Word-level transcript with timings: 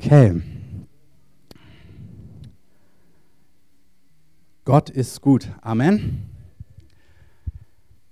Okay. 0.00 0.40
Gott 4.64 4.90
ist 4.90 5.20
gut. 5.20 5.48
Amen. 5.60 6.30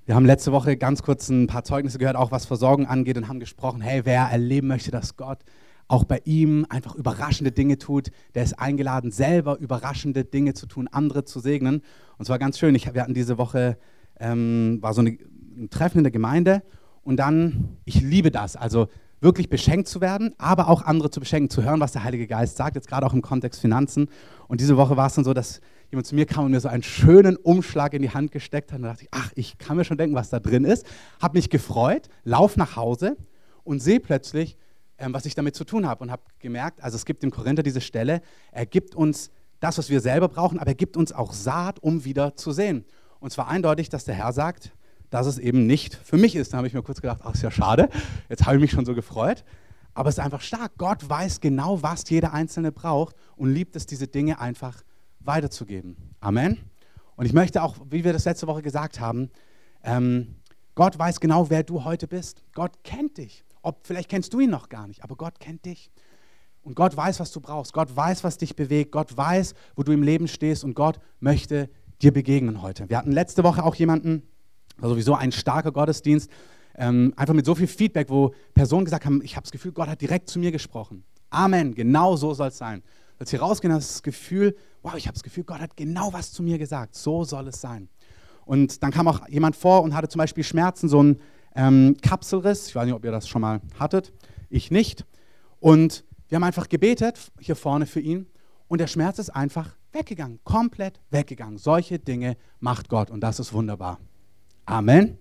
Wir 0.05 0.17
haben 0.17 0.27
letzte 0.27 0.51
Woche 0.51 0.77
ganz 0.77 1.05
kurz 1.05 1.29
ein 1.29 1.47
paar 1.47 1.63
Zeugnisse 1.63 1.99
gehört, 1.99 2.17
auch 2.17 2.33
was 2.33 2.45
Versorgung 2.45 2.87
angeht, 2.87 3.17
und 3.17 3.29
haben 3.29 3.39
gesprochen, 3.39 3.81
hey, 3.81 4.01
wer 4.05 4.23
erleben 4.23 4.67
möchte, 4.67 4.91
dass 4.91 5.17
Gott 5.17 5.39
auch 5.87 6.03
bei 6.03 6.21
ihm 6.25 6.67
einfach 6.69 6.97
überraschende 6.97 7.53
Dinge 7.53 7.79
tut, 7.79 8.11
der 8.35 8.43
ist 8.43 8.59
eingeladen, 8.59 9.13
selber 9.13 9.57
überraschende 9.59 10.25
Dinge 10.25 10.55
zu 10.55 10.67
tun, 10.67 10.89
andere 10.89 11.25
zu 11.25 11.39
segnen. 11.39 11.77
Und 12.19 12.23
es 12.25 12.29
war 12.29 12.41
ganz 12.41 12.59
schön. 12.59 12.75
Ich, 12.75 12.93
wir 12.93 13.01
hatten 13.01 13.15
diese 13.15 13.39
Woche, 13.39 13.79
ähm, 14.19 14.79
war 14.81 14.93
so 14.93 15.03
eine, 15.03 15.17
ein 15.57 15.71
Treffen 15.71 15.99
in 15.99 16.05
der 16.05 16.11
Gemeinde 16.11 16.65
und 17.05 17.19
dann, 17.19 17.77
ich 17.85 18.01
liebe 18.01 18.33
das, 18.33 18.57
also 18.57 18.89
wirklich 19.21 19.49
beschenkt 19.49 19.89
zu 19.89 20.01
werden, 20.01 20.35
aber 20.39 20.69
auch 20.69 20.83
andere 20.83 21.11
zu 21.11 21.21
beschenken, 21.21 21.51
zu 21.51 21.63
hören, 21.63 21.81
was 21.81 21.93
der 21.93 22.05
Heilige 22.05 22.27
Geist 22.27 22.57
sagt, 22.57 22.77
jetzt 22.77 22.89
gerade 22.89 23.07
auch 23.07 23.15
im 23.15 23.23
Kontext 23.23 23.61
Finanzen. 23.61 24.09
Und 24.49 24.61
diese 24.61 24.77
Woche 24.77 24.97
war 24.97 25.07
es 25.07 25.15
dann 25.15 25.25
so, 25.25 25.33
dass 25.33 25.61
jemand 25.91 26.07
zu 26.07 26.15
mir 26.15 26.27
kam 26.27 26.45
und 26.45 26.51
mir 26.51 26.61
so 26.61 26.69
einen 26.69 26.83
schönen 26.83 27.37
Umschlag 27.37 27.95
in 27.95 28.03
die 28.03 28.11
Hand 28.11 28.33
gesteckt 28.33 28.73
hat. 28.73 28.79
Und 28.79 28.85
da 28.85 28.91
dachte 28.91 29.05
ich, 29.05 29.09
ach, 29.13 29.33
ich 29.35 29.59
kann 29.59 29.77
mir 29.77 29.85
schon 29.85 29.97
denken, 29.97 30.15
was 30.15 30.31
da 30.31 30.41
drin 30.41 30.65
ist. 30.65 30.87
Habe 31.21 31.39
mich 31.39 31.51
gefreut, 31.51 32.09
lauf 32.25 32.57
nach 32.57 32.77
Hause 32.77 33.17
und 33.65 33.81
sehe 33.81 34.01
plötzlich, 34.01 34.57
ähm, 34.99 35.15
was 35.15 35.27
ich 35.27 35.35
damit 35.35 35.55
zu 35.55 35.65
tun 35.65 35.87
habe. 35.87 36.03
Und 36.03 36.11
habe 36.11 36.23
gemerkt, 36.39 36.83
also 36.83 36.97
es 36.97 37.05
gibt 37.05 37.25
im 37.25 37.31
Korinther 37.31 37.63
diese 37.63 37.81
Stelle, 37.81 38.21
er 38.53 38.67
gibt 38.67 38.95
uns 38.95 39.31
das, 39.61 39.79
was 39.79 39.89
wir 39.89 40.01
selber 40.01 40.29
brauchen, 40.29 40.59
aber 40.59 40.69
er 40.69 40.75
gibt 40.75 40.97
uns 40.97 41.13
auch 41.13 41.33
Saat, 41.33 41.79
um 41.81 42.05
wieder 42.05 42.37
zu 42.37 42.53
sehen. 42.53 42.85
Und 43.21 43.31
zwar 43.31 43.49
eindeutig, 43.49 43.89
dass 43.89 44.05
der 44.05 44.15
Herr 44.15 44.33
sagt, 44.33 44.73
dass 45.11 45.27
es 45.27 45.39
eben 45.39 45.67
nicht 45.67 45.95
für 45.95 46.17
mich 46.17 46.37
ist. 46.37 46.53
Da 46.53 46.59
habe 46.59 46.67
ich 46.67 46.75
mir 46.75 46.83
kurz 46.83 47.01
gedacht, 47.01 47.21
ach, 47.25 47.35
ist 47.35 47.43
ja 47.43 47.51
schade. 47.51 47.89
Jetzt 48.29 48.47
habe 48.47 48.57
ich 48.57 48.61
mich 48.61 48.71
schon 48.71 48.85
so 48.85 48.95
gefreut. 48.95 49.45
Aber 49.95 50.09
es 50.11 50.19
ist 50.19 50.25
einfach 50.25 50.43
stark. 50.43 50.73
Gott 50.77 51.09
weiß 51.09 51.41
genau, 51.41 51.83
was 51.83 52.09
jeder 52.11 52.33
Einzelne 52.33 52.71
braucht 52.71 53.17
und 53.37 53.53
liebt 53.53 53.77
es, 53.77 53.87
diese 53.87 54.07
Dinge 54.07 54.41
einfach 54.41 54.83
weiterzugeben. 55.21 55.97
Amen. 56.21 56.59
Und 57.17 57.25
ich 57.25 57.33
möchte 57.33 57.63
auch, 57.63 57.77
wie 57.91 58.05
wir 58.05 58.13
das 58.13 58.27
letzte 58.27 58.47
Woche 58.47 58.63
gesagt 58.63 59.01
haben, 59.01 59.31
ähm, 59.83 60.37
Gott 60.75 60.99
weiß 60.99 61.21
genau, 61.21 61.49
wer 61.49 61.63
du 61.63 61.85
heute 61.85 62.07
bist. 62.07 62.43
Gott 62.53 62.85
kennt 62.85 63.17
dich. 63.17 63.45
Ob, 63.63 63.87
vielleicht 63.87 64.11
kennst 64.11 64.35
du 64.35 64.41
ihn 64.41 64.51
noch 64.51 64.69
gar 64.69 64.87
nicht, 64.87 65.03
aber 65.03 65.17
Gott 65.17 65.41
kennt 65.41 65.65
dich. 65.65 65.91
Und 66.63 66.75
Gott 66.75 66.97
weiß, 66.97 67.21
was 67.21 67.33
du 67.33 67.41
brauchst. 67.41 67.73
Gott 67.73 67.97
weiß, 67.97 68.23
was 68.23 68.37
dich 68.37 68.55
bewegt. 68.55 68.93
Gott 68.93 69.17
weiß, 69.17 69.55
wo 69.77 69.83
du 69.83 69.93
im 69.93 70.03
Leben 70.03 70.29
stehst. 70.29 70.65
Und 70.65 70.75
Gott 70.75 70.99
möchte 71.21 71.71
dir 72.03 72.13
begegnen 72.13 72.61
heute. 72.61 72.89
Wir 72.91 72.99
hatten 72.99 73.13
letzte 73.13 73.45
Woche 73.45 73.65
auch 73.65 73.77
jemanden, 73.77 74.25
war 74.79 74.89
sowieso 74.89 75.15
ein 75.15 75.33
starker 75.33 75.73
Gottesdienst, 75.73 76.31
ähm, 76.77 77.13
einfach 77.17 77.35
mit 77.35 77.47
so 77.47 77.55
viel 77.55 77.67
Feedback, 77.67 78.11
wo 78.11 78.35
Personen 78.55 78.85
gesagt 78.85 79.05
haben, 79.07 79.23
ich 79.23 79.37
habe 79.37 79.45
das 79.45 79.53
Gefühl, 79.53 79.73
Gott 79.73 79.89
hat 79.89 80.01
direkt 80.01 80.29
zu 80.29 80.39
mir 80.39 80.53
gesprochen. 80.53 81.05
Amen, 81.31 81.75
genau 81.75 82.17
so 82.17 82.35
soll 82.35 82.49
es 82.49 82.59
sein. 82.59 82.83
Als 83.19 83.31
sie 83.31 83.37
rausgehen, 83.37 83.73
hast 83.73 83.89
du 83.89 83.93
das 83.95 84.03
Gefühl, 84.03 84.57
wow, 84.83 84.95
ich 84.97 85.07
habe 85.07 85.15
das 85.15 85.23
Gefühl, 85.23 85.45
Gott 85.45 85.61
hat 85.61 85.77
genau 85.77 86.13
was 86.13 86.33
zu 86.33 86.43
mir 86.43 86.59
gesagt. 86.59 86.95
So 86.95 87.25
soll 87.25 87.49
es 87.49 87.61
sein. 87.61 87.89
Und 88.45 88.83
dann 88.83 88.91
kam 88.91 89.09
auch 89.09 89.27
jemand 89.29 89.57
vor 89.57 89.83
und 89.83 89.95
hatte 89.95 90.09
zum 90.09 90.19
Beispiel 90.19 90.45
Schmerzen, 90.45 90.89
so 90.89 91.03
ein 91.03 91.19
ähm, 91.55 91.97
Kapselriss. 92.03 92.69
Ich 92.69 92.77
weiß 92.77 92.85
nicht, 92.85 92.95
ob 92.95 93.05
ihr 93.05 93.11
das 93.11 93.27
schon 93.27 93.41
mal 93.41 93.61
hattet. 93.79 94.13
Ich 94.51 94.71
nicht. 94.71 95.05
Und 95.59 96.05
wir 96.29 96.37
haben 96.37 96.45
einfach 96.45 96.69
gebetet 96.69 97.33
hier 97.41 97.57
vorne 97.57 97.87
für 97.87 98.01
ihn 98.01 98.27
und 98.69 98.81
der 98.81 98.87
Schmerz 98.87 99.19
ist 99.19 99.31
einfach 99.31 99.77
weggegangen, 99.93 100.41
komplett 100.45 101.01
weggegangen. 101.11 101.59
Solche 101.59 101.99
Dinge 101.99 102.37
macht 102.61 102.89
Gott 102.89 103.11
und 103.11 103.21
das 103.21 103.41
ist 103.41 103.53
wunderbar. 103.53 103.99
Amen. 104.67 105.17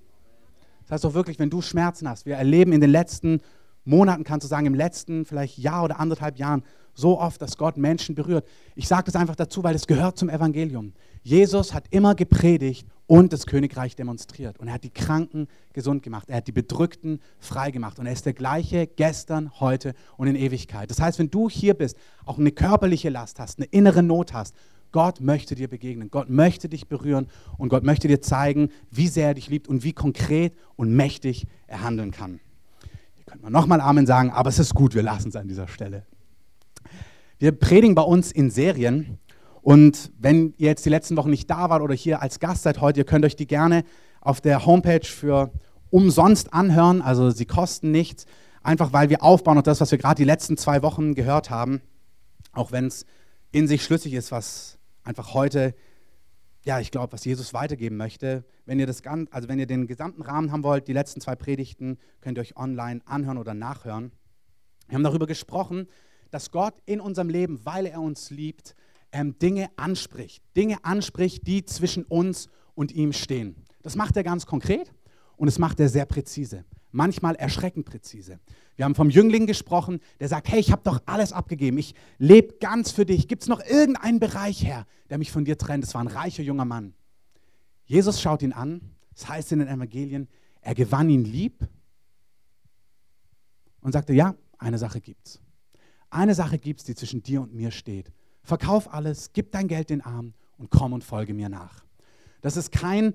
Das 0.84 0.92
heißt 0.96 1.06
auch 1.06 1.14
wirklich, 1.14 1.40
wenn 1.40 1.50
du 1.50 1.62
Schmerzen 1.62 2.10
hast, 2.10 2.26
wir 2.26 2.36
erleben 2.36 2.74
in 2.74 2.82
den 2.82 2.90
letzten 2.90 3.42
Monaten, 3.86 4.24
kannst 4.24 4.44
du 4.44 4.48
sagen, 4.48 4.66
im 4.66 4.74
letzten 4.74 5.26
vielleicht 5.26 5.58
Jahr 5.58 5.84
oder 5.84 6.00
anderthalb 6.00 6.38
Jahren 6.38 6.64
so 6.96 7.20
oft, 7.20 7.42
dass 7.42 7.58
Gott 7.58 7.78
Menschen 7.78 8.16
berührt. 8.16 8.48
Ich 8.76 8.88
sage 8.88 9.04
das 9.04 9.16
einfach 9.16 9.36
dazu, 9.36 9.64
weil 9.64 9.76
es 9.76 9.86
gehört 9.86 10.18
zum 10.18 10.30
Evangelium. 10.30 10.94
Jesus 11.22 11.74
hat 11.74 11.86
immer 11.92 12.16
gepredigt 12.16 12.88
und 13.08 13.34
das 13.34 13.46
Königreich 13.46 13.96
demonstriert. 13.96 14.58
Und 14.60 14.68
er 14.68 14.76
hat 14.76 14.84
die 14.84 14.94
Kranken 14.94 15.48
gesund 15.74 16.04
gemacht. 16.04 16.30
Er 16.30 16.38
hat 16.38 16.48
die 16.48 16.52
Bedrückten 16.52 17.20
frei 17.40 17.72
gemacht. 17.72 18.00
Und 18.00 18.08
er 18.08 18.14
ist 18.14 18.26
der 18.26 18.34
gleiche 18.34 18.88
gestern, 18.88 19.52
heute 19.60 19.94
und 20.18 20.28
in 20.28 20.36
Ewigkeit. 20.36 20.90
Das 20.90 21.00
heißt, 21.00 21.20
wenn 21.20 21.30
du 21.30 21.50
hier 21.50 21.74
bist, 21.74 21.98
auch 22.26 22.40
eine 22.40 22.52
körperliche 22.52 23.10
Last 23.10 23.40
hast, 23.40 23.60
eine 23.60 23.68
innere 23.68 24.02
Not 24.02 24.34
hast, 24.34 24.56
Gott 24.92 25.22
möchte 25.22 25.56
dir 25.56 25.68
begegnen. 25.68 26.10
Gott 26.10 26.30
möchte 26.30 26.70
dich 26.70 26.88
berühren 26.88 27.28
und 27.58 27.70
Gott 27.70 27.84
möchte 27.84 28.08
dir 28.08 28.22
zeigen, 28.22 28.70
wie 28.92 29.08
sehr 29.08 29.28
er 29.28 29.34
dich 29.34 29.50
liebt 29.50 29.68
und 29.68 29.84
wie 29.84 29.94
konkret 29.94 30.54
und 30.76 30.94
mächtig 30.96 31.48
er 31.68 31.84
handeln 31.84 32.12
kann. 32.12 32.40
Hier 33.16 33.26
könnte 33.26 33.44
man 33.44 33.54
nochmal 33.54 33.82
Amen 33.82 34.06
sagen, 34.06 34.32
aber 34.32 34.50
es 34.50 34.60
ist 34.60 34.74
gut, 34.74 34.96
wir 34.96 35.04
lassen 35.04 35.30
es 35.30 35.36
an 35.36 35.48
dieser 35.48 35.68
Stelle. 35.68 36.06
Wir 37.38 37.52
predigen 37.52 37.96
bei 37.96 38.04
uns 38.04 38.32
in 38.32 38.50
Serien 38.50 39.20
und 39.66 40.12
wenn 40.20 40.54
ihr 40.58 40.68
jetzt 40.68 40.86
die 40.86 40.92
letzten 40.92 41.18
Wochen 41.18 41.32
nicht 41.32 41.50
da 41.50 41.72
wart 41.72 41.82
oder 41.82 41.96
hier 41.96 42.22
als 42.22 42.40
Gast 42.40 42.62
seid 42.62 42.82
heute, 42.82 43.00
ihr 43.00 43.06
könnt 43.06 43.26
euch 43.26 43.36
die 43.36 43.48
gerne 43.48 43.84
auf 44.22 44.40
der 44.40 44.66
Homepage 44.68 45.04
für 45.04 45.52
umsonst 45.90 46.54
anhören. 46.54 47.02
Also 47.02 47.32
sie 47.32 47.46
kosten 47.46 47.90
nichts, 47.90 48.26
einfach 48.62 48.94
weil 48.94 49.10
wir 49.10 49.24
aufbauen 49.24 49.58
auf 49.58 49.64
das, 49.64 49.82
was 49.82 49.90
wir 49.90 49.98
gerade 49.98 50.18
die 50.18 50.24
letzten 50.24 50.56
zwei 50.56 50.84
Wochen 50.84 51.16
gehört 51.16 51.50
haben. 51.50 51.82
Auch 52.52 52.72
wenn 52.72 52.86
es 52.86 53.08
in 53.56 53.70
sich 53.70 53.86
schlüssig 53.86 54.12
ist, 54.12 54.34
was 54.34 54.78
einfach 55.06 55.34
heute, 55.34 55.74
ja, 56.66 56.82
ich 56.82 56.92
glaube, 56.92 57.14
was 57.14 57.24
Jesus 57.24 57.54
weitergeben 57.54 57.96
möchte. 57.96 58.44
Wenn 58.66 58.80
ihr 58.82 58.86
das 58.86 59.02
also 59.06 59.48
wenn 59.48 59.60
ihr 59.60 59.66
den 59.66 59.88
gesamten 59.88 60.24
Rahmen 60.24 60.52
haben 60.52 60.64
wollt, 60.64 60.90
die 60.90 60.94
letzten 60.94 61.22
zwei 61.22 61.38
Predigten 61.38 61.98
könnt 62.20 62.38
ihr 62.38 62.42
euch 62.42 62.58
online 62.58 63.00
anhören 63.06 63.38
oder 63.38 63.54
nachhören. 63.54 64.12
Wir 64.90 64.96
haben 64.96 65.06
darüber 65.06 65.26
gesprochen, 65.26 65.88
dass 66.32 66.52
Gott 66.52 66.74
in 66.86 67.00
unserem 67.00 67.30
Leben, 67.30 67.62
weil 67.64 67.86
er 67.86 68.02
uns 68.02 68.30
liebt, 68.30 68.76
ähm, 69.14 69.40
Dinge 69.40 69.70
anspricht. 69.78 70.44
Dinge 70.58 70.84
anspricht, 70.84 71.48
die 71.48 71.64
zwischen 71.64 72.04
uns 72.04 72.50
und 72.74 72.92
ihm 72.92 73.14
stehen. 73.14 73.56
Das 73.84 73.96
macht 73.96 74.18
er 74.18 74.24
ganz 74.24 74.46
konkret 74.46 74.92
und 75.38 75.46
das 75.46 75.60
macht 75.60 75.80
er 75.80 75.88
sehr 75.88 76.06
präzise. 76.06 76.66
Manchmal 76.96 77.36
erschreckend 77.36 77.86
präzise. 77.86 78.40
Wir 78.76 78.86
haben 78.86 78.96
vom 78.96 79.10
Jüngling 79.10 79.48
gesprochen, 79.48 80.00
der 80.20 80.28
sagt, 80.28 80.50
hey, 80.50 80.60
ich 80.60 80.72
habe 80.72 80.82
doch 80.84 81.02
alles 81.06 81.34
abgegeben. 81.34 81.78
Ich 81.78 81.94
lebe 82.18 82.56
ganz 82.60 82.92
für 82.92 83.06
dich. 83.06 83.28
Gibt 83.28 83.44
es 83.44 83.50
noch 83.50 83.64
irgendeinen 83.64 84.20
Bereich, 84.20 84.64
Herr, 84.64 84.86
der 85.10 85.18
mich 85.18 85.32
von 85.32 85.46
dir 85.46 85.58
trennt? 85.58 85.84
Das 85.84 85.94
war 85.94 86.02
ein 86.02 86.08
reicher 86.08 86.44
junger 86.44 86.66
Mann. 86.66 86.94
Jesus 87.86 88.22
schaut 88.22 88.42
ihn 88.42 88.54
an. 88.54 88.82
Das 89.14 89.28
heißt 89.30 89.52
in 89.52 89.60
den 89.60 89.68
Evangelien, 89.68 90.28
er 90.62 90.76
gewann 90.76 91.10
ihn 91.10 91.24
lieb 91.24 91.68
und 93.82 93.92
sagte, 93.92 94.14
ja, 94.14 94.36
eine 94.58 94.78
Sache 94.78 95.00
gibt's. 95.00 95.40
Eine 96.10 96.34
Sache 96.34 96.58
gibt's, 96.58 96.84
die 96.84 96.96
zwischen 96.96 97.24
dir 97.24 97.42
und 97.42 97.54
mir 97.54 97.72
steht 97.72 98.12
verkauf 98.46 98.94
alles, 98.94 99.32
gib 99.34 99.52
dein 99.52 99.68
Geld 99.68 99.90
den 99.90 100.02
Armen 100.02 100.34
und 100.58 100.70
komm 100.70 100.94
und 100.94 101.04
folge 101.04 101.34
mir 101.34 101.50
nach. 101.50 101.84
Das 102.42 102.58
ist 102.58 102.72
kein 102.72 103.14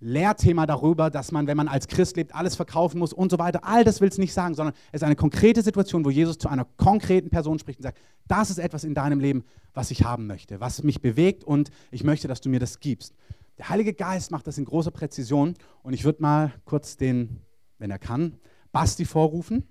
Lehrthema 0.00 0.66
darüber, 0.66 1.10
dass 1.10 1.32
man, 1.32 1.46
wenn 1.46 1.56
man 1.56 1.66
als 1.66 1.88
Christ 1.88 2.16
lebt, 2.16 2.34
alles 2.34 2.54
verkaufen 2.54 2.98
muss 2.98 3.12
und 3.12 3.30
so 3.30 3.38
weiter. 3.38 3.64
All 3.64 3.82
das 3.84 4.00
will 4.00 4.08
es 4.08 4.18
nicht 4.18 4.32
sagen, 4.32 4.54
sondern 4.54 4.74
es 4.92 5.02
ist 5.02 5.04
eine 5.04 5.16
konkrete 5.16 5.62
Situation, 5.62 6.04
wo 6.04 6.10
Jesus 6.10 6.38
zu 6.38 6.48
einer 6.48 6.64
konkreten 6.76 7.30
Person 7.30 7.58
spricht 7.58 7.80
und 7.80 7.82
sagt, 7.82 7.98
das 8.28 8.50
ist 8.50 8.58
etwas 8.58 8.84
in 8.84 8.94
deinem 8.94 9.18
Leben, 9.18 9.44
was 9.74 9.90
ich 9.90 10.04
haben 10.04 10.26
möchte, 10.26 10.60
was 10.60 10.82
mich 10.82 11.00
bewegt 11.00 11.42
und 11.42 11.70
ich 11.90 12.04
möchte, 12.04 12.28
dass 12.28 12.40
du 12.40 12.48
mir 12.48 12.60
das 12.60 12.78
gibst. 12.78 13.14
Der 13.58 13.68
Heilige 13.70 13.92
Geist 13.92 14.30
macht 14.30 14.46
das 14.46 14.56
in 14.56 14.64
großer 14.64 14.92
Präzision 14.92 15.54
und 15.82 15.92
ich 15.92 16.04
würde 16.04 16.22
mal 16.22 16.52
kurz 16.64 16.96
den, 16.96 17.40
wenn 17.78 17.90
er 17.90 17.98
kann, 17.98 18.36
Basti 18.70 19.04
vorrufen. 19.04 19.66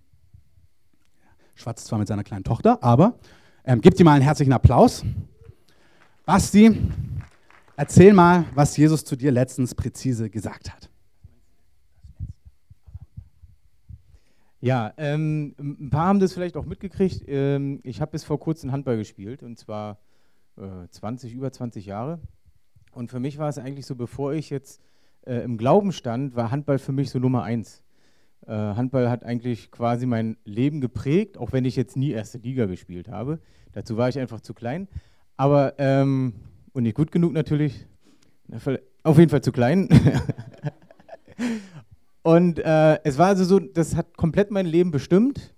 Schwatzt 1.56 1.88
zwar 1.88 2.00
mit 2.00 2.08
seiner 2.08 2.26
kleinen 2.26 2.44
Tochter, 2.44 2.84
aber 2.84 3.18
ähm, 3.64 3.80
gib 3.80 3.96
dir 3.96 4.04
mal 4.04 4.14
einen 4.14 4.24
herzlichen 4.24 4.54
Applaus. 4.54 5.04
Basti, 6.26 6.78
erzähl 7.78 8.12
mal, 8.12 8.46
was 8.54 8.76
Jesus 8.76 9.06
zu 9.06 9.16
dir 9.16 9.32
letztens 9.32 9.74
präzise 9.74 10.30
gesagt 10.30 10.70
hat. 10.74 10.90
Ja, 14.60 14.92
ähm, 14.98 15.56
ein 15.60 15.90
paar 15.92 16.08
haben 16.08 16.20
das 16.20 16.34
vielleicht 16.34 16.58
auch 16.58 16.66
mitgekriegt. 16.66 17.24
Ähm, 17.28 17.80
ich 17.84 18.02
habe 18.02 18.12
bis 18.12 18.24
vor 18.24 18.40
kurzem 18.40 18.72
Handball 18.72 18.98
gespielt 18.98 19.44
und 19.44 19.58
zwar 19.58 20.00
äh, 20.58 20.88
20, 20.90 21.34
über 21.34 21.52
20 21.52 21.86
Jahre. 21.86 22.20
Und 22.92 23.12
für 23.12 23.20
mich 23.20 23.38
war 23.38 23.48
es 23.48 23.60
eigentlich 23.60 23.86
so, 23.86 23.96
bevor 23.96 24.34
ich 24.34 24.50
jetzt 24.50 24.82
äh, 25.26 25.44
im 25.44 25.58
Glauben 25.58 25.92
stand, 25.92 26.36
war 26.36 26.50
Handball 26.50 26.80
für 26.80 26.92
mich 26.92 27.12
so 27.12 27.20
Nummer 27.20 27.44
eins. 27.44 27.84
Äh, 28.48 28.54
Handball 28.54 29.12
hat 29.12 29.24
eigentlich 29.24 29.72
quasi 29.72 30.08
mein 30.08 30.38
Leben 30.44 30.82
geprägt, 30.82 31.38
auch 31.38 31.52
wenn 31.52 31.66
ich 31.66 31.76
jetzt 31.76 31.96
nie 31.96 32.10
erste 32.10 32.40
Liga 32.40 32.66
gespielt 32.66 33.10
habe. 33.10 33.40
Dazu 33.74 33.96
war 33.96 34.10
ich 34.10 34.18
einfach 34.18 34.42
zu 34.42 34.56
klein. 34.56 34.88
Aber, 35.36 35.76
ähm, 35.78 36.34
und 36.78 36.84
nicht 36.84 36.96
gut 36.96 37.12
genug 37.12 37.34
natürlich. 37.34 37.86
Auf 39.04 39.18
jeden 39.18 39.30
Fall 39.30 39.42
zu 39.42 39.52
klein. 39.52 39.90
und 42.22 42.60
äh, 42.60 43.04
es 43.04 43.18
war 43.18 43.28
also 43.28 43.44
so, 43.44 43.60
das 43.60 43.96
hat 43.96 44.16
komplett 44.16 44.52
mein 44.52 44.68
Leben 44.68 44.92
bestimmt. 44.92 45.56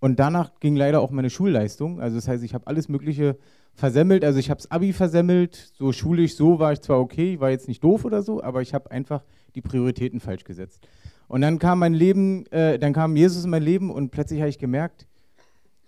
Und 0.00 0.18
danach 0.18 0.58
ging 0.60 0.74
leider 0.74 1.00
auch 1.00 1.10
meine 1.10 1.30
Schulleistung. 1.30 2.00
Also 2.00 2.16
das 2.16 2.28
heißt, 2.28 2.42
ich 2.42 2.54
habe 2.54 2.66
alles 2.66 2.88
Mögliche 2.88 3.36
versemmelt. 3.74 4.24
Also 4.24 4.38
ich 4.38 4.50
habe 4.50 4.58
das 4.58 4.70
Abi 4.70 4.92
versemmelt. 4.92 5.72
So 5.76 5.92
schulisch, 5.92 6.34
so 6.34 6.58
war 6.58 6.72
ich 6.72 6.80
zwar 6.80 6.98
okay, 6.98 7.38
war 7.40 7.50
jetzt 7.50 7.68
nicht 7.68 7.84
doof 7.84 8.04
oder 8.04 8.22
so, 8.22 8.42
aber 8.42 8.62
ich 8.62 8.74
habe 8.74 8.90
einfach 8.90 9.22
die 9.54 9.60
Prioritäten 9.60 10.18
falsch 10.18 10.44
gesetzt. 10.44 10.88
Und 11.28 11.42
dann 11.42 11.58
kam 11.58 11.78
mein 11.78 11.94
Leben, 11.94 12.46
äh, 12.46 12.78
dann 12.78 12.92
kam 12.92 13.16
Jesus 13.16 13.44
in 13.44 13.50
mein 13.50 13.62
Leben 13.62 13.90
und 13.90 14.10
plötzlich 14.10 14.40
habe 14.40 14.50
ich 14.50 14.58
gemerkt, 14.58 15.06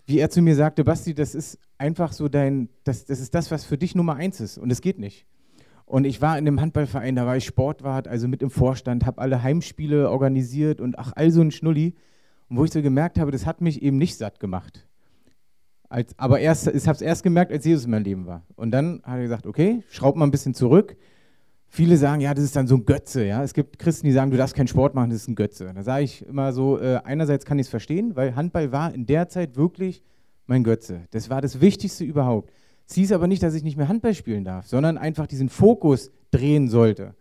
wie 0.06 0.18
er 0.18 0.30
zu 0.30 0.40
mir 0.40 0.54
sagte, 0.54 0.84
Basti, 0.84 1.14
das 1.14 1.34
ist 1.34 1.58
einfach 1.78 2.12
so 2.12 2.28
dein, 2.28 2.68
das, 2.84 3.04
das 3.04 3.20
ist 3.20 3.34
das, 3.34 3.50
was 3.50 3.64
für 3.64 3.76
dich 3.76 3.94
Nummer 3.94 4.14
eins 4.14 4.40
ist 4.40 4.56
und 4.56 4.70
es 4.70 4.80
geht 4.80 4.98
nicht. 4.98 5.26
Und 5.84 6.04
ich 6.04 6.20
war 6.20 6.36
in 6.36 6.46
einem 6.46 6.60
Handballverein, 6.60 7.14
da 7.14 7.26
war 7.26 7.36
ich 7.36 7.44
Sportwart, 7.44 8.08
also 8.08 8.26
mit 8.26 8.42
im 8.42 8.50
Vorstand, 8.50 9.06
habe 9.06 9.20
alle 9.20 9.42
Heimspiele 9.42 10.10
organisiert 10.10 10.80
und 10.80 10.98
ach, 10.98 11.12
all 11.14 11.30
so 11.30 11.40
ein 11.40 11.52
Schnulli. 11.52 11.94
Und 12.48 12.56
wo 12.58 12.64
ich 12.64 12.72
so 12.72 12.82
gemerkt 12.82 13.18
habe, 13.18 13.30
das 13.30 13.46
hat 13.46 13.60
mich 13.60 13.82
eben 13.82 13.96
nicht 13.96 14.16
satt 14.16 14.40
gemacht. 14.40 14.86
Als, 15.88 16.18
aber 16.18 16.40
erst, 16.40 16.66
ich 16.66 16.86
habe 16.88 16.96
es 16.96 17.02
erst 17.02 17.22
gemerkt, 17.22 17.52
als 17.52 17.64
Jesus 17.64 17.84
in 17.84 17.92
meinem 17.92 18.02
Leben 18.02 18.26
war. 18.26 18.44
Und 18.56 18.72
dann 18.72 19.00
hat 19.04 19.16
er 19.16 19.22
gesagt, 19.22 19.46
okay, 19.46 19.84
schraub 19.88 20.16
mal 20.16 20.24
ein 20.24 20.32
bisschen 20.32 20.54
zurück. 20.54 20.96
Viele 21.76 21.99
sagen, 21.99 22.23
ja, 22.23 22.32
das 22.32 22.43
ist 22.43 22.56
dann 22.56 22.67
so 22.67 22.76
ein 22.76 22.87
Götze. 22.87 23.26
Ja? 23.26 23.43
Es 23.43 23.52
gibt 23.52 23.78
Christen, 23.78 24.06
die 24.06 24.12
sagen, 24.14 24.31
du 24.31 24.38
darfst 24.38 24.56
keinen 24.56 24.67
Sport 24.67 24.94
machen, 24.94 25.11
das 25.11 25.20
ist 25.20 25.28
ein 25.28 25.34
Götze. 25.34 25.70
Da 25.75 25.82
sage 25.82 26.05
ich 26.05 26.26
immer 26.26 26.55
so, 26.55 26.81
äh, 26.81 27.00
einerseits 27.05 27.44
kann 27.44 27.58
ich 27.58 27.67
es 27.67 27.69
verstehen, 27.69 28.17
weil 28.17 28.34
Handball 28.34 28.73
war 28.73 28.94
in 28.94 29.05
der 29.05 29.28
Zeit 29.28 29.56
wirklich 29.56 30.02
mein 30.46 30.64
Götze. 30.64 31.02
Das 31.11 31.28
war 31.28 31.43
das 31.43 31.61
Wichtigste 31.61 32.02
überhaupt. 32.02 32.50
Es 32.88 32.94
hieß 32.94 33.12
aber 33.12 33.26
nicht, 33.26 33.43
dass 33.43 33.52
ich 33.52 33.62
nicht 33.62 33.76
mehr 33.76 33.88
Handball 33.88 34.14
spielen 34.14 34.43
darf, 34.43 34.67
sondern 34.67 34.96
einfach 34.96 35.26
diesen 35.26 35.50
Fokus 35.50 36.11
drehen 36.31 36.69
sollte. 36.69 37.14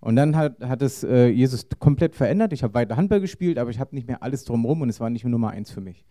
Und 0.00 0.16
dann 0.16 0.36
hat, 0.36 0.58
hat 0.64 0.80
es 0.80 1.04
äh, 1.04 1.26
Jesus 1.26 1.66
komplett 1.78 2.16
verändert. 2.16 2.54
Ich 2.54 2.62
habe 2.62 2.72
weiter 2.72 2.96
Handball 2.96 3.20
gespielt, 3.20 3.58
aber 3.58 3.68
ich 3.68 3.78
habe 3.78 3.94
nicht 3.94 4.08
mehr 4.08 4.22
alles 4.22 4.44
drumherum 4.44 4.80
und 4.80 4.88
es 4.88 5.00
war 5.00 5.10
nicht 5.10 5.24
mehr 5.24 5.32
Nummer 5.32 5.50
eins 5.50 5.70
für 5.70 5.82
mich. 5.82 6.06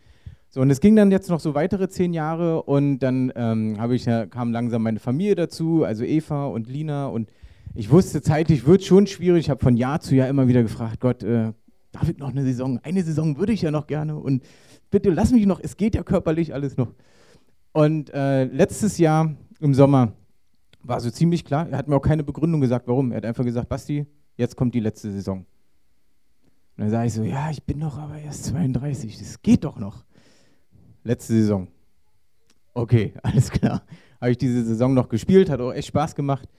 So, 0.50 0.62
und 0.62 0.70
es 0.70 0.82
ging 0.82 0.96
dann 0.96 1.10
jetzt 1.10 1.32
noch 1.32 1.40
so 1.40 1.56
weitere 1.56 1.90
zehn 1.90 2.14
Jahre 2.14 2.62
und 2.62 3.00
dann 3.00 3.34
ähm, 3.36 3.76
ich, 3.90 4.06
kam 4.06 4.52
langsam 4.52 4.84
meine 4.84 5.00
Familie 5.00 5.34
dazu, 5.34 5.84
also 5.84 6.04
Eva 6.04 6.46
und 6.46 6.70
Lina 6.70 7.08
und 7.08 7.32
ich 7.78 7.92
wusste 7.92 8.24
zeitlich 8.24 8.66
wird 8.66 8.84
schon 8.84 9.06
schwierig. 9.06 9.46
Ich 9.46 9.50
habe 9.52 9.64
von 9.64 9.78
Jahr 9.78 10.00
zu 10.02 10.16
Jahr 10.16 10.28
immer 10.28 10.48
wieder 10.48 10.64
gefragt, 10.64 11.00
Gott, 11.00 11.22
äh, 11.22 11.54
darf 11.92 12.10
ich 12.10 12.18
noch 12.18 12.30
eine 12.30 12.44
Saison? 12.44 12.80
Eine 12.82 13.04
Saison 13.04 13.38
würde 13.38 13.54
ich 13.54 13.62
ja 13.62 13.70
noch 13.70 13.86
gerne 13.86 14.18
und 14.18 14.44
bitte 14.90 15.12
lass 15.12 15.32
mich 15.32 15.46
noch, 15.46 15.60
es 15.62 15.78
geht 15.78 15.94
ja 15.94 16.02
körperlich 16.02 16.56
alles 16.56 16.76
noch. 16.76 16.94
Und 17.74 18.12
äh, 18.14 18.46
letztes 18.46 18.98
Jahr 18.98 19.36
im 19.60 19.76
Sommer 19.76 20.14
war 20.82 21.00
so 21.00 21.12
ziemlich 21.12 21.46
klar, 21.46 21.70
er 21.70 21.78
hat 21.78 21.88
mir 21.88 21.96
auch 21.96 22.02
keine 22.02 22.24
Begründung 22.24 22.62
gesagt, 22.62 22.88
warum. 22.88 23.12
Er 23.12 23.18
hat 23.18 23.26
einfach 23.26 23.44
gesagt, 23.44 23.70
Basti, 23.70 24.08
jetzt 24.38 24.56
kommt 24.56 24.74
die 24.74 24.80
letzte 24.80 25.12
Saison. 25.12 25.40
Und 25.40 25.46
dann 26.78 26.90
sage 26.90 27.08
ich 27.08 27.14
so, 27.14 27.24
ja, 27.24 27.52
ich 27.52 27.64
bin 27.64 27.80
doch 27.80 28.00
aber 28.00 28.18
erst 28.18 28.46
32, 28.46 29.20
das 29.20 29.40
geht 29.44 29.64
doch 29.64 29.78
noch. 29.78 30.04
Letzte 31.04 31.34
Saison. 31.34 31.68
Okay, 32.74 33.14
alles 33.22 33.52
klar. 33.52 33.84
Habe 34.20 34.32
ich 34.32 34.38
diese 34.40 34.64
Saison 34.66 34.96
noch 34.96 35.10
gespielt, 35.10 35.52
hat 35.52 35.60
auch 35.60 35.74
echt 35.74 35.90
Spaß 35.90 36.16
gemacht. 36.16 36.50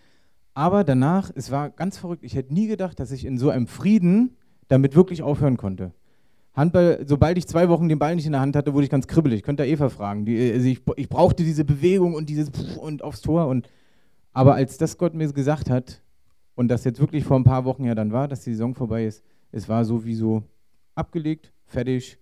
Aber 0.58 0.82
danach, 0.82 1.30
es 1.36 1.52
war 1.52 1.70
ganz 1.70 1.98
verrückt, 1.98 2.24
ich 2.24 2.34
hätte 2.34 2.52
nie 2.52 2.66
gedacht, 2.66 2.98
dass 2.98 3.12
ich 3.12 3.24
in 3.24 3.38
so 3.38 3.48
einem 3.48 3.68
Frieden 3.68 4.36
damit 4.66 4.96
wirklich 4.96 5.22
aufhören 5.22 5.56
konnte. 5.56 5.92
Handball, 6.52 7.04
sobald 7.06 7.38
ich 7.38 7.46
zwei 7.46 7.68
Wochen 7.68 7.88
den 7.88 8.00
Ball 8.00 8.16
nicht 8.16 8.26
in 8.26 8.32
der 8.32 8.40
Hand 8.40 8.56
hatte, 8.56 8.74
wurde 8.74 8.82
ich 8.82 8.90
ganz 8.90 9.06
kribbelig. 9.06 9.44
Könnt 9.44 9.60
ihr 9.60 9.66
Eva 9.66 9.88
fragen. 9.88 10.24
Die, 10.24 10.50
also 10.52 10.66
ich, 10.66 10.80
ich, 10.96 11.08
brauchte 11.08 11.44
diese 11.44 11.64
Bewegung 11.64 12.14
und 12.14 12.28
dieses 12.28 12.50
und 12.76 13.04
aufs 13.04 13.20
Tor. 13.20 13.46
Und, 13.46 13.70
aber 14.32 14.56
als 14.56 14.78
das 14.78 14.98
Gott 14.98 15.14
mir 15.14 15.32
gesagt 15.32 15.70
hat, 15.70 16.02
und 16.56 16.66
das 16.66 16.82
jetzt 16.82 16.98
wirklich 16.98 17.22
vor 17.22 17.38
ein 17.38 17.44
paar 17.44 17.64
Wochen 17.64 17.84
ja 17.84 17.94
dann 17.94 18.10
war, 18.10 18.26
dass 18.26 18.42
die 18.42 18.50
Saison 18.50 18.74
vorbei 18.74 19.06
ist, 19.06 19.22
es 19.52 19.68
war 19.68 19.84
so 19.84 20.04
wie 20.04 20.16
so 20.16 20.42
abgelegt, 20.96 21.52
fertig, 21.66 22.18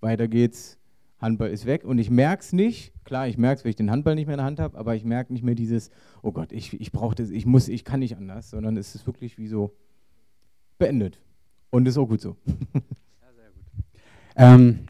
weiter 0.00 0.28
geht's, 0.28 0.78
Handball 1.20 1.50
ist 1.50 1.66
weg. 1.66 1.84
Und 1.84 1.98
ich 1.98 2.10
merke 2.10 2.42
es 2.42 2.52
nicht, 2.52 2.92
klar, 3.04 3.28
ich 3.28 3.38
merke 3.38 3.58
es, 3.58 3.64
wenn 3.64 3.70
ich 3.70 3.76
den 3.76 3.90
Handball 3.90 4.14
nicht 4.14 4.26
mehr 4.26 4.34
in 4.34 4.38
der 4.38 4.46
Hand 4.46 4.60
habe, 4.60 4.78
aber 4.78 4.94
ich 4.94 5.04
merke 5.04 5.32
nicht 5.32 5.42
mehr 5.42 5.54
dieses, 5.54 5.90
oh 6.22 6.32
Gott, 6.32 6.52
ich, 6.52 6.80
ich 6.80 6.92
brauche 6.92 7.14
das, 7.14 7.30
ich 7.30 7.46
muss, 7.46 7.68
ich 7.68 7.84
kann 7.84 8.00
nicht 8.00 8.16
anders, 8.16 8.50
sondern 8.50 8.76
es 8.76 8.94
ist 8.94 9.06
wirklich 9.06 9.38
wie 9.38 9.48
so 9.48 9.74
beendet. 10.78 11.20
Und 11.70 11.86
ist 11.86 11.98
auch 11.98 12.08
gut 12.08 12.20
so. 12.20 12.36
Ähm, 14.36 14.86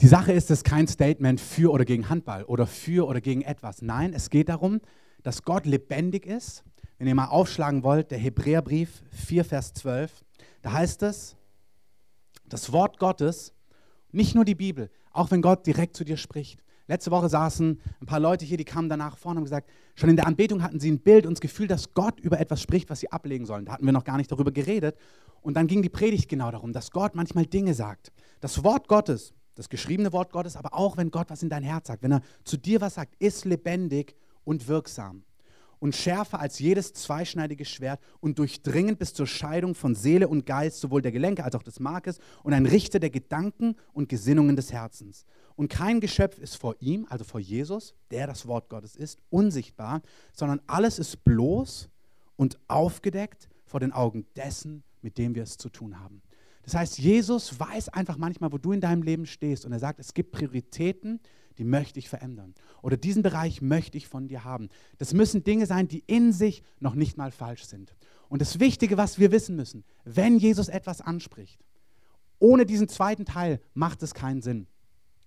die 0.00 0.06
Sache 0.06 0.32
ist 0.32 0.50
es 0.50 0.64
kein 0.64 0.88
Statement 0.88 1.40
für 1.40 1.70
oder 1.72 1.84
gegen 1.84 2.08
Handball 2.08 2.44
oder 2.44 2.66
für 2.66 3.06
oder 3.06 3.20
gegen 3.20 3.42
etwas. 3.42 3.82
Nein, 3.82 4.14
es 4.14 4.30
geht 4.30 4.48
darum, 4.48 4.80
dass 5.22 5.42
Gott 5.42 5.66
lebendig 5.66 6.24
ist. 6.24 6.64
Wenn 6.96 7.06
ihr 7.06 7.14
mal 7.14 7.26
aufschlagen 7.26 7.82
wollt, 7.82 8.10
der 8.10 8.18
Hebräerbrief 8.18 9.02
4, 9.10 9.44
Vers 9.44 9.74
12, 9.74 10.24
da 10.62 10.72
heißt 10.72 11.02
es, 11.02 11.36
das 12.52 12.72
Wort 12.72 12.98
Gottes, 12.98 13.54
nicht 14.12 14.34
nur 14.34 14.44
die 14.44 14.54
Bibel, 14.54 14.90
auch 15.12 15.30
wenn 15.30 15.40
Gott 15.40 15.66
direkt 15.66 15.96
zu 15.96 16.04
dir 16.04 16.16
spricht. 16.16 16.62
Letzte 16.86 17.12
Woche 17.12 17.28
saßen 17.28 17.80
ein 18.00 18.06
paar 18.06 18.18
Leute 18.18 18.44
hier, 18.44 18.56
die 18.56 18.64
kamen 18.64 18.88
danach 18.88 19.16
vorne 19.16 19.38
und 19.38 19.42
haben 19.42 19.44
gesagt, 19.44 19.70
schon 19.94 20.10
in 20.10 20.16
der 20.16 20.26
Anbetung 20.26 20.62
hatten 20.62 20.80
sie 20.80 20.90
ein 20.90 20.98
Bild 20.98 21.24
und 21.24 21.34
das 21.34 21.40
Gefühl, 21.40 21.68
dass 21.68 21.94
Gott 21.94 22.18
über 22.18 22.40
etwas 22.40 22.60
spricht, 22.60 22.90
was 22.90 22.98
sie 22.98 23.12
ablegen 23.12 23.46
sollen. 23.46 23.64
Da 23.64 23.72
hatten 23.72 23.86
wir 23.86 23.92
noch 23.92 24.02
gar 24.02 24.16
nicht 24.16 24.32
darüber 24.32 24.50
geredet. 24.50 24.96
Und 25.40 25.54
dann 25.54 25.68
ging 25.68 25.82
die 25.82 25.88
Predigt 25.88 26.28
genau 26.28 26.50
darum, 26.50 26.72
dass 26.72 26.90
Gott 26.90 27.14
manchmal 27.14 27.46
Dinge 27.46 27.74
sagt. 27.74 28.10
Das 28.40 28.64
Wort 28.64 28.88
Gottes, 28.88 29.32
das 29.54 29.68
geschriebene 29.68 30.12
Wort 30.12 30.32
Gottes, 30.32 30.56
aber 30.56 30.74
auch 30.74 30.96
wenn 30.96 31.12
Gott 31.12 31.30
was 31.30 31.44
in 31.44 31.48
dein 31.48 31.62
Herz 31.62 31.86
sagt, 31.86 32.02
wenn 32.02 32.12
er 32.12 32.22
zu 32.44 32.56
dir 32.56 32.80
was 32.80 32.94
sagt, 32.94 33.14
ist 33.20 33.44
lebendig 33.44 34.16
und 34.42 34.66
wirksam 34.66 35.22
und 35.80 35.96
schärfer 35.96 36.38
als 36.38 36.60
jedes 36.60 36.92
zweischneidige 36.92 37.64
Schwert 37.64 38.00
und 38.20 38.38
durchdringend 38.38 38.98
bis 38.98 39.12
zur 39.12 39.26
Scheidung 39.26 39.74
von 39.74 39.94
Seele 39.96 40.28
und 40.28 40.46
Geist, 40.46 40.80
sowohl 40.80 41.02
der 41.02 41.10
Gelenke 41.10 41.42
als 41.42 41.56
auch 41.56 41.62
des 41.62 41.80
Markes 41.80 42.18
und 42.44 42.52
ein 42.52 42.66
Richter 42.66 43.00
der 43.00 43.10
Gedanken 43.10 43.74
und 43.92 44.08
Gesinnungen 44.08 44.54
des 44.54 44.72
Herzens. 44.72 45.24
Und 45.56 45.68
kein 45.68 46.00
Geschöpf 46.00 46.38
ist 46.38 46.56
vor 46.56 46.76
ihm, 46.80 47.06
also 47.10 47.24
vor 47.24 47.40
Jesus, 47.40 47.94
der 48.10 48.26
das 48.26 48.46
Wort 48.46 48.68
Gottes 48.68 48.94
ist, 48.94 49.18
unsichtbar, 49.30 50.02
sondern 50.32 50.60
alles 50.66 50.98
ist 50.98 51.24
bloß 51.24 51.88
und 52.36 52.58
aufgedeckt 52.68 53.48
vor 53.64 53.80
den 53.80 53.92
Augen 53.92 54.26
dessen, 54.36 54.84
mit 55.02 55.18
dem 55.18 55.34
wir 55.34 55.42
es 55.42 55.56
zu 55.56 55.68
tun 55.68 55.98
haben. 55.98 56.22
Das 56.62 56.74
heißt, 56.74 56.98
Jesus 56.98 57.58
weiß 57.58 57.88
einfach 57.88 58.16
manchmal, 58.16 58.52
wo 58.52 58.58
du 58.58 58.72
in 58.72 58.80
deinem 58.80 59.02
Leben 59.02 59.26
stehst 59.26 59.64
und 59.64 59.72
er 59.72 59.78
sagt, 59.78 59.98
es 59.98 60.14
gibt 60.14 60.32
Prioritäten, 60.32 61.20
die 61.60 61.64
möchte 61.64 61.98
ich 61.98 62.08
verändern. 62.08 62.54
Oder 62.80 62.96
diesen 62.96 63.22
Bereich 63.22 63.60
möchte 63.60 63.98
ich 63.98 64.08
von 64.08 64.28
dir 64.28 64.44
haben. 64.44 64.70
Das 64.96 65.12
müssen 65.12 65.44
Dinge 65.44 65.66
sein, 65.66 65.88
die 65.88 66.02
in 66.06 66.32
sich 66.32 66.62
noch 66.80 66.94
nicht 66.94 67.18
mal 67.18 67.30
falsch 67.30 67.64
sind. 67.64 67.94
Und 68.30 68.40
das 68.40 68.60
Wichtige, 68.60 68.96
was 68.96 69.18
wir 69.18 69.30
wissen 69.30 69.56
müssen, 69.56 69.84
wenn 70.04 70.38
Jesus 70.38 70.68
etwas 70.68 71.02
anspricht, 71.02 71.60
ohne 72.38 72.64
diesen 72.64 72.88
zweiten 72.88 73.26
Teil 73.26 73.60
macht 73.74 74.02
es 74.02 74.14
keinen 74.14 74.40
Sinn. 74.40 74.68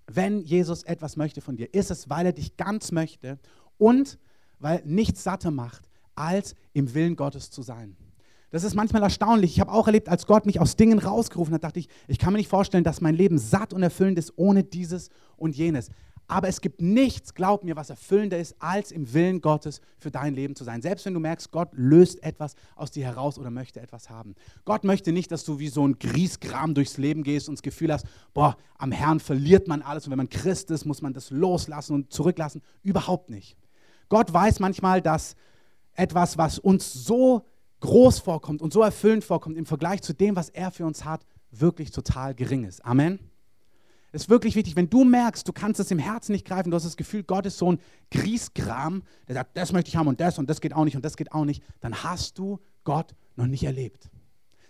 Wenn 0.07 0.41
Jesus 0.41 0.81
etwas 0.81 1.17
möchte 1.17 1.39
von 1.39 1.55
dir, 1.55 1.71
ist 1.71 1.91
es, 1.91 2.09
weil 2.09 2.25
er 2.25 2.33
dich 2.33 2.57
ganz 2.57 2.91
möchte 2.91 3.37
und 3.77 4.17
weil 4.57 4.81
nichts 4.85 5.23
satter 5.23 5.51
macht, 5.51 5.87
als 6.15 6.55
im 6.73 6.95
Willen 6.95 7.15
Gottes 7.15 7.51
zu 7.51 7.61
sein. 7.61 7.95
Das 8.53 8.63
ist 8.63 8.75
manchmal 8.75 9.01
erstaunlich. 9.01 9.53
Ich 9.53 9.59
habe 9.59 9.71
auch 9.71 9.87
erlebt, 9.87 10.09
als 10.09 10.27
Gott 10.27 10.45
mich 10.45 10.59
aus 10.59 10.75
Dingen 10.75 10.99
rausgerufen 10.99 11.55
hat, 11.55 11.63
dachte 11.63 11.79
ich, 11.79 11.89
ich 12.07 12.19
kann 12.19 12.33
mir 12.33 12.37
nicht 12.37 12.49
vorstellen, 12.49 12.83
dass 12.83 13.01
mein 13.01 13.15
Leben 13.15 13.39
satt 13.39 13.73
und 13.73 13.81
erfüllend 13.81 14.19
ist 14.19 14.33
ohne 14.35 14.63
dieses 14.63 15.09
und 15.37 15.55
jenes. 15.55 15.89
Aber 16.33 16.47
es 16.47 16.61
gibt 16.61 16.81
nichts, 16.81 17.35
glaub 17.35 17.63
mir, 17.63 17.75
was 17.75 17.91
erfüllender 17.91 18.39
ist, 18.39 18.55
als 18.57 18.91
im 18.91 19.13
Willen 19.13 19.39
Gottes 19.39 19.81
für 19.99 20.09
dein 20.09 20.33
Leben 20.33 20.55
zu 20.55 20.63
sein. 20.63 20.81
Selbst 20.81 21.05
wenn 21.05 21.13
du 21.13 21.19
merkst, 21.19 21.51
Gott 21.51 21.69
löst 21.73 22.23
etwas 22.23 22.55
aus 22.75 22.89
dir 22.89 23.05
heraus 23.05 23.37
oder 23.37 23.51
möchte 23.51 23.79
etwas 23.79 24.09
haben. 24.09 24.33
Gott 24.65 24.83
möchte 24.83 25.11
nicht, 25.11 25.31
dass 25.31 25.43
du 25.43 25.59
wie 25.59 25.67
so 25.67 25.87
ein 25.87 25.99
Griesgram 25.99 26.73
durchs 26.73 26.97
Leben 26.97 27.21
gehst 27.21 27.49
und 27.49 27.59
das 27.59 27.61
Gefühl 27.61 27.93
hast, 27.93 28.07
boah, 28.33 28.57
am 28.79 28.91
Herrn 28.91 29.19
verliert 29.19 29.67
man 29.67 29.83
alles 29.83 30.07
und 30.07 30.11
wenn 30.11 30.17
man 30.17 30.29
Christ 30.29 30.71
ist, 30.71 30.85
muss 30.85 31.03
man 31.03 31.13
das 31.13 31.29
loslassen 31.29 31.93
und 31.93 32.11
zurücklassen. 32.11 32.63
Überhaupt 32.81 33.29
nicht. 33.29 33.55
Gott 34.09 34.33
weiß 34.33 34.59
manchmal, 34.59 35.03
dass 35.03 35.35
etwas, 35.93 36.39
was 36.39 36.57
uns 36.57 36.91
so 36.93 37.45
groß 37.81 38.17
vorkommt 38.17 38.63
und 38.63 38.73
so 38.73 38.81
erfüllend 38.81 39.23
vorkommt 39.23 39.55
im 39.55 39.67
Vergleich 39.67 40.01
zu 40.01 40.13
dem, 40.13 40.35
was 40.35 40.49
er 40.49 40.71
für 40.71 40.87
uns 40.87 41.05
hat, 41.05 41.27
wirklich 41.51 41.91
total 41.91 42.33
gering 42.33 42.63
ist. 42.63 42.83
Amen. 42.83 43.19
Es 44.13 44.23
ist 44.23 44.29
wirklich 44.29 44.55
wichtig, 44.55 44.75
wenn 44.75 44.91
du 44.91 45.03
merkst, 45.03 45.47
du 45.47 45.51
kannst 45.51 45.79
es 45.79 45.89
im 45.89 45.97
Herzen 45.97 46.33
nicht 46.33 46.45
greifen, 46.45 46.69
du 46.69 46.75
hast 46.75 46.85
das 46.85 46.97
Gefühl, 46.97 47.23
Gott 47.23 47.47
ist 47.47 47.57
so 47.57 47.71
ein 47.71 47.79
Griesgram, 48.11 49.01
der 49.27 49.33
sagt, 49.33 49.57
das 49.57 49.73
möchte 49.73 49.89
ich 49.89 49.95
haben 49.95 50.07
und 50.07 50.21
das 50.21 50.37
und 50.37 50.47
das 50.47 50.61
geht 50.61 50.73
auch 50.73 50.85
nicht 50.85 50.95
und 50.95 51.03
das 51.03 51.17
geht 51.17 51.31
auch 51.31 51.45
nicht, 51.45 51.63
dann 51.81 52.03
hast 52.03 52.37
du 52.37 52.59
Gott 52.83 53.15
noch 53.35 53.47
nicht 53.47 53.63
erlebt. 53.63 54.11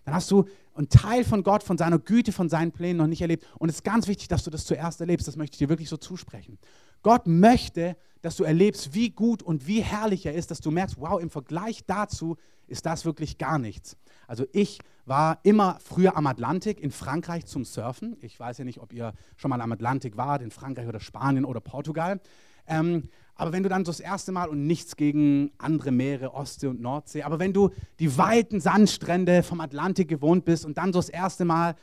Dann 0.06 0.16
hast 0.16 0.32
du 0.32 0.46
einen 0.76 0.88
Teil 0.88 1.26
von 1.26 1.44
Gott, 1.44 1.62
von 1.62 1.78
seiner 1.78 2.00
Güte, 2.00 2.32
von 2.32 2.48
seinen 2.48 2.72
Plänen 2.72 2.98
noch 2.98 3.08
nicht 3.08 3.22
erlebt. 3.22 3.46
Und 3.60 3.68
es 3.70 3.76
ist 3.76 3.84
ganz 3.84 4.08
wichtig, 4.08 4.30
dass 4.30 4.44
du 4.44 4.50
das 4.50 4.66
zuerst 4.66 5.00
erlebst. 5.02 5.28
Das 5.28 5.36
möchte 5.36 5.56
ich 5.56 5.60
dir 5.60 5.70
wirklich 5.70 5.90
so 5.90 5.98
zusprechen. 5.98 6.58
Gott 7.04 7.28
möchte, 7.28 7.96
dass 8.22 8.38
du 8.38 8.44
erlebst, 8.46 8.94
wie 8.94 9.10
gut 9.10 9.44
und 9.44 9.68
wie 9.68 9.82
herrlich 9.82 10.26
er 10.26 10.34
ist, 10.34 10.50
dass 10.50 10.62
du 10.62 10.72
merkst, 10.72 10.96
wow, 11.00 11.22
im 11.22 11.30
Vergleich 11.30 11.86
dazu 11.86 12.38
ist 12.68 12.86
das 12.86 13.06
wirklich 13.06 13.38
gar 13.38 13.60
nichts. 13.60 13.98
Also 14.28 14.46
ich 14.54 14.80
war 15.06 15.40
immer 15.44 15.78
früher 15.84 16.16
am 16.16 16.28
Atlantik 16.28 16.80
in 16.80 16.92
Frankreich 16.92 17.46
zum 17.46 17.66
Surfen. 17.66 18.18
Ich 18.22 18.40
weiß 18.40 18.58
ja 18.58 18.66
nicht, 18.66 18.80
ob 18.80 18.94
ihr 18.94 19.14
schon 19.36 19.50
mal 19.50 19.62
am 19.62 19.72
Atlantik 19.72 20.16
wart, 20.16 20.42
in 20.42 20.52
Frankreich 20.52 20.88
oder 20.88 21.02
Spanien 21.02 21.44
oder 21.44 21.60
Portugal. 21.60 22.22
Ähm, 22.66 23.10
aber 23.36 23.52
wenn 23.52 23.64
du 23.64 23.70
dann 23.70 23.84
so 23.84 23.92
das 23.92 24.00
erste 24.00 24.32
Mal 24.32 24.48
und 24.48 24.66
nichts 24.68 24.96
gegen 24.96 25.52
andere 25.58 25.92
Meere, 25.92 26.34
Ostsee 26.34 26.68
und 26.68 26.82
Nordsee, 26.82 27.24
aber 27.24 27.40
wenn 27.40 27.52
du 27.52 27.72
die 28.00 28.18
weiten 28.18 28.62
Sandstrände 28.62 29.44
vom 29.44 29.60
Atlantik 29.60 30.08
gewohnt 30.08 30.46
bist 30.46 30.66
und 30.66 30.78
dann 30.78 30.94
so 30.94 31.00
das 31.00 31.10
erste 31.10 31.44
Mal 31.44 31.76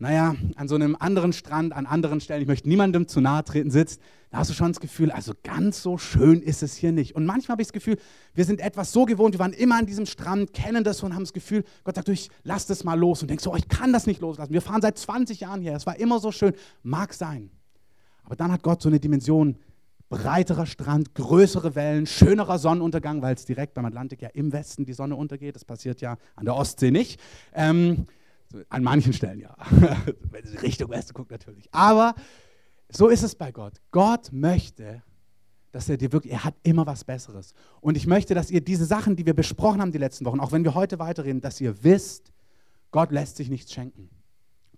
naja, 0.00 0.34
an 0.56 0.66
so 0.66 0.76
einem 0.76 0.96
anderen 0.98 1.34
Strand, 1.34 1.74
an 1.74 1.84
anderen 1.84 2.22
Stellen, 2.22 2.40
ich 2.40 2.48
möchte 2.48 2.66
niemandem 2.68 3.06
zu 3.06 3.20
nahe 3.20 3.44
treten, 3.44 3.70
sitzt, 3.70 4.00
da 4.30 4.38
hast 4.38 4.48
du 4.48 4.54
schon 4.54 4.72
das 4.72 4.80
Gefühl, 4.80 5.10
also 5.10 5.34
ganz 5.42 5.82
so 5.82 5.98
schön 5.98 6.40
ist 6.40 6.62
es 6.62 6.74
hier 6.74 6.90
nicht. 6.90 7.14
Und 7.14 7.26
manchmal 7.26 7.54
habe 7.54 7.62
ich 7.62 7.68
das 7.68 7.74
Gefühl, 7.74 7.98
wir 8.32 8.46
sind 8.46 8.60
etwas 8.60 8.92
so 8.92 9.04
gewohnt, 9.04 9.34
wir 9.34 9.40
waren 9.40 9.52
immer 9.52 9.76
an 9.76 9.84
diesem 9.84 10.06
Strand, 10.06 10.54
kennen 10.54 10.84
das 10.84 11.02
und 11.02 11.14
haben 11.14 11.24
das 11.24 11.34
Gefühl, 11.34 11.64
Gott 11.84 11.96
sagt, 11.96 12.08
ich 12.08 12.30
lass 12.44 12.66
das 12.66 12.82
mal 12.82 12.98
los 12.98 13.20
und 13.20 13.28
denkst 13.28 13.46
oh, 13.46 13.56
ich 13.56 13.68
kann 13.68 13.92
das 13.92 14.06
nicht 14.06 14.22
loslassen. 14.22 14.54
Wir 14.54 14.62
fahren 14.62 14.80
seit 14.80 14.96
20 14.96 15.40
Jahren 15.40 15.60
hier, 15.60 15.74
es 15.74 15.84
war 15.84 15.98
immer 16.00 16.18
so 16.18 16.32
schön. 16.32 16.54
Mag 16.82 17.12
sein. 17.12 17.50
Aber 18.24 18.36
dann 18.36 18.50
hat 18.50 18.62
Gott 18.62 18.80
so 18.80 18.88
eine 18.88 19.00
Dimension, 19.00 19.58
breiterer 20.08 20.64
Strand, 20.64 21.14
größere 21.14 21.74
Wellen, 21.74 22.06
schönerer 22.06 22.58
Sonnenuntergang, 22.58 23.20
weil 23.20 23.34
es 23.34 23.44
direkt 23.44 23.74
beim 23.74 23.84
Atlantik 23.84 24.22
ja 24.22 24.30
im 24.30 24.50
Westen 24.52 24.86
die 24.86 24.94
Sonne 24.94 25.14
untergeht. 25.14 25.56
Das 25.56 25.66
passiert 25.66 26.00
ja 26.00 26.16
an 26.36 26.46
der 26.46 26.56
Ostsee 26.56 26.90
nicht. 26.90 27.20
Ähm, 27.52 28.06
an 28.68 28.82
manchen 28.82 29.12
Stellen 29.12 29.40
ja. 29.40 29.56
Wenn 30.30 30.46
sie 30.46 30.56
Richtung 30.58 30.90
Westen 30.90 31.14
guckt 31.14 31.30
natürlich. 31.30 31.68
Aber 31.72 32.14
so 32.88 33.08
ist 33.08 33.22
es 33.22 33.34
bei 33.34 33.52
Gott. 33.52 33.80
Gott 33.90 34.32
möchte, 34.32 35.02
dass 35.72 35.88
er 35.88 35.96
dir 35.96 36.12
wirklich, 36.12 36.32
er 36.32 36.44
hat 36.44 36.54
immer 36.62 36.86
was 36.86 37.04
Besseres. 37.04 37.54
Und 37.80 37.96
ich 37.96 38.06
möchte, 38.06 38.34
dass 38.34 38.50
ihr 38.50 38.60
diese 38.60 38.84
Sachen, 38.84 39.16
die 39.16 39.26
wir 39.26 39.34
besprochen 39.34 39.80
haben 39.80 39.92
die 39.92 39.98
letzten 39.98 40.24
Wochen, 40.24 40.40
auch 40.40 40.52
wenn 40.52 40.64
wir 40.64 40.74
heute 40.74 40.98
weiterreden, 40.98 41.40
dass 41.40 41.60
ihr 41.60 41.84
wisst, 41.84 42.32
Gott 42.90 43.12
lässt 43.12 43.36
sich 43.36 43.50
nichts 43.50 43.72
schenken. 43.72 44.10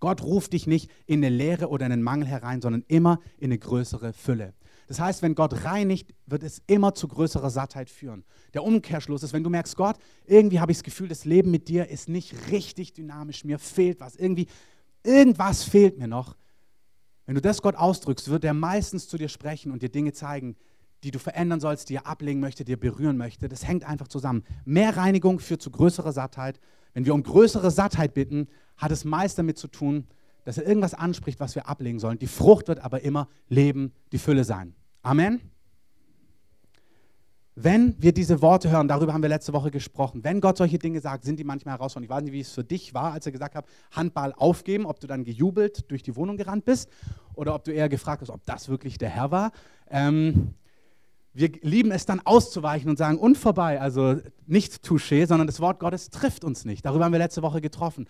Gott 0.00 0.22
ruft 0.22 0.52
dich 0.52 0.66
nicht 0.66 0.90
in 1.06 1.20
eine 1.20 1.34
Leere 1.34 1.68
oder 1.68 1.86
in 1.86 1.92
einen 1.92 2.02
Mangel 2.02 2.26
herein, 2.26 2.60
sondern 2.60 2.84
immer 2.88 3.20
in 3.38 3.46
eine 3.46 3.58
größere 3.58 4.12
Fülle. 4.12 4.52
Das 4.92 5.00
heißt, 5.00 5.22
wenn 5.22 5.34
Gott 5.34 5.64
reinigt, 5.64 6.12
wird 6.26 6.42
es 6.42 6.60
immer 6.66 6.92
zu 6.92 7.08
größerer 7.08 7.48
Sattheit 7.48 7.88
führen. 7.88 8.24
Der 8.52 8.62
Umkehrschluss 8.62 9.22
ist, 9.22 9.32
wenn 9.32 9.42
du 9.42 9.48
merkst, 9.48 9.74
Gott, 9.74 9.96
irgendwie 10.26 10.60
habe 10.60 10.70
ich 10.70 10.76
das 10.76 10.84
Gefühl, 10.84 11.08
das 11.08 11.24
Leben 11.24 11.50
mit 11.50 11.68
dir 11.68 11.88
ist 11.88 12.10
nicht 12.10 12.50
richtig 12.50 12.92
dynamisch, 12.92 13.42
mir 13.42 13.58
fehlt 13.58 14.00
was, 14.00 14.16
irgendwie, 14.16 14.48
irgendwas 15.02 15.64
fehlt 15.64 15.98
mir 15.98 16.08
noch. 16.08 16.36
Wenn 17.24 17.34
du 17.34 17.40
das 17.40 17.62
Gott 17.62 17.74
ausdrückst, 17.74 18.28
wird 18.28 18.44
er 18.44 18.52
meistens 18.52 19.08
zu 19.08 19.16
dir 19.16 19.30
sprechen 19.30 19.72
und 19.72 19.80
dir 19.80 19.88
Dinge 19.88 20.12
zeigen, 20.12 20.56
die 21.04 21.10
du 21.10 21.18
verändern 21.18 21.60
sollst, 21.60 21.88
die 21.88 21.94
er 21.94 22.06
ablegen 22.06 22.40
möchte, 22.40 22.62
die 22.62 22.74
er 22.74 22.76
berühren 22.76 23.16
möchte. 23.16 23.48
Das 23.48 23.66
hängt 23.66 23.84
einfach 23.84 24.08
zusammen. 24.08 24.44
Mehr 24.66 24.94
Reinigung 24.94 25.40
führt 25.40 25.62
zu 25.62 25.70
größerer 25.70 26.12
Sattheit. 26.12 26.60
Wenn 26.92 27.06
wir 27.06 27.14
um 27.14 27.22
größere 27.22 27.70
Sattheit 27.70 28.12
bitten, 28.12 28.46
hat 28.76 28.92
es 28.92 29.06
meist 29.06 29.38
damit 29.38 29.56
zu 29.56 29.68
tun, 29.68 30.06
dass 30.44 30.58
er 30.58 30.66
irgendwas 30.66 30.92
anspricht, 30.92 31.40
was 31.40 31.54
wir 31.54 31.66
ablegen 31.66 31.98
sollen. 31.98 32.18
Die 32.18 32.26
Frucht 32.26 32.68
wird 32.68 32.80
aber 32.80 33.00
immer 33.00 33.30
Leben, 33.48 33.94
die 34.12 34.18
Fülle 34.18 34.44
sein. 34.44 34.74
Amen. 35.02 35.40
Wenn 37.56 38.00
wir 38.00 38.12
diese 38.12 38.40
Worte 38.40 38.70
hören, 38.70 38.86
darüber 38.86 39.12
haben 39.12 39.22
wir 39.22 39.28
letzte 39.28 39.52
Woche 39.52 39.70
gesprochen, 39.70 40.22
wenn 40.22 40.40
Gott 40.40 40.56
solche 40.56 40.78
Dinge 40.78 41.00
sagt, 41.00 41.24
sind 41.24 41.38
die 41.38 41.44
manchmal 41.44 41.74
herausfordernd. 41.74 42.06
Ich 42.06 42.16
weiß 42.16 42.22
nicht, 42.22 42.32
wie 42.32 42.40
es 42.40 42.52
für 42.52 42.62
dich 42.62 42.94
war, 42.94 43.12
als 43.12 43.26
er 43.26 43.32
gesagt 43.32 43.56
hat, 43.56 43.66
Handball 43.90 44.32
aufgeben, 44.32 44.86
ob 44.86 45.00
du 45.00 45.08
dann 45.08 45.24
gejubelt 45.24 45.90
durch 45.90 46.02
die 46.02 46.14
Wohnung 46.14 46.36
gerannt 46.36 46.64
bist 46.64 46.88
oder 47.34 47.54
ob 47.54 47.64
du 47.64 47.72
eher 47.72 47.88
gefragt 47.88 48.22
hast, 48.22 48.30
ob 48.30 48.46
das 48.46 48.68
wirklich 48.68 48.96
der 48.96 49.10
Herr 49.10 49.30
war. 49.32 49.50
Ähm, 49.90 50.54
wir 51.34 51.50
lieben 51.62 51.90
es 51.90 52.06
dann 52.06 52.20
auszuweichen 52.20 52.88
und 52.88 52.96
sagen, 52.96 53.18
und 53.18 53.36
vorbei, 53.36 53.80
also 53.80 54.20
nicht 54.46 54.86
touché, 54.86 55.26
sondern 55.26 55.46
das 55.46 55.60
Wort 55.60 55.80
Gottes 55.80 56.10
trifft 56.10 56.44
uns 56.44 56.64
nicht. 56.64 56.86
Darüber 56.86 57.06
haben 57.06 57.12
wir 57.12 57.18
letzte 57.18 57.42
Woche 57.42 57.60
getroffen, 57.60 58.06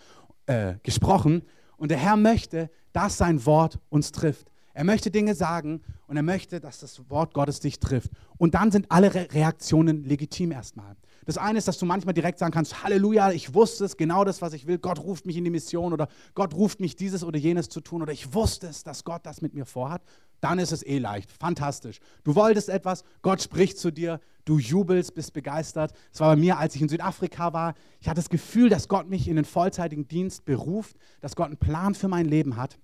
äh, 0.46 0.74
gesprochen. 0.82 1.42
Und 1.78 1.90
der 1.90 1.98
Herr 1.98 2.16
möchte, 2.16 2.70
dass 2.92 3.16
sein 3.16 3.44
Wort 3.46 3.78
uns 3.88 4.12
trifft. 4.12 4.52
Er 4.74 4.84
möchte 4.84 5.10
Dinge 5.10 5.34
sagen 5.34 5.82
und 6.06 6.16
er 6.16 6.22
möchte, 6.22 6.60
dass 6.60 6.78
das 6.78 7.10
Wort 7.10 7.34
Gottes 7.34 7.60
dich 7.60 7.78
trifft. 7.78 8.10
Und 8.38 8.54
dann 8.54 8.70
sind 8.70 8.90
alle 8.90 9.14
Re 9.14 9.28
Reaktionen 9.32 10.04
legitim 10.04 10.52
erstmal. 10.52 10.96
Das 11.24 11.38
eine 11.38 11.58
ist, 11.58 11.68
dass 11.68 11.78
du 11.78 11.86
manchmal 11.86 12.14
direkt 12.14 12.38
sagen 12.38 12.52
kannst, 12.52 12.82
Halleluja, 12.82 13.30
ich 13.30 13.54
wusste 13.54 13.84
es, 13.84 13.96
genau 13.96 14.24
das, 14.24 14.42
was 14.42 14.54
ich 14.54 14.66
will. 14.66 14.78
Gott 14.78 14.98
ruft 14.98 15.24
mich 15.24 15.36
in 15.36 15.44
die 15.44 15.50
Mission 15.50 15.92
oder 15.92 16.08
Gott 16.34 16.54
ruft 16.54 16.80
mich 16.80 16.96
dieses 16.96 17.22
oder 17.22 17.38
jenes 17.38 17.68
zu 17.68 17.80
tun 17.80 18.02
oder 18.02 18.12
ich 18.12 18.34
wusste 18.34 18.66
es, 18.66 18.82
dass 18.82 19.04
Gott 19.04 19.24
das 19.24 19.40
mit 19.40 19.54
mir 19.54 19.64
vorhat. 19.64 20.02
Dann 20.40 20.58
ist 20.58 20.72
es 20.72 20.84
eh 20.84 20.98
leicht, 20.98 21.30
fantastisch. 21.30 22.00
Du 22.24 22.34
wolltest 22.34 22.68
etwas, 22.68 23.04
Gott 23.22 23.40
spricht 23.40 23.78
zu 23.78 23.92
dir, 23.92 24.20
du 24.44 24.58
jubelst, 24.58 25.14
bist 25.14 25.32
begeistert. 25.32 25.92
Es 26.12 26.18
war 26.18 26.34
bei 26.34 26.40
mir, 26.40 26.58
als 26.58 26.74
ich 26.74 26.82
in 26.82 26.88
Südafrika 26.88 27.52
war. 27.52 27.74
Ich 28.00 28.08
hatte 28.08 28.16
das 28.16 28.28
Gefühl, 28.28 28.68
dass 28.68 28.88
Gott 28.88 29.08
mich 29.08 29.28
in 29.28 29.36
den 29.36 29.44
vollzeitigen 29.44 30.08
Dienst 30.08 30.44
beruft, 30.44 30.96
dass 31.20 31.36
Gott 31.36 31.46
einen 31.46 31.58
Plan 31.58 31.94
für 31.94 32.08
mein 32.08 32.26
Leben 32.26 32.56
hat. 32.56 32.78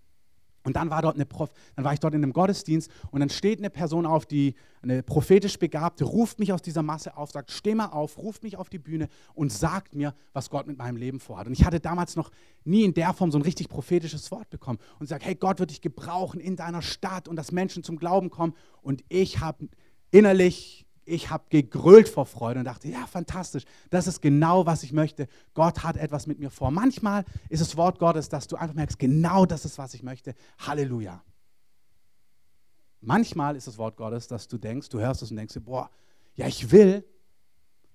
Und 0.68 0.74
dann 0.74 0.90
war, 0.90 1.00
dort 1.00 1.14
eine 1.14 1.24
Prof 1.24 1.50
dann 1.76 1.84
war 1.84 1.94
ich 1.94 1.98
dort 2.00 2.12
in 2.12 2.22
einem 2.22 2.34
Gottesdienst 2.34 2.90
und 3.10 3.20
dann 3.20 3.30
steht 3.30 3.58
eine 3.58 3.70
Person 3.70 4.04
auf, 4.04 4.26
die 4.26 4.54
eine 4.82 5.02
prophetisch 5.02 5.58
Begabte, 5.58 6.04
ruft 6.04 6.38
mich 6.38 6.52
aus 6.52 6.60
dieser 6.60 6.82
Masse 6.82 7.16
auf, 7.16 7.30
sagt, 7.30 7.50
steh 7.50 7.74
mal 7.74 7.86
auf, 7.86 8.18
ruft 8.18 8.42
mich 8.42 8.58
auf 8.58 8.68
die 8.68 8.78
Bühne 8.78 9.08
und 9.32 9.50
sagt 9.50 9.94
mir, 9.94 10.14
was 10.34 10.50
Gott 10.50 10.66
mit 10.66 10.76
meinem 10.76 10.96
Leben 10.96 11.20
vorhat. 11.20 11.46
Und 11.46 11.54
ich 11.54 11.64
hatte 11.64 11.80
damals 11.80 12.16
noch 12.16 12.30
nie 12.64 12.84
in 12.84 12.92
der 12.92 13.14
Form 13.14 13.32
so 13.32 13.38
ein 13.38 13.42
richtig 13.42 13.70
prophetisches 13.70 14.30
Wort 14.30 14.50
bekommen 14.50 14.78
und 14.98 15.08
sagt, 15.08 15.24
hey, 15.24 15.34
Gott 15.34 15.58
wird 15.58 15.70
dich 15.70 15.80
gebrauchen 15.80 16.38
in 16.38 16.54
deiner 16.54 16.82
Stadt 16.82 17.28
und 17.28 17.36
dass 17.36 17.50
Menschen 17.50 17.82
zum 17.82 17.96
Glauben 17.96 18.28
kommen. 18.28 18.52
Und 18.82 19.02
ich 19.08 19.40
habe 19.40 19.68
innerlich 20.10 20.84
ich 21.08 21.30
habe 21.30 21.44
gegrölt 21.48 22.08
vor 22.08 22.26
Freude 22.26 22.60
und 22.60 22.66
dachte, 22.66 22.88
ja, 22.88 23.06
fantastisch, 23.06 23.64
das 23.90 24.06
ist 24.06 24.20
genau, 24.20 24.66
was 24.66 24.82
ich 24.82 24.92
möchte. 24.92 25.26
Gott 25.54 25.82
hat 25.82 25.96
etwas 25.96 26.26
mit 26.26 26.38
mir 26.38 26.50
vor. 26.50 26.70
Manchmal 26.70 27.24
ist 27.48 27.60
das 27.60 27.76
Wort 27.76 27.98
Gottes, 27.98 28.28
dass 28.28 28.46
du 28.46 28.56
einfach 28.56 28.74
merkst, 28.74 28.98
genau 28.98 29.46
das 29.46 29.64
ist, 29.64 29.78
was 29.78 29.94
ich 29.94 30.02
möchte. 30.02 30.34
Halleluja. 30.58 31.22
Manchmal 33.00 33.56
ist 33.56 33.66
das 33.66 33.78
Wort 33.78 33.96
Gottes, 33.96 34.26
dass 34.26 34.48
du 34.48 34.58
denkst, 34.58 34.88
du 34.88 35.00
hörst 35.00 35.22
es 35.22 35.30
und 35.30 35.36
denkst, 35.36 35.54
boah, 35.60 35.90
ja, 36.34 36.46
ich 36.46 36.70
will, 36.70 37.04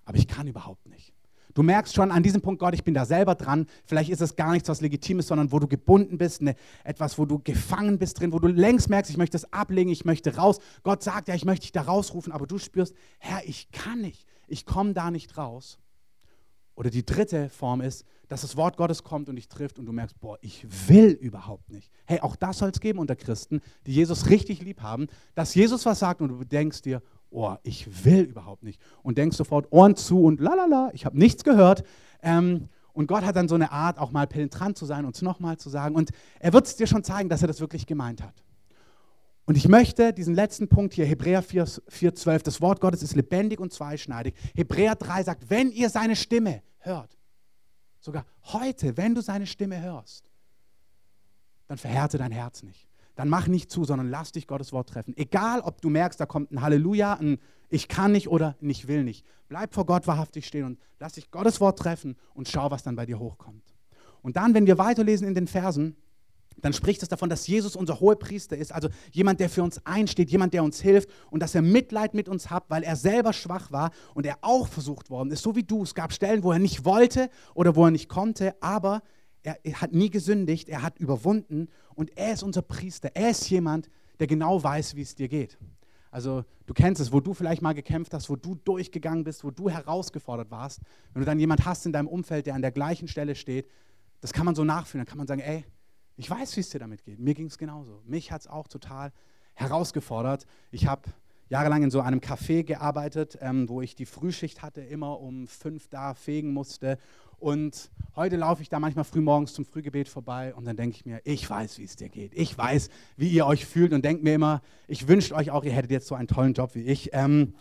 aber 0.05 0.17
ich 0.17 0.27
kann 0.27 0.48
überhaupt 0.48 0.88
nicht. 0.88 1.13
Du 1.54 1.64
merkst 1.64 1.94
schon 1.94 2.12
an 2.12 2.24
diesem 2.24 2.42
Punkt, 2.42 2.60
Gott, 2.60 2.74
ich 2.74 2.84
bin 2.84 2.94
da 2.94 3.06
selber 3.06 3.36
dran. 3.36 3.68
Vielleicht 3.86 4.10
ist 4.10 4.22
es 4.22 4.36
gar 4.36 4.52
nichts, 4.54 4.70
was 4.70 4.82
legitim 4.82 5.20
ist, 5.20 5.28
sondern 5.28 5.52
wo 5.52 5.60
du 5.60 5.68
gebunden 5.68 6.18
bist, 6.18 6.42
ne, 6.42 6.56
etwas, 6.84 7.18
wo 7.18 7.26
du 7.26 7.40
gefangen 7.40 8.00
bist 8.00 8.20
drin, 8.20 8.34
wo 8.34 8.40
du 8.40 8.48
längst 8.48 8.90
merkst, 8.90 9.12
ich 9.12 9.18
möchte 9.18 9.38
es 9.38 9.52
ablegen, 9.54 9.92
ich 9.92 10.06
möchte 10.06 10.36
raus. 10.36 10.60
Gott 10.84 11.04
sagt 11.04 11.28
ja, 11.28 11.36
ich 11.36 11.46
möchte 11.46 11.64
dich 11.64 11.72
da 11.72 11.82
rausrufen, 11.82 12.34
aber 12.34 12.48
du 12.48 12.58
spürst, 12.58 12.96
Herr, 13.20 13.42
ich 13.46 13.72
kann 13.72 14.02
nicht, 14.02 14.26
ich 14.48 14.66
komme 14.66 14.94
da 14.94 15.12
nicht 15.12 15.38
raus. 15.38 15.78
Oder 16.76 16.90
die 16.90 17.06
dritte 17.06 17.50
Form 17.50 17.82
ist, 17.82 18.04
dass 18.30 18.42
das 18.42 18.58
Wort 18.58 18.78
Gottes 18.78 19.04
kommt 19.04 19.30
und 19.30 19.36
dich 19.36 19.48
trifft 19.48 19.78
und 19.78 19.86
du 19.86 19.92
merkst, 19.92 20.20
boah, 20.20 20.40
ich 20.42 20.66
will 20.88 21.12
überhaupt 21.12 21.70
nicht. 21.70 21.92
Hey, 22.06 22.20
auch 22.22 22.36
das 22.36 22.58
soll 22.58 22.70
es 22.70 22.80
geben 22.80 22.98
unter 22.98 23.16
Christen, 23.16 23.62
die 23.86 23.94
Jesus 23.94 24.30
richtig 24.30 24.62
lieb 24.62 24.82
haben, 24.82 25.08
dass 25.36 25.54
Jesus 25.54 25.86
was 25.86 26.00
sagt 26.00 26.22
und 26.22 26.30
du 26.30 26.44
denkst 26.44 26.82
dir, 26.82 27.04
oh, 27.34 27.56
ich 27.63 28.06
will 28.06 28.22
überhaupt 28.22 28.63
nicht. 28.63 28.80
Und 29.02 29.18
denkst 29.18 29.38
sofort 29.38 29.72
Ohren 29.72 29.96
zu 29.96 30.24
und 30.24 30.40
lalala, 30.40 30.92
ich 30.94 31.06
habe 31.06 31.18
nichts 31.18 31.44
gehört. 31.44 31.84
Ähm, 32.22 32.70
und 32.94 33.08
Gott 33.08 33.24
hat 33.24 33.36
dann 33.36 33.48
so 33.48 33.56
eine 33.56 33.72
Art, 33.72 33.98
auch 33.98 34.12
mal 34.12 34.28
penetrant 34.28 34.78
zu 34.78 34.86
sein 34.86 35.06
und 35.06 35.16
es 35.16 35.22
nochmal 35.22 35.58
zu 35.58 35.70
sagen. 35.70 35.96
Und 35.96 36.12
er 36.40 36.54
wird 36.54 36.68
es 36.68 36.75
dir 36.75 36.88
schon 36.88 37.04
zeigen, 37.04 37.28
dass 37.28 37.42
er 37.42 37.48
das 37.48 37.60
wirklich 37.60 37.88
gemeint 37.88 38.22
hat. 38.22 38.44
Und 39.46 39.58
ich 39.58 39.68
möchte 39.68 40.13
diesen 40.13 40.36
letzten 40.36 40.70
Punkt 40.70 40.94
hier, 40.94 41.06
Hebräer 41.06 41.42
4, 41.42 41.66
4, 41.88 42.16
12, 42.16 42.44
das 42.44 42.62
Wort 42.62 42.80
Gottes 42.80 43.04
ist 43.04 43.16
lebendig 43.16 43.60
und 43.60 43.74
zweischneidig. 43.74 44.36
Hebräer 44.56 44.96
3 44.96 45.24
sagt, 45.24 45.50
wenn 45.50 45.72
ihr 45.72 45.90
seine 45.90 46.16
Stimme 46.16 46.62
hört, 46.80 47.18
sogar 48.00 48.25
heute, 48.44 48.96
wenn 48.96 49.16
du 49.16 49.22
seine 49.22 49.48
Stimme 49.48 49.82
hörst, 49.82 50.30
dann 51.68 51.78
verhärte 51.78 52.18
dein 52.18 52.32
Herz 52.32 52.63
nicht 52.63 52.88
dann 53.15 53.29
mach 53.29 53.48
nicht 53.48 53.70
zu, 53.70 53.84
sondern 53.84 54.10
lass 54.10 54.32
dich 54.32 54.48
Gottes 54.48 54.74
Wort 54.74 54.89
treffen. 54.89 55.15
Egal, 55.17 55.62
ob 55.62 55.82
du 55.82 55.89
merkst, 55.89 56.20
da 56.20 56.25
kommt 56.25 56.51
ein 56.51 56.62
Halleluja, 56.62 57.13
ein 57.13 57.39
Ich 57.70 57.88
kann 57.88 58.12
nicht 58.12 58.27
oder 58.27 58.55
ein 58.62 58.70
Ich 58.70 58.88
will 58.88 59.03
nicht. 59.03 59.25
Bleib 59.48 59.74
vor 59.74 59.86
Gott 59.86 60.08
wahrhaftig 60.08 60.48
stehen 60.48 60.65
und 60.65 60.79
lass 61.00 61.13
dich 61.13 61.29
Gottes 61.32 61.62
Wort 61.62 61.79
treffen 61.79 62.15
und 62.34 62.48
schau, 62.48 62.72
was 62.72 62.84
dann 62.84 62.96
bei 62.96 63.05
dir 63.05 63.20
hochkommt. 63.20 63.63
Und 64.22 64.38
dann, 64.38 64.53
wenn 64.53 64.65
wir 64.65 64.77
weiterlesen 64.77 65.27
in 65.27 65.36
den 65.36 65.48
Versen, 65.48 65.96
dann 66.58 66.74
spricht 66.74 67.03
es 67.03 67.10
davon, 67.10 67.29
dass 67.29 67.46
Jesus 67.46 67.75
unser 67.75 68.00
hoher 68.00 68.17
Priester 68.17 68.55
ist, 68.55 68.72
also 68.72 68.89
jemand, 69.12 69.39
der 69.39 69.50
für 69.50 69.63
uns 69.63 69.86
einsteht, 69.86 70.32
jemand, 70.32 70.53
der 70.53 70.63
uns 70.63 70.82
hilft 70.82 71.10
und 71.29 71.41
dass 71.41 71.55
er 71.55 71.62
Mitleid 71.62 72.13
mit 72.13 72.29
uns 72.29 72.50
hat, 72.50 72.65
weil 72.70 72.84
er 72.84 72.96
selber 72.96 73.34
schwach 73.34 73.72
war 73.72 73.91
und 74.13 74.25
er 74.25 74.38
auch 74.41 74.67
versucht 74.67 75.10
worden 75.10 75.32
ist, 75.32 75.43
so 75.43 75.55
wie 75.55 75.63
du. 75.63 75.84
Es 75.84 75.93
gab 75.93 76.13
Stellen, 76.13 76.43
wo 76.43 76.51
er 76.51 76.60
nicht 76.60 76.86
wollte 76.86 77.29
oder 77.53 77.75
wo 77.75 77.86
er 77.86 77.91
nicht 77.91 78.08
konnte, 78.08 78.55
aber 78.62 79.01
er, 79.44 79.82
hat 79.82 79.94
nie 79.94 80.10
gesündigt, 80.10 80.70
er 80.70 80.82
hat 80.82 80.98
überwunden 81.00 81.70
und 81.96 82.18
er 82.18 82.34
ist 82.34 82.44
unser 82.44 82.62
Priester. 82.62 83.12
Er 83.14 83.32
ist 83.32 83.50
jemand, 83.50 83.90
der 84.20 84.28
genau 84.28 84.64
weiß, 84.64 84.96
wie 84.96 85.02
es 85.02 85.16
dir 85.16 85.28
geht. 85.28 85.58
Also 86.12 86.46
du 86.66 86.74
kennst 86.74 87.02
es, 87.02 87.12
wo 87.12 87.20
du 87.20 87.34
vielleicht 87.34 87.62
mal 87.62 87.74
gekämpft 87.74 88.14
hast, 88.14 88.30
wo 88.30 88.36
du 88.36 88.56
durchgegangen 88.56 89.24
bist, 89.24 89.44
wo 89.44 89.52
du 89.52 89.70
herausgefordert 89.70 90.52
warst. 90.52 90.80
Wenn 91.12 91.22
du 91.22 91.26
dann 91.26 91.40
jemand 91.40 91.66
hast 91.66 91.86
in 91.86 91.92
deinem 91.92 92.08
Umfeld, 92.08 92.46
der 92.46 92.56
an 92.56 92.62
der 92.62 92.72
gleichen 92.72 93.08
Stelle 93.08 93.36
steht, 93.36 93.68
das 94.22 94.32
kann 94.32 94.46
man 94.46 94.56
so 94.56 94.64
nachfühlen. 94.64 95.06
Dann 95.06 95.10
kann 95.10 95.18
man 95.18 95.28
sagen, 95.28 95.42
ey, 95.42 95.66
ich 96.16 96.30
weiß, 96.30 96.56
wie 96.56 96.62
es 96.62 96.70
dir 96.70 96.80
damit 96.80 97.04
geht. 97.04 97.20
Mir 97.20 97.34
ging 97.34 97.48
es 97.48 97.58
genauso. 97.58 98.02
Mich 98.06 98.32
hat 98.32 98.42
es 98.42 98.48
auch 98.48 98.68
total 98.68 99.12
herausgefordert. 99.56 100.46
Ich 100.72 100.88
habe 100.88 101.10
jahrelang 101.54 101.84
in 101.84 101.92
so 101.92 102.02
einem 102.02 102.20
Café 102.20 102.64
gearbeitet, 102.64 103.38
ähm, 103.40 103.70
wo 103.70 103.84
ich 103.84 103.94
die 103.94 104.08
Frühschicht 104.08 104.64
hatte, 104.64 104.82
immer 104.82 105.20
um 105.20 105.46
fünf 105.46 105.88
da 105.88 106.16
fegen 106.16 106.52
musste 106.52 106.98
und 107.38 107.92
heute 108.16 108.38
laufe 108.38 108.64
ich 108.64 108.70
da 108.70 108.80
manchmal 108.80 109.06
früh 109.06 109.22
morgens 109.22 109.54
zum 109.54 109.64
Frühgebet 109.64 110.10
vorbei 110.10 110.56
und 110.56 110.66
dann 110.66 110.76
denke 110.76 110.96
ich 110.96 111.06
mir, 111.06 111.22
ich 111.26 111.48
weiß, 111.48 111.78
wie 111.78 111.84
es 111.84 111.96
dir 111.96 112.10
geht. 112.10 112.34
Ich 112.34 112.58
weiß, 112.58 112.90
wie 113.18 113.30
ihr 113.30 113.46
euch 113.46 113.68
fühlt 113.68 113.94
und 113.94 114.04
denke 114.04 114.24
mir 114.24 114.34
immer, 114.34 114.64
ich 114.88 115.08
wünsche 115.08 115.36
euch 115.36 115.52
auch, 115.52 115.64
ihr 115.64 115.74
hättet 115.74 115.92
jetzt 115.92 116.08
so 116.08 116.16
einen 116.16 116.28
tollen 116.28 116.54
Job 116.54 116.74
wie 116.74 116.86
ich. 116.86 117.12
Ähm, 117.14 117.54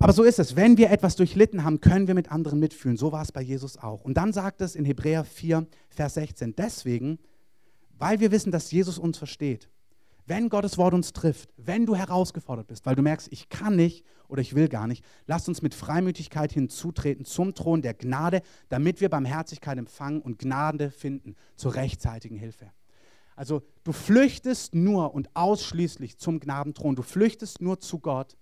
aber 0.00 0.12
so 0.12 0.24
ist 0.24 0.40
es. 0.40 0.56
Wenn 0.56 0.76
wir 0.76 0.90
etwas 0.90 1.14
durchlitten 1.14 1.62
haben, 1.62 1.80
können 1.80 2.08
wir 2.08 2.16
mit 2.16 2.32
anderen 2.32 2.58
mitfühlen. 2.58 2.96
So 2.96 3.12
war 3.12 3.22
es 3.22 3.30
bei 3.30 3.42
Jesus 3.42 3.78
auch. 3.78 4.02
Und 4.02 4.14
dann 4.14 4.32
sagt 4.32 4.60
es 4.60 4.74
in 4.74 4.84
Hebräer 4.84 5.22
4, 5.22 5.68
Vers 5.88 6.14
16, 6.14 6.56
deswegen 6.56 7.20
weil 7.98 8.20
wir 8.20 8.30
wissen, 8.30 8.52
dass 8.52 8.70
Jesus 8.70 8.98
uns 8.98 9.18
versteht, 9.18 9.68
wenn 10.28 10.50
Gottes 10.50 10.76
Wort 10.76 10.94
uns 10.94 11.12
trifft, 11.12 11.50
wenn 11.56 11.86
du 11.86 11.96
herausgefordert 11.96 12.66
bist, 12.66 12.84
weil 12.86 12.94
du 12.94 13.02
merkst, 13.02 13.28
ich 13.32 13.48
kann 13.48 13.76
nicht 13.76 14.04
oder 14.28 14.42
ich 14.42 14.54
will 14.54 14.68
gar 14.68 14.86
nicht, 14.86 15.04
lass 15.26 15.48
uns 15.48 15.62
mit 15.62 15.74
Freimütigkeit 15.74 16.52
hinzutreten 16.52 17.24
zum 17.24 17.54
Thron 17.54 17.82
der 17.82 17.94
Gnade, 17.94 18.42
damit 18.68 19.00
wir 19.00 19.08
Barmherzigkeit 19.08 19.78
empfangen 19.78 20.20
und 20.20 20.38
Gnade 20.38 20.90
finden 20.90 21.34
zur 21.56 21.74
rechtzeitigen 21.74 22.36
Hilfe. 22.36 22.70
Also 23.36 23.62
du 23.84 23.92
flüchtest 23.92 24.74
nur 24.74 25.14
und 25.14 25.30
ausschließlich 25.34 26.18
zum 26.18 26.40
Gnadenthron, 26.40 26.96
du 26.96 27.02
flüchtest 27.02 27.62
nur 27.62 27.80
zu 27.80 27.98
Gott, 27.98 28.36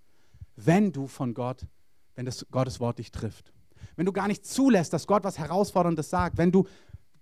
wenn 0.57 0.90
du 0.93 1.07
von 1.07 1.35
Gott, 1.35 1.66
wenn 2.14 2.25
das 2.25 2.47
Gottes 2.50 2.81
Wort 2.81 2.99
dich 2.99 3.12
trifft. 3.12 3.52
Wenn 3.95 4.07
du 4.07 4.12
gar 4.12 4.26
nicht 4.26 4.45
zulässt, 4.45 4.93
dass 4.93 5.07
Gott 5.07 5.25
was 5.25 5.38
Herausforderndes 5.38 6.11
sagt, 6.11 6.38
wenn 6.38 6.50
du 6.50 6.66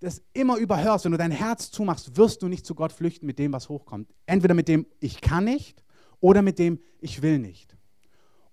das 0.04 0.22
immer 0.32 0.56
überhörst, 0.56 1.04
wenn 1.04 1.12
du 1.12 1.18
dein 1.18 1.30
Herz 1.30 1.70
zumachst, 1.70 2.16
wirst 2.16 2.42
du 2.42 2.48
nicht 2.48 2.66
zu 2.66 2.74
Gott 2.74 2.92
flüchten 2.92 3.26
mit 3.26 3.38
dem, 3.38 3.52
was 3.52 3.68
hochkommt. 3.68 4.12
Entweder 4.26 4.54
mit 4.54 4.68
dem, 4.68 4.86
ich 5.00 5.20
kann 5.20 5.44
nicht 5.44 5.84
oder 6.20 6.42
mit 6.42 6.58
dem, 6.58 6.80
ich 7.00 7.22
will 7.22 7.38
nicht. 7.38 7.76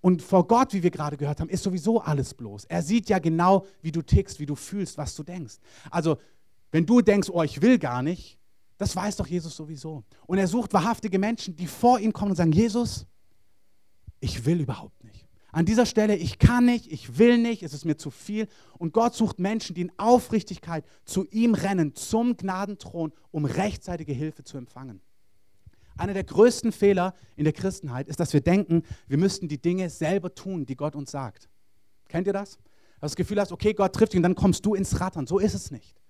Und 0.00 0.20
vor 0.20 0.48
Gott, 0.48 0.72
wie 0.74 0.82
wir 0.82 0.90
gerade 0.90 1.16
gehört 1.16 1.40
haben, 1.40 1.48
ist 1.48 1.62
sowieso 1.62 2.00
alles 2.00 2.34
bloß. 2.34 2.64
Er 2.64 2.82
sieht 2.82 3.08
ja 3.08 3.20
genau, 3.20 3.66
wie 3.82 3.92
du 3.92 4.02
tickst, 4.02 4.40
wie 4.40 4.46
du 4.46 4.56
fühlst, 4.56 4.98
was 4.98 5.14
du 5.14 5.22
denkst. 5.22 5.58
Also, 5.90 6.16
wenn 6.72 6.84
du 6.84 7.00
denkst, 7.00 7.30
oh, 7.30 7.42
ich 7.42 7.62
will 7.62 7.78
gar 7.78 8.02
nicht, 8.02 8.38
das 8.78 8.96
weiß 8.96 9.16
doch 9.16 9.28
Jesus 9.28 9.54
sowieso. 9.54 10.02
Und 10.26 10.38
er 10.38 10.48
sucht 10.48 10.72
wahrhaftige 10.72 11.18
Menschen, 11.20 11.54
die 11.54 11.68
vor 11.68 12.00
ihm 12.00 12.12
kommen 12.12 12.32
und 12.32 12.36
sagen, 12.36 12.50
Jesus, 12.50 13.06
ich 14.18 14.44
will 14.44 14.60
überhaupt 14.60 15.04
nicht. 15.04 15.11
An 15.54 15.66
dieser 15.66 15.84
Stelle, 15.84 16.16
ich 16.16 16.38
kann 16.38 16.64
nicht, 16.64 16.90
ich 16.90 17.18
will 17.18 17.36
nicht, 17.36 17.62
es 17.62 17.74
ist 17.74 17.84
mir 17.84 17.98
zu 17.98 18.10
viel. 18.10 18.48
Und 18.78 18.94
Gott 18.94 19.14
sucht 19.14 19.38
Menschen, 19.38 19.74
die 19.74 19.82
in 19.82 19.92
Aufrichtigkeit 19.98 20.84
zu 21.04 21.26
ihm 21.30 21.54
rennen, 21.54 21.94
zum 21.94 22.38
Gnadenthron, 22.38 23.12
um 23.30 23.44
rechtzeitige 23.44 24.14
Hilfe 24.14 24.44
zu 24.44 24.56
empfangen. 24.56 25.02
Einer 25.98 26.14
der 26.14 26.24
größten 26.24 26.72
Fehler 26.72 27.14
in 27.36 27.44
der 27.44 27.52
Christenheit 27.52 28.08
ist, 28.08 28.18
dass 28.18 28.32
wir 28.32 28.40
denken, 28.40 28.82
wir 29.08 29.18
müssten 29.18 29.46
die 29.46 29.60
Dinge 29.60 29.90
selber 29.90 30.34
tun, 30.34 30.64
die 30.64 30.74
Gott 30.74 30.96
uns 30.96 31.10
sagt. 31.10 31.50
Kennt 32.08 32.26
ihr 32.26 32.32
das? 32.32 32.52
Dass 32.52 32.58
du 32.58 33.00
das 33.00 33.16
Gefühl 33.16 33.38
hast, 33.38 33.52
okay, 33.52 33.74
Gott 33.74 33.94
trifft 33.94 34.14
dich 34.14 34.18
und 34.18 34.22
dann 34.22 34.34
kommst 34.34 34.64
du 34.64 34.74
ins 34.74 35.00
Rattern. 35.00 35.26
So 35.26 35.38
ist 35.38 35.52
es 35.52 35.70
nicht. 35.70 36.00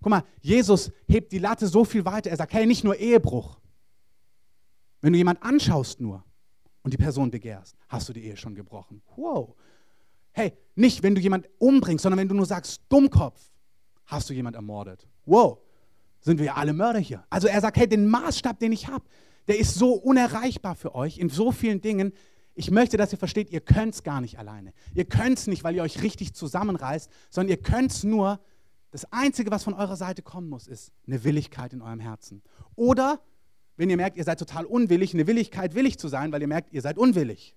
Guck 0.00 0.10
mal, 0.10 0.24
Jesus 0.40 0.90
hebt 1.06 1.30
die 1.30 1.38
Latte 1.38 1.68
so 1.68 1.84
viel 1.84 2.04
weiter. 2.04 2.30
Er 2.30 2.36
sagt, 2.36 2.52
hey, 2.52 2.66
nicht 2.66 2.82
nur 2.82 2.96
Ehebruch. 2.96 3.60
Wenn 5.00 5.12
du 5.12 5.18
jemanden 5.18 5.42
anschaust 5.42 6.00
nur, 6.00 6.24
und 6.82 6.92
die 6.92 6.98
Person 6.98 7.30
begehrst, 7.30 7.76
hast 7.88 8.08
du 8.08 8.12
die 8.12 8.24
Ehe 8.24 8.36
schon 8.36 8.54
gebrochen. 8.54 9.02
Wow. 9.16 9.54
Hey, 10.32 10.52
nicht 10.74 11.02
wenn 11.02 11.14
du 11.14 11.20
jemanden 11.20 11.48
umbringst, 11.58 12.02
sondern 12.02 12.18
wenn 12.18 12.28
du 12.28 12.34
nur 12.34 12.46
sagst, 12.46 12.82
Dummkopf, 12.88 13.40
hast 14.06 14.28
du 14.30 14.34
jemanden 14.34 14.56
ermordet. 14.56 15.06
Wow. 15.24 15.58
Sind 16.20 16.38
wir 16.38 16.46
ja 16.46 16.54
alle 16.54 16.72
Mörder 16.72 16.98
hier. 16.98 17.24
Also 17.30 17.48
er 17.48 17.60
sagt, 17.60 17.76
hey, 17.76 17.88
den 17.88 18.06
Maßstab, 18.08 18.58
den 18.58 18.72
ich 18.72 18.88
habe, 18.88 19.04
der 19.48 19.58
ist 19.58 19.74
so 19.74 19.94
unerreichbar 19.94 20.74
für 20.74 20.94
euch 20.94 21.18
in 21.18 21.28
so 21.28 21.50
vielen 21.52 21.80
Dingen. 21.80 22.12
Ich 22.54 22.70
möchte, 22.70 22.96
dass 22.96 23.12
ihr 23.12 23.18
versteht, 23.18 23.50
ihr 23.50 23.60
könnt 23.60 23.94
es 23.94 24.02
gar 24.02 24.20
nicht 24.20 24.38
alleine. 24.38 24.72
Ihr 24.94 25.04
könnt 25.04 25.38
es 25.38 25.46
nicht, 25.46 25.64
weil 25.64 25.74
ihr 25.74 25.82
euch 25.82 26.02
richtig 26.02 26.34
zusammenreißt, 26.34 27.10
sondern 27.30 27.50
ihr 27.50 27.62
könnt 27.62 27.90
es 27.90 28.04
nur, 28.04 28.40
das 28.92 29.10
Einzige, 29.10 29.50
was 29.50 29.64
von 29.64 29.72
eurer 29.72 29.96
Seite 29.96 30.20
kommen 30.20 30.48
muss, 30.50 30.68
ist 30.68 30.92
eine 31.06 31.24
Willigkeit 31.24 31.72
in 31.72 31.80
eurem 31.80 32.00
Herzen. 32.00 32.42
Oder 32.76 33.20
wenn 33.76 33.90
ihr 33.90 33.96
merkt, 33.96 34.16
ihr 34.16 34.24
seid 34.24 34.38
total 34.38 34.64
unwillig, 34.64 35.14
eine 35.14 35.26
Willigkeit, 35.26 35.74
willig 35.74 35.98
zu 35.98 36.08
sein, 36.08 36.32
weil 36.32 36.42
ihr 36.42 36.48
merkt, 36.48 36.72
ihr 36.72 36.82
seid 36.82 36.98
unwillig. 36.98 37.56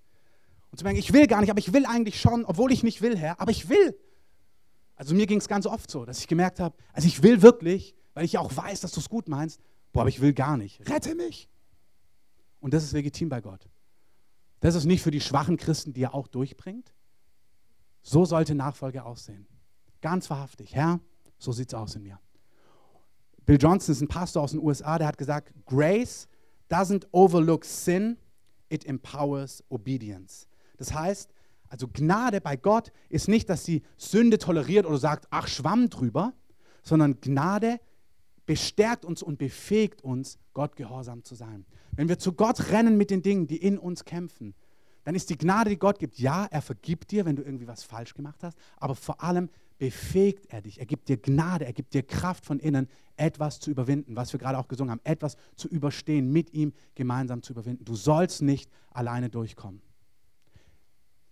Und 0.70 0.78
zu 0.78 0.84
merken, 0.84 0.98
ich 0.98 1.12
will 1.12 1.26
gar 1.26 1.40
nicht, 1.40 1.50
aber 1.50 1.58
ich 1.58 1.72
will 1.72 1.86
eigentlich 1.86 2.20
schon, 2.20 2.44
obwohl 2.44 2.72
ich 2.72 2.82
nicht 2.82 3.02
will, 3.02 3.16
Herr, 3.16 3.40
aber 3.40 3.50
ich 3.50 3.68
will. 3.68 3.96
Also 4.96 5.14
mir 5.14 5.26
ging 5.26 5.38
es 5.38 5.48
ganz 5.48 5.66
oft 5.66 5.90
so, 5.90 6.04
dass 6.04 6.20
ich 6.20 6.26
gemerkt 6.26 6.58
habe, 6.58 6.74
also 6.92 7.06
ich 7.06 7.22
will 7.22 7.42
wirklich, 7.42 7.94
weil 8.14 8.24
ich 8.24 8.38
auch 8.38 8.56
weiß, 8.56 8.80
dass 8.80 8.92
du 8.92 9.00
es 9.00 9.08
gut 9.08 9.28
meinst, 9.28 9.60
boah, 9.92 10.00
aber 10.00 10.08
ich 10.08 10.20
will 10.20 10.32
gar 10.32 10.56
nicht. 10.56 10.88
Rette 10.88 11.14
mich. 11.14 11.48
Und 12.60 12.72
das 12.72 12.82
ist 12.82 12.92
legitim 12.92 13.28
bei 13.28 13.40
Gott. 13.40 13.68
Das 14.60 14.74
ist 14.74 14.86
nicht 14.86 15.02
für 15.02 15.10
die 15.10 15.20
schwachen 15.20 15.58
Christen, 15.58 15.92
die 15.92 16.02
er 16.02 16.14
auch 16.14 16.28
durchbringt. 16.28 16.92
So 18.02 18.24
sollte 18.24 18.54
Nachfolge 18.54 19.04
aussehen. 19.04 19.46
Ganz 20.00 20.30
wahrhaftig, 20.30 20.74
Herr, 20.74 21.00
so 21.38 21.52
sieht 21.52 21.68
es 21.68 21.74
aus 21.74 21.94
in 21.94 22.02
mir. 22.02 22.18
Bill 23.46 23.58
Johnson 23.60 23.92
ist 23.92 24.00
ein 24.00 24.08
Pastor 24.08 24.42
aus 24.42 24.50
den 24.50 24.60
USA, 24.60 24.98
der 24.98 25.06
hat 25.06 25.18
gesagt, 25.18 25.54
Grace 25.66 26.28
doesn't 26.68 27.06
overlook 27.12 27.64
sin, 27.64 28.18
it 28.68 28.84
empowers 28.84 29.62
obedience. 29.68 30.48
Das 30.76 30.92
heißt, 30.92 31.32
also 31.68 31.88
Gnade 31.88 32.40
bei 32.40 32.56
Gott 32.56 32.92
ist 33.08 33.28
nicht, 33.28 33.48
dass 33.48 33.64
sie 33.64 33.82
Sünde 33.96 34.38
toleriert 34.38 34.84
oder 34.84 34.98
sagt, 34.98 35.28
ach, 35.30 35.46
schwamm 35.46 35.88
drüber, 35.88 36.32
sondern 36.82 37.20
Gnade 37.20 37.80
bestärkt 38.46 39.04
uns 39.04 39.22
und 39.22 39.38
befähigt 39.38 40.02
uns, 40.02 40.38
Gott 40.52 40.76
gehorsam 40.76 41.22
zu 41.22 41.34
sein. 41.34 41.66
Wenn 41.92 42.08
wir 42.08 42.18
zu 42.18 42.32
Gott 42.32 42.70
rennen 42.70 42.96
mit 42.96 43.10
den 43.10 43.22
Dingen, 43.22 43.46
die 43.46 43.56
in 43.56 43.78
uns 43.78 44.04
kämpfen, 44.04 44.54
dann 45.04 45.14
ist 45.14 45.30
die 45.30 45.38
Gnade, 45.38 45.70
die 45.70 45.78
Gott 45.78 46.00
gibt, 46.00 46.18
ja, 46.18 46.46
er 46.50 46.62
vergibt 46.62 47.12
dir, 47.12 47.24
wenn 47.24 47.36
du 47.36 47.42
irgendwie 47.42 47.68
was 47.68 47.84
falsch 47.84 48.14
gemacht 48.14 48.42
hast, 48.42 48.58
aber 48.76 48.96
vor 48.96 49.22
allem 49.22 49.50
befähigt 49.78 50.46
er 50.46 50.62
dich. 50.62 50.78
Er 50.78 50.86
gibt 50.86 51.08
dir 51.08 51.16
Gnade, 51.16 51.66
er 51.66 51.72
gibt 51.72 51.94
dir 51.94 52.02
Kraft 52.02 52.44
von 52.44 52.58
innen, 52.58 52.88
etwas 53.16 53.60
zu 53.60 53.70
überwinden, 53.70 54.16
was 54.16 54.32
wir 54.32 54.40
gerade 54.40 54.58
auch 54.58 54.68
gesungen 54.68 54.90
haben, 54.90 55.00
etwas 55.04 55.36
zu 55.56 55.68
überstehen, 55.68 56.32
mit 56.32 56.52
ihm 56.52 56.72
gemeinsam 56.94 57.42
zu 57.42 57.52
überwinden. 57.52 57.84
Du 57.84 57.94
sollst 57.94 58.42
nicht 58.42 58.70
alleine 58.90 59.30
durchkommen. 59.30 59.82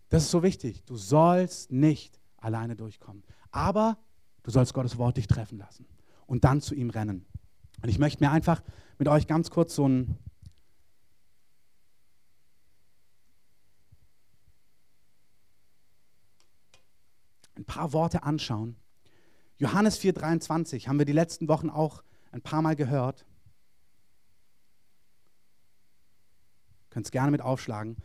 Das 0.09 0.25
ist 0.25 0.31
so 0.31 0.43
wichtig. 0.43 0.85
Du 0.85 0.97
sollst 0.97 1.73
nicht 1.73 2.21
alleine 2.37 2.77
durchkommen. 2.77 3.23
Aber 3.51 3.99
du 4.43 4.51
sollst 4.51 4.75
Gottes 4.75 4.99
Wort 4.99 5.17
dich 5.17 5.27
treffen 5.27 5.59
lassen 5.59 5.87
und 6.27 6.45
dann 6.45 6.61
zu 6.61 6.75
ihm 6.75 6.91
rennen. 6.91 7.27
Und 7.83 7.89
ich 7.89 7.99
möchte 7.99 8.23
mir 8.23 8.31
einfach 8.31 8.63
mit 8.99 9.09
euch 9.09 9.27
ganz 9.27 9.51
kurz 9.51 9.75
so 9.75 9.89
ein 9.89 10.19
ein 17.57 17.65
paar 17.65 17.93
Worte 17.93 18.23
anschauen. 18.23 18.77
Johannes 19.57 19.99
4:23 19.99 20.89
haben 20.89 20.99
wir 20.99 21.07
die 21.07 21.13
letzten 21.13 21.49
Wochen 21.49 21.71
auch 21.71 22.03
ein 22.33 22.43
paar 22.43 22.63
Mal 22.63 22.77
gehört. 22.77 23.25
Könnt 26.91 27.07
es 27.07 27.13
gerne 27.13 27.31
mit 27.31 27.43
aufschlagen. 27.43 27.97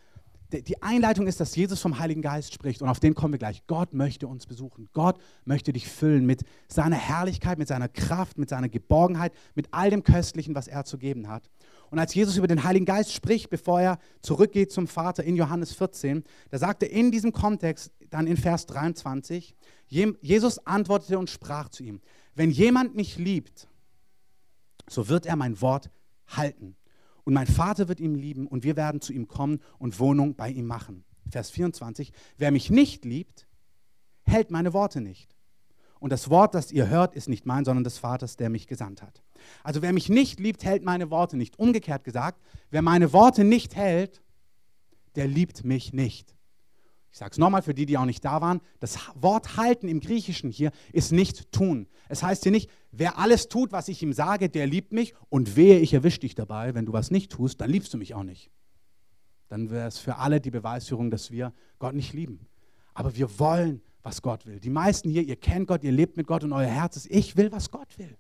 Die 0.52 0.82
Einleitung 0.82 1.28
ist, 1.28 1.40
dass 1.40 1.56
Jesus 1.56 1.80
vom 1.80 2.00
Heiligen 2.00 2.24
Geist 2.24 2.56
spricht 2.56 2.82
und 2.82 2.90
auf 2.90 3.00
den 3.00 3.14
kommen 3.14 3.34
wir 3.34 3.38
gleich. 3.38 3.68
Gott 3.68 3.94
möchte 3.94 4.28
uns 4.28 4.48
besuchen. 4.48 4.90
Gott 4.94 5.20
möchte 5.46 5.74
dich 5.74 5.88
füllen 5.88 6.26
mit 6.26 6.42
seiner 6.68 6.96
Herrlichkeit, 6.96 7.60
mit 7.60 7.68
seiner 7.68 7.88
Kraft, 7.88 8.40
mit 8.40 8.50
seiner 8.50 8.68
Geborgenheit, 8.68 9.32
mit 9.54 9.68
all 9.72 9.92
dem 9.92 10.02
Köstlichen, 10.02 10.56
was 10.56 10.68
er 10.68 10.86
zu 10.86 10.98
geben 10.98 11.28
hat. 11.28 11.52
Und 11.92 12.00
als 12.00 12.16
Jesus 12.16 12.36
über 12.36 12.48
den 12.48 12.64
Heiligen 12.64 12.88
Geist 12.88 13.14
spricht, 13.14 13.52
bevor 13.52 13.80
er 13.80 14.00
zurückgeht 14.24 14.72
zum 14.72 14.88
Vater 14.88 15.24
in 15.24 15.36
Johannes 15.36 15.74
14, 15.74 16.24
da 16.50 16.58
sagt 16.58 16.82
er 16.82 16.90
in 16.90 17.12
diesem 17.12 17.32
Kontext, 17.32 17.92
dann 18.10 18.28
in 18.28 18.38
Vers 18.38 18.66
23, 18.68 19.56
Jesus 19.88 20.66
antwortete 20.66 21.18
und 21.18 21.30
sprach 21.30 21.70
zu 21.70 21.84
ihm, 21.84 22.02
wenn 22.36 22.52
jemand 22.52 22.96
mich 22.96 23.18
liebt, 23.18 23.68
so 24.88 25.08
wird 25.08 25.26
er 25.26 25.36
mein 25.36 25.62
Wort 25.62 25.90
halten. 26.28 26.76
Und 27.24 27.34
mein 27.34 27.48
Vater 27.48 27.88
wird 27.88 28.00
ihn 28.00 28.16
lieben 28.16 28.48
und 28.48 28.64
wir 28.64 28.76
werden 28.76 29.02
zu 29.02 29.14
ihm 29.14 29.28
kommen 29.28 29.60
und 29.78 30.00
Wohnung 30.00 30.36
bei 30.36 30.50
ihm 30.50 30.66
machen. 30.66 31.04
Vers 31.30 31.52
24, 31.52 32.12
wer 32.38 32.52
mich 32.52 32.72
nicht 32.72 33.06
liebt, 33.06 33.48
hält 34.24 34.52
meine 34.52 34.74
Worte 34.74 35.02
nicht. 35.02 35.36
Und 36.00 36.12
das 36.12 36.30
Wort, 36.30 36.56
das 36.56 36.72
ihr 36.72 36.88
hört, 36.88 37.14
ist 37.14 37.28
nicht 37.28 37.46
mein, 37.46 37.66
sondern 37.66 37.84
des 37.84 37.98
Vaters, 37.98 38.38
der 38.38 38.50
mich 38.50 38.68
gesandt 38.68 39.02
hat. 39.02 39.22
Also 39.64 39.82
wer 39.82 39.92
mich 39.94 40.10
nicht 40.10 40.40
liebt, 40.40 40.64
hält 40.64 40.84
meine 40.84 41.12
Worte 41.12 41.38
nicht. 41.38 41.60
Umgekehrt 41.60 42.04
gesagt, 42.04 42.42
wer 42.72 42.82
meine 42.82 43.12
Worte 43.12 43.44
nicht 43.44 43.76
hält, 43.76 44.22
der 45.16 45.28
liebt 45.28 45.66
mich 45.66 45.92
nicht. 45.92 46.36
Ich 47.12 47.18
sage 47.18 47.32
es 47.32 47.38
nochmal 47.38 47.62
für 47.62 47.74
die, 47.74 47.86
die 47.86 47.98
auch 47.98 48.06
nicht 48.06 48.24
da 48.24 48.40
waren. 48.42 48.62
Das 48.80 48.98
Wort 49.16 49.58
halten 49.58 49.88
im 49.88 50.00
Griechischen 50.00 50.52
hier 50.52 50.72
ist 50.94 51.12
nicht 51.12 51.52
tun. 51.52 51.88
Es 52.08 52.22
heißt 52.22 52.44
hier 52.44 52.52
nicht, 52.52 52.70
wer 52.92 53.18
alles 53.18 53.50
tut, 53.50 53.72
was 53.72 53.88
ich 53.88 54.02
ihm 54.04 54.14
sage, 54.14 54.50
der 54.50 54.68
liebt 54.68 54.94
mich 54.94 55.14
und 55.30 55.56
wehe, 55.56 55.80
ich 55.80 55.94
erwische 55.94 56.20
dich 56.20 56.36
dabei. 56.36 56.76
Wenn 56.76 56.86
du 56.86 56.94
was 56.94 57.10
nicht 57.10 57.32
tust, 57.32 57.62
dann 57.62 57.70
liebst 57.70 57.94
du 57.94 57.98
mich 57.98 58.14
auch 58.14 58.24
nicht. 58.24 58.52
Dann 59.48 59.72
wäre 59.72 59.88
es 59.88 59.98
für 59.98 60.18
alle 60.18 60.40
die 60.40 60.52
Beweisführung, 60.52 61.10
dass 61.10 61.32
wir 61.32 61.54
Gott 61.80 61.96
nicht 61.96 62.14
lieben. 62.14 62.46
Aber 62.94 63.16
wir 63.16 63.40
wollen, 63.40 63.82
was 64.04 64.22
Gott 64.22 64.46
will. 64.46 64.60
Die 64.60 64.70
meisten 64.70 65.10
hier, 65.10 65.24
ihr 65.24 65.36
kennt 65.36 65.68
Gott, 65.68 65.84
ihr 65.84 65.92
lebt 65.92 66.16
mit 66.16 66.28
Gott 66.28 66.44
und 66.44 66.54
euer 66.54 66.68
Herz 66.68 66.96
ist, 66.96 67.10
ich 67.10 67.36
will, 67.36 67.52
was 67.52 67.72
Gott 67.72 67.98
will. 67.98 68.16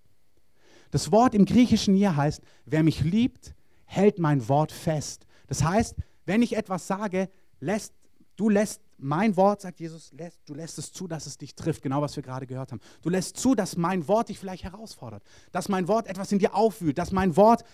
Das 0.91 1.11
Wort 1.11 1.35
im 1.35 1.45
Griechischen 1.45 1.95
hier 1.95 2.15
heißt, 2.15 2.41
wer 2.65 2.83
mich 2.83 3.01
liebt, 3.01 3.53
hält 3.85 4.17
mein 4.17 4.47
Wort 4.49 4.71
fest. 4.71 5.27
Das 5.47 5.63
heißt, 5.63 5.95
wenn 6.25 6.41
ich 6.41 6.55
etwas 6.55 6.87
sage, 6.87 7.29
lässt 7.59 7.93
Du 8.39 8.47
lässt 8.47 8.81
mein 8.97 9.35
Wort, 9.35 9.59
sagt 9.59 9.81
Jesus, 9.81 10.13
lässt, 10.13 10.39
du 10.45 10.53
lässt 10.53 10.77
es 10.77 10.93
zu, 10.93 11.09
dass 11.09 11.25
es 11.25 11.37
dich 11.37 11.55
trifft, 11.55 11.81
genau 11.81 12.01
was 12.01 12.15
wir 12.15 12.23
gerade 12.23 12.47
gehört 12.47 12.71
haben. 12.71 12.79
Du 13.01 13.09
lässt 13.09 13.35
zu, 13.35 13.53
dass 13.53 13.75
mein 13.75 14.07
Wort 14.07 14.29
dich 14.29 14.39
vielleicht 14.39 14.63
herausfordert, 14.63 15.23
dass 15.51 15.67
mein 15.67 15.89
Wort 15.89 16.07
etwas 16.07 16.31
in 16.31 16.39
dir 16.39 16.55
aufwühlt, 16.55 16.97
dass 16.97 17.11
mein 17.11 17.35
Wort 17.35 17.65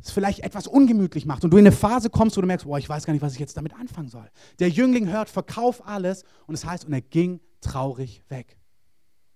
es 0.00 0.10
vielleicht 0.10 0.38
etwas 0.38 0.66
ungemütlich 0.66 1.26
macht 1.26 1.44
und 1.44 1.50
du 1.50 1.58
in 1.58 1.66
eine 1.66 1.76
Phase 1.76 2.08
kommst, 2.08 2.38
wo 2.38 2.40
du 2.40 2.46
merkst, 2.46 2.64
boah, 2.64 2.78
ich 2.78 2.88
weiß 2.88 3.04
gar 3.04 3.12
nicht, 3.12 3.20
was 3.20 3.34
ich 3.34 3.38
jetzt 3.38 3.58
damit 3.58 3.74
anfangen 3.74 4.08
soll. 4.08 4.26
Der 4.60 4.70
Jüngling 4.70 5.10
hört, 5.10 5.28
verkauf 5.28 5.86
alles 5.86 6.24
und 6.46 6.54
es 6.54 6.64
heißt, 6.64 6.86
und 6.86 6.94
er 6.94 7.02
ging 7.02 7.40
traurig 7.60 8.22
weg. 8.30 8.56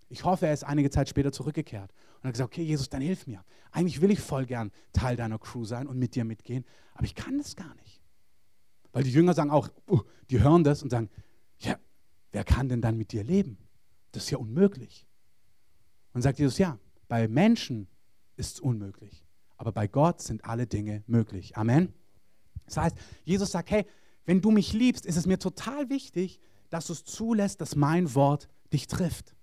Ich 0.09 0.25
hoffe, 0.25 0.47
er 0.47 0.55
ist 0.55 0.65
einige 0.65 0.89
Zeit 0.89 1.11
später 1.11 1.33
zurückgekehrt 1.33 1.93
und 2.23 2.29
hat 2.29 2.33
gesagt, 2.33 2.51
okay, 2.51 2.63
Jesus, 2.63 2.89
dann 2.89 3.03
hilf 3.03 3.27
mir. 3.27 3.45
Eigentlich 3.73 4.01
will 4.01 4.11
ich 4.11 4.21
voll 4.21 4.47
gern 4.47 4.73
Teil 4.95 5.17
deiner 5.17 5.39
Crew 5.39 5.67
sein 5.67 5.87
und 5.87 5.99
mit 5.99 6.15
dir 6.15 6.25
mitgehen, 6.25 6.65
aber 6.95 7.05
ich 7.05 7.15
kann 7.15 7.37
das 7.37 7.57
gar 7.57 7.75
nicht. 7.75 7.98
Weil 8.93 9.05
die 9.05 9.13
Jünger 9.13 9.35
sagen 9.35 9.51
auch, 9.51 9.69
uh, 9.89 10.01
die 10.31 10.41
hören 10.41 10.65
das 10.65 10.83
und 10.83 10.91
sagen, 10.91 11.11
ja, 11.59 11.79
wer 12.33 12.45
kann 12.45 12.69
denn 12.69 12.81
dann 12.81 12.97
mit 12.97 13.13
dir 13.13 13.25
leben? 13.25 13.59
Das 14.13 14.25
ist 14.25 14.31
ja 14.31 14.39
unmöglich. 14.39 15.07
Und 16.13 16.23
sagt 16.23 16.39
Jesus, 16.39 16.59
ja, 16.59 16.79
bei 17.07 17.29
Menschen 17.29 17.89
ist 18.37 18.55
es 18.55 18.61
unmöglich, 18.61 19.25
aber 19.57 19.73
bei 19.73 19.87
Gott 19.87 20.21
sind 20.23 20.45
alle 20.45 20.67
Dinge 20.67 21.03
möglich. 21.07 21.57
Amen. 21.57 21.93
Das 22.67 22.77
heißt, 22.77 22.97
Jesus 23.25 23.51
sagt, 23.51 23.71
hey, 23.71 23.87
wenn 24.25 24.41
du 24.41 24.51
mich 24.51 24.73
liebst, 24.73 25.07
ist 25.07 25.17
es 25.17 25.27
mir 25.27 25.39
total 25.39 25.89
wichtig, 25.89 26.41
dass 26.71 26.87
du 26.87 26.93
es 26.93 27.05
zulässt, 27.05 27.61
dass 27.61 27.77
mein 27.77 28.15
Wort 28.15 28.49
dich 28.73 28.87
trifft. 28.87 29.35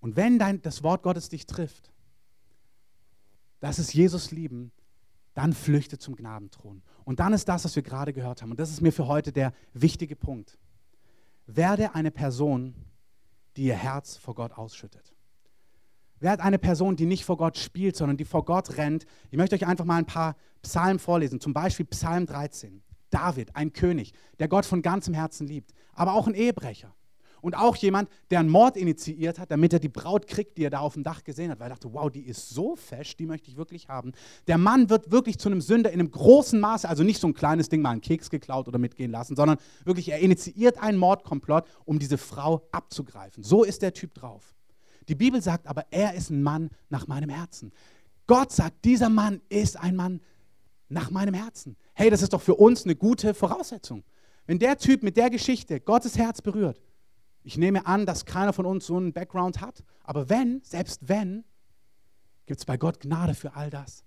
Und 0.00 0.16
wenn 0.16 0.38
dein, 0.38 0.62
das 0.62 0.82
Wort 0.82 1.02
Gottes 1.02 1.28
dich 1.28 1.46
trifft, 1.46 1.92
das 3.60 3.78
ist 3.78 3.92
Jesus 3.92 4.30
lieben, 4.30 4.72
dann 5.34 5.52
flüchte 5.52 5.98
zum 5.98 6.16
Gnadenthron. 6.16 6.82
Und 7.04 7.20
dann 7.20 7.32
ist 7.32 7.48
das, 7.48 7.64
was 7.64 7.76
wir 7.76 7.82
gerade 7.82 8.12
gehört 8.12 8.42
haben. 8.42 8.50
Und 8.50 8.60
das 8.60 8.70
ist 8.70 8.80
mir 8.80 8.92
für 8.92 9.06
heute 9.06 9.32
der 9.32 9.52
wichtige 9.72 10.16
Punkt. 10.16 10.58
Werde 11.46 11.94
eine 11.94 12.10
Person, 12.10 12.74
die 13.56 13.64
ihr 13.64 13.74
Herz 13.74 14.16
vor 14.16 14.34
Gott 14.34 14.52
ausschüttet. 14.52 15.14
Werde 16.18 16.42
eine 16.42 16.58
Person, 16.58 16.96
die 16.96 17.06
nicht 17.06 17.24
vor 17.24 17.36
Gott 17.36 17.56
spielt, 17.56 17.96
sondern 17.96 18.16
die 18.16 18.24
vor 18.24 18.44
Gott 18.44 18.76
rennt. 18.76 19.06
Ich 19.30 19.38
möchte 19.38 19.56
euch 19.56 19.66
einfach 19.66 19.84
mal 19.84 19.96
ein 19.96 20.06
paar 20.06 20.36
Psalmen 20.62 20.98
vorlesen. 20.98 21.40
Zum 21.40 21.54
Beispiel 21.54 21.86
Psalm 21.86 22.26
13. 22.26 22.82
David, 23.08 23.56
ein 23.56 23.72
König, 23.72 24.12
der 24.38 24.48
Gott 24.48 24.64
von 24.64 24.82
ganzem 24.82 25.14
Herzen 25.14 25.46
liebt, 25.46 25.72
aber 25.92 26.14
auch 26.14 26.28
ein 26.28 26.34
Ehebrecher. 26.34 26.94
Und 27.40 27.56
auch 27.56 27.76
jemand, 27.76 28.08
der 28.30 28.40
einen 28.40 28.48
Mord 28.48 28.76
initiiert 28.76 29.38
hat, 29.38 29.50
damit 29.50 29.72
er 29.72 29.78
die 29.78 29.88
Braut 29.88 30.26
kriegt, 30.26 30.58
die 30.58 30.64
er 30.64 30.70
da 30.70 30.80
auf 30.80 30.94
dem 30.94 31.02
Dach 31.02 31.24
gesehen 31.24 31.50
hat, 31.50 31.60
weil 31.60 31.66
er 31.66 31.74
dachte, 31.74 31.92
wow, 31.92 32.10
die 32.10 32.22
ist 32.22 32.50
so 32.50 32.76
fesch, 32.76 33.16
die 33.16 33.26
möchte 33.26 33.50
ich 33.50 33.56
wirklich 33.56 33.88
haben. 33.88 34.12
Der 34.46 34.58
Mann 34.58 34.90
wird 34.90 35.10
wirklich 35.10 35.38
zu 35.38 35.48
einem 35.48 35.60
Sünder 35.60 35.90
in 35.90 36.00
einem 36.00 36.10
großen 36.10 36.58
Maße, 36.60 36.88
also 36.88 37.02
nicht 37.02 37.20
so 37.20 37.26
ein 37.26 37.34
kleines 37.34 37.68
Ding, 37.68 37.82
mal 37.82 37.90
einen 37.90 38.00
Keks 38.00 38.30
geklaut 38.30 38.68
oder 38.68 38.78
mitgehen 38.78 39.10
lassen, 39.10 39.36
sondern 39.36 39.58
wirklich, 39.84 40.10
er 40.10 40.18
initiiert 40.18 40.78
einen 40.78 40.98
Mordkomplott, 40.98 41.64
um 41.84 41.98
diese 41.98 42.18
Frau 42.18 42.66
abzugreifen. 42.72 43.42
So 43.42 43.64
ist 43.64 43.82
der 43.82 43.92
Typ 43.92 44.14
drauf. 44.14 44.54
Die 45.08 45.14
Bibel 45.14 45.42
sagt 45.42 45.66
aber, 45.66 45.86
er 45.90 46.14
ist 46.14 46.30
ein 46.30 46.42
Mann 46.42 46.70
nach 46.88 47.06
meinem 47.06 47.30
Herzen. 47.30 47.72
Gott 48.26 48.52
sagt, 48.52 48.84
dieser 48.84 49.08
Mann 49.08 49.40
ist 49.48 49.76
ein 49.76 49.96
Mann 49.96 50.20
nach 50.88 51.10
meinem 51.10 51.34
Herzen. 51.34 51.76
Hey, 51.94 52.10
das 52.10 52.22
ist 52.22 52.32
doch 52.32 52.42
für 52.42 52.54
uns 52.54 52.84
eine 52.84 52.94
gute 52.94 53.34
Voraussetzung. 53.34 54.04
Wenn 54.46 54.58
der 54.58 54.76
Typ 54.76 55.02
mit 55.02 55.16
der 55.16 55.30
Geschichte 55.30 55.80
Gottes 55.80 56.18
Herz 56.18 56.42
berührt, 56.42 56.80
ich 57.42 57.56
nehme 57.56 57.86
an, 57.86 58.06
dass 58.06 58.24
keiner 58.24 58.52
von 58.52 58.66
uns 58.66 58.86
so 58.86 58.96
einen 58.96 59.12
Background 59.12 59.60
hat, 59.60 59.82
aber 60.04 60.28
wenn, 60.28 60.60
selbst 60.62 61.08
wenn, 61.08 61.44
gibt 62.46 62.60
es 62.60 62.64
bei 62.64 62.76
Gott 62.76 63.00
Gnade 63.00 63.34
für 63.34 63.54
all 63.54 63.70
das. 63.70 64.04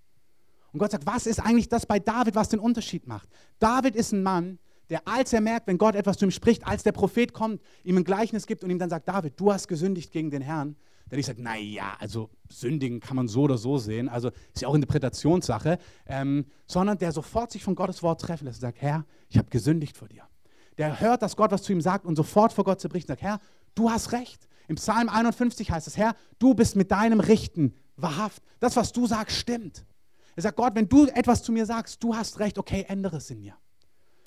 Und 0.71 0.79
Gott 0.79 0.91
sagt, 0.91 1.05
was 1.05 1.27
ist 1.27 1.39
eigentlich 1.39 1.69
das 1.69 1.85
bei 1.85 1.99
David, 1.99 2.35
was 2.35 2.49
den 2.49 2.59
Unterschied 2.59 3.07
macht? 3.07 3.29
David 3.59 3.95
ist 3.95 4.11
ein 4.11 4.23
Mann, 4.23 4.59
der, 4.89 5.07
als 5.07 5.31
er 5.31 5.41
merkt, 5.41 5.67
wenn 5.67 5.77
Gott 5.77 5.95
etwas 5.95 6.17
zu 6.17 6.25
ihm 6.25 6.31
spricht, 6.31 6.67
als 6.67 6.83
der 6.83 6.91
Prophet 6.91 7.31
kommt, 7.31 7.61
ihm 7.83 7.97
ein 7.97 8.03
Gleichnis 8.03 8.47
gibt 8.47 8.63
und 8.63 8.69
ihm 8.69 8.79
dann 8.79 8.89
sagt, 8.89 9.07
David, 9.07 9.39
du 9.39 9.53
hast 9.53 9.67
gesündigt 9.67 10.11
gegen 10.11 10.29
den 10.29 10.41
Herrn, 10.41 10.75
der 11.09 11.17
nicht 11.17 11.27
sagt, 11.27 11.39
naja, 11.39 11.95
also 11.99 12.29
sündigen 12.49 12.99
kann 12.99 13.15
man 13.15 13.27
so 13.27 13.43
oder 13.43 13.57
so 13.57 13.77
sehen, 13.77 14.09
also 14.09 14.29
ist 14.53 14.61
ja 14.61 14.67
auch 14.67 14.75
Interpretationssache, 14.75 15.77
ähm, 16.05 16.45
sondern 16.65 16.97
der 16.97 17.11
sofort 17.11 17.51
sich 17.51 17.63
von 17.63 17.75
Gottes 17.75 18.03
Wort 18.03 18.21
treffen 18.21 18.45
lässt 18.45 18.57
und 18.57 18.67
sagt, 18.67 18.81
Herr, 18.81 19.05
ich 19.29 19.37
habe 19.37 19.49
gesündigt 19.49 19.95
vor 19.95 20.07
dir. 20.07 20.23
Der 20.77 20.99
hört, 20.99 21.21
dass 21.21 21.35
Gott 21.35 21.51
was 21.51 21.63
zu 21.63 21.71
ihm 21.71 21.81
sagt 21.81 22.05
und 22.05 22.15
sofort 22.15 22.53
vor 22.53 22.63
Gott 22.63 22.81
zerbricht 22.81 23.07
und 23.07 23.13
sagt, 23.13 23.21
Herr, 23.21 23.39
du 23.75 23.89
hast 23.89 24.11
recht. 24.11 24.47
Im 24.67 24.75
Psalm 24.75 25.09
51 25.09 25.71
heißt 25.71 25.87
es, 25.87 25.97
Herr, 25.97 26.15
du 26.39 26.53
bist 26.53 26.75
mit 26.75 26.91
deinem 26.91 27.19
Richten 27.19 27.73
wahrhaft. 27.95 28.41
Das, 28.59 28.75
was 28.75 28.91
du 28.91 29.05
sagst, 29.05 29.37
stimmt. 29.37 29.85
Er 30.35 30.43
sagt, 30.43 30.57
Gott, 30.57 30.73
wenn 30.75 30.89
du 30.89 31.05
etwas 31.07 31.43
zu 31.43 31.51
mir 31.51 31.65
sagst, 31.65 32.03
du 32.03 32.15
hast 32.15 32.39
recht, 32.39 32.57
okay, 32.57 32.85
ändere 32.87 33.17
es 33.17 33.29
in 33.29 33.39
mir. 33.39 33.55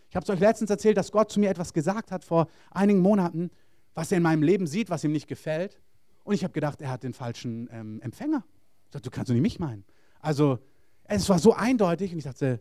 Ich 0.09 0.15
habe 0.15 0.23
es 0.23 0.31
euch 0.31 0.41
letztens 0.41 0.71
erzählt, 0.71 0.97
dass 0.97 1.11
Gott 1.11 1.33
zu 1.33 1.41
mir 1.41 1.51
etwas 1.51 1.73
gesagt 1.73 2.13
hat 2.13 2.25
vor 2.25 2.49
einigen 2.71 3.01
Monaten, 3.01 3.51
was 3.95 4.13
er 4.13 4.19
in 4.19 4.23
meinem 4.23 4.43
Leben 4.43 4.67
sieht, 4.67 4.89
was 4.89 5.03
ihm 5.05 5.13
nicht 5.13 5.27
gefällt. 5.27 5.81
Und 6.23 6.35
ich 6.35 6.45
habe 6.45 6.53
gedacht, 6.53 6.81
er 6.81 6.91
hat 6.91 7.03
den 7.03 7.13
falschen 7.13 7.69
ähm, 7.73 8.01
Empfänger. 8.03 8.45
Ich 8.85 8.91
dachte, 8.91 9.11
du 9.11 9.11
kannst 9.11 9.31
doch 9.31 9.35
nicht 9.35 9.43
mich 9.43 9.59
meinen. 9.59 9.85
Also, 10.21 10.59
es 11.05 11.29
war 11.29 11.39
so 11.39 11.53
eindeutig 11.55 12.13
und 12.13 12.19
ich 12.19 12.25
dachte, 12.25 12.61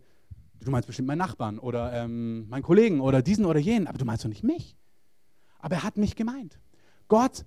du 0.66 0.72
meinst 0.72 0.88
bestimmt 0.88 1.08
meinen 1.08 1.20
Nachbarn 1.20 1.60
oder 1.60 1.94
ähm, 1.94 2.50
meinen 2.50 2.64
Kollegen 2.64 3.00
oder 3.00 3.22
diesen 3.22 3.46
oder 3.46 3.60
jenen, 3.60 3.88
aber 3.88 3.98
du 3.98 4.06
meinst 4.06 4.24
doch 4.24 4.30
nicht 4.30 4.44
mich. 4.44 4.76
Aber 5.60 5.76
er 5.76 5.84
hat 5.84 5.98
mich 5.98 6.16
gemeint. 6.16 6.60
Gott 7.08 7.46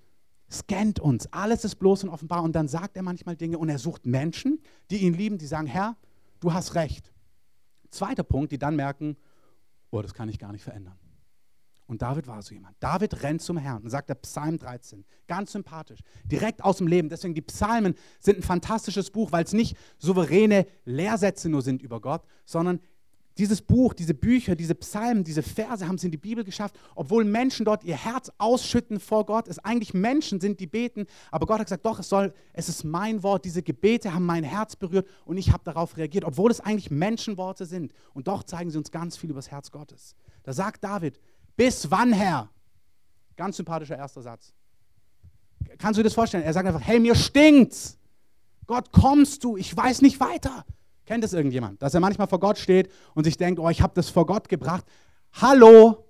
scannt 0.51 1.01
uns. 1.01 1.33
Alles 1.33 1.65
ist 1.65 1.77
bloß 1.77 2.05
und 2.05 2.11
offenbar. 2.11 2.43
Und 2.43 2.55
dann 2.55 2.69
sagt 2.69 2.97
er 2.97 3.03
manchmal 3.03 3.37
Dinge 3.37 3.59
und 3.59 3.69
er 3.69 3.79
sucht 3.79 4.07
Menschen, 4.07 4.61
die 4.91 4.99
ihn 4.99 5.15
lieben, 5.15 5.39
die 5.39 5.47
sagen, 5.47 5.67
Herr, 5.67 5.97
du 6.41 6.53
hast 6.53 6.75
recht. 6.75 7.13
Zweiter 7.91 8.23
Punkt, 8.23 8.53
die 8.53 8.59
dann 8.59 8.77
merken, 8.77 9.17
oh, 9.91 10.03
das 10.03 10.15
kann 10.15 10.29
ich 10.29 10.39
gar 10.39 10.53
nicht 10.53 10.65
verändern. 10.65 10.99
Und 11.89 12.03
David 12.03 12.27
war 12.27 12.43
so 12.43 12.55
jemand. 12.55 12.77
David 12.81 13.23
rennt 13.23 13.41
zum 13.41 13.57
Herrn 13.57 13.83
und 13.83 13.89
sagt 13.89 14.11
der 14.11 14.15
Psalm 14.17 14.59
13. 14.59 15.07
Ganz 15.27 15.53
sympathisch. 15.53 16.01
Direkt 16.25 16.63
aus 16.63 16.77
dem 16.77 16.87
Leben. 16.87 17.09
Deswegen 17.09 17.35
die 17.35 17.41
Psalmen 17.41 17.95
sind 18.21 18.39
ein 18.39 18.43
fantastisches 18.43 19.11
Buch, 19.11 19.33
weil 19.33 19.45
es 19.45 19.55
nicht 19.55 19.75
souveräne 19.97 20.67
Lehrsätze 20.85 21.49
nur 21.49 21.63
sind 21.63 21.81
über 21.81 22.03
Gott, 22.03 22.25
sondern 22.45 22.81
dieses 23.39 23.63
Buch, 23.63 23.95
diese 23.95 24.15
Bücher, 24.15 24.57
diese 24.57 24.75
Psalmen, 24.75 25.23
diese 25.23 25.43
Verse 25.43 25.87
haben 25.87 25.95
es 25.95 26.05
in 26.05 26.11
die 26.11 26.17
Bibel 26.17 26.45
geschafft, 26.45 26.79
obwohl 26.97 27.25
Menschen 27.25 27.65
dort 27.65 27.85
ihr 27.85 27.97
Herz 27.97 28.31
ausschütten 28.39 28.99
vor 28.99 29.25
Gott, 29.27 29.47
es 29.47 29.61
eigentlich 29.61 29.95
Menschen 29.95 30.41
sind, 30.41 30.59
die 30.59 30.67
beten, 30.67 31.07
aber 31.31 31.47
Gott 31.47 31.61
hat 31.61 31.67
gesagt, 31.67 31.87
doch, 31.87 32.01
es 32.01 32.09
soll, 32.09 32.35
es 32.53 32.69
ist 32.69 32.85
mein 32.85 33.23
Wort, 33.23 33.45
diese 33.45 33.63
Gebete 33.63 34.13
haben 34.13 34.27
mein 34.27 34.45
Herz 34.45 34.75
berührt 34.75 35.09
und 35.25 35.39
ich 35.39 35.53
habe 35.53 35.63
darauf 35.65 35.97
reagiert, 35.97 36.25
obwohl 36.25 36.51
es 36.51 36.61
eigentlich 36.61 36.91
Menschenworte 36.91 37.65
sind 37.65 37.93
und 38.13 38.27
doch 38.27 38.43
zeigen 38.43 38.71
sie 38.71 38.79
uns 38.79 38.91
ganz 38.91 39.17
viel 39.17 39.31
über 39.31 39.39
das 39.39 39.51
Herz 39.51 39.71
Gottes. 39.71 40.17
Da 40.43 40.53
sagt 40.53 40.83
David, 40.83 41.21
bis 41.57 41.91
wann, 41.91 42.13
Herr? 42.13 42.51
Ganz 43.37 43.57
sympathischer 43.57 43.97
erster 43.97 44.23
Satz. 44.23 44.53
Kannst 45.79 45.97
du 45.97 46.03
dir 46.03 46.09
das 46.09 46.15
vorstellen? 46.15 46.43
Er 46.43 46.53
sagt 46.53 46.67
einfach, 46.67 46.85
hey, 46.85 46.99
mir 46.99 47.15
stinkt's. 47.15 47.99
Gott, 48.67 48.91
kommst 48.93 49.45
du? 49.45 49.57
Ich 49.57 49.77
weiß 49.77 50.03
nicht 50.03 50.19
weiter. 50.21 50.65
Kennt 51.09 51.25
es 51.25 51.33
irgendjemand? 51.33 51.81
Dass 51.81 51.95
er 51.95 52.01
manchmal 52.01 52.27
vor 52.27 52.39
Gott 52.39 52.59
steht 52.59 52.93
und 53.15 53.25
sich 53.25 53.39
denkt, 53.39 53.59
oh, 53.59 53.71
ich 53.71 53.81
habe 53.81 53.95
das 53.95 54.11
vor 54.11 54.27
Gott 54.27 54.47
gebracht. 54.47 54.85
Hallo? 55.33 56.05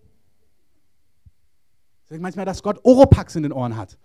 Ich 2.02 2.08
denke 2.08 2.22
manchmal, 2.22 2.44
dass 2.44 2.64
Gott 2.64 2.80
Oropax 2.82 3.36
in 3.36 3.44
den 3.44 3.52
Ohren 3.52 3.76
hat. 3.76 3.96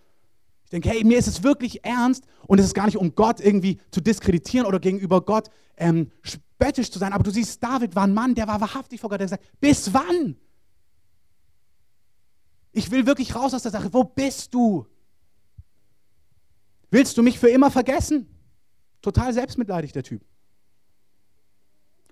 Ich 0.66 0.70
denke, 0.70 0.90
hey, 0.90 1.04
mir 1.04 1.18
ist 1.18 1.26
es 1.26 1.42
wirklich 1.42 1.84
ernst 1.84 2.26
und 2.46 2.60
es 2.60 2.68
ist 2.68 2.76
gar 2.76 2.86
nicht, 2.86 2.98
um 2.98 3.16
Gott 3.16 3.40
irgendwie 3.40 3.80
zu 3.90 4.02
diskreditieren 4.02 4.68
oder 4.68 4.80
gegenüber 4.80 5.22
Gott 5.22 5.50
ähm, 5.78 6.12
spöttisch 6.22 6.92
zu 6.92 7.00
sein. 7.00 7.12
Aber 7.12 7.24
du 7.24 7.32
siehst, 7.32 7.64
David 7.64 7.96
war 7.96 8.04
ein 8.04 8.14
Mann, 8.14 8.36
der 8.36 8.48
war 8.48 8.62
wahrhaftig 8.62 9.02
vor 9.02 9.10
Gott. 9.10 9.20
Der 9.20 9.28
sagt, 9.28 9.44
bis 9.60 9.92
wann? 9.96 10.36
Ich 12.72 12.92
will 12.92 13.08
wirklich 13.08 13.34
raus 13.34 13.56
aus 13.56 13.64
der 13.64 13.72
Sache. 13.72 13.92
Wo 13.92 14.04
bist 14.04 14.54
du? 14.54 14.86
Willst 16.92 17.18
du 17.18 17.24
mich 17.24 17.40
für 17.40 17.50
immer 17.50 17.72
vergessen? 17.72 18.28
Total 19.02 19.34
selbstmitleidig, 19.34 19.92
der 19.92 20.04
Typ. 20.04 20.24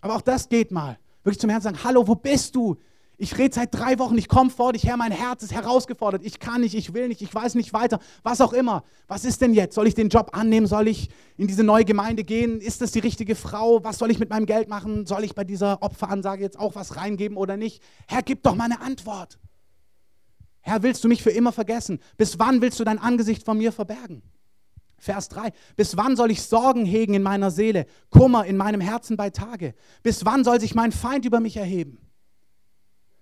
Aber 0.02 0.16
auch 0.16 0.22
das 0.22 0.50
geht 0.50 0.72
mal. 0.72 0.98
Wirklich 1.24 1.40
zum 1.40 1.50
Herrn 1.50 1.62
sagen, 1.62 1.84
hallo, 1.84 2.08
wo 2.08 2.16
bist 2.16 2.56
du? 2.56 2.78
Ich 3.18 3.38
rede 3.38 3.54
seit 3.54 3.72
drei 3.72 4.00
Wochen, 4.00 4.18
ich 4.18 4.28
komme 4.28 4.50
vor 4.50 4.74
dich 4.74 4.84
her, 4.84 4.98
mein 4.98 5.12
Herz 5.12 5.44
ist 5.44 5.54
herausgefordert. 5.54 6.26
Ich 6.26 6.40
kann 6.40 6.62
nicht, 6.62 6.74
ich 6.74 6.96
will 6.96 7.08
nicht, 7.08 7.22
ich 7.22 7.34
weiß 7.34 7.54
nicht 7.54 7.72
weiter. 7.72 8.00
Was 8.24 8.42
auch 8.42 8.52
immer. 8.52 8.84
Was 9.08 9.26
ist 9.26 9.42
denn 9.42 9.54
jetzt? 9.54 9.76
Soll 9.76 9.86
ich 9.86 9.94
den 9.94 10.10
Job 10.10 10.32
annehmen? 10.34 10.66
Soll 10.66 10.88
ich 10.88 11.10
in 11.38 11.46
diese 11.46 11.64
neue 11.64 11.86
Gemeinde 11.86 12.24
gehen? 12.24 12.60
Ist 12.60 12.82
das 12.82 12.92
die 12.92 13.00
richtige 13.00 13.36
Frau? 13.36 13.84
Was 13.84 14.00
soll 14.00 14.10
ich 14.10 14.18
mit 14.18 14.32
meinem 14.32 14.48
Geld 14.48 14.70
machen? 14.70 15.06
Soll 15.06 15.24
ich 15.24 15.36
bei 15.36 15.44
dieser 15.44 15.84
Opferansage 15.84 16.42
jetzt 16.42 16.58
auch 16.58 16.74
was 16.74 16.96
reingeben 16.96 17.38
oder 17.38 17.58
nicht? 17.58 17.84
Herr, 18.08 18.24
gib 18.24 18.42
doch 18.42 18.56
mal 18.56 18.66
eine 18.66 18.82
Antwort. 18.82 19.38
Herr, 20.62 20.82
willst 20.82 21.04
du 21.04 21.08
mich 21.08 21.22
für 21.22 21.30
immer 21.30 21.52
vergessen? 21.52 22.00
Bis 22.18 22.40
wann 22.40 22.60
willst 22.60 22.80
du 22.80 22.84
dein 22.84 22.98
Angesicht 22.98 23.44
von 23.44 23.56
mir 23.56 23.72
verbergen? 23.72 24.24
Vers 25.02 25.30
3. 25.30 25.52
Bis 25.76 25.98
wann 25.98 26.16
soll 26.16 26.30
ich 26.30 26.44
Sorgen 26.44 26.86
hegen 26.86 27.16
in 27.16 27.24
meiner 27.24 27.50
Seele, 27.50 27.88
Kummer 28.12 28.46
in 28.46 28.56
meinem 28.56 28.82
Herzen 28.82 29.18
bei 29.18 29.32
Tage? 29.32 29.74
Bis 30.04 30.26
wann 30.26 30.44
soll 30.44 30.60
sich 30.60 30.76
mein 30.76 30.92
Feind 30.92 31.26
über 31.26 31.40
mich 31.40 31.58
erheben? 31.58 31.98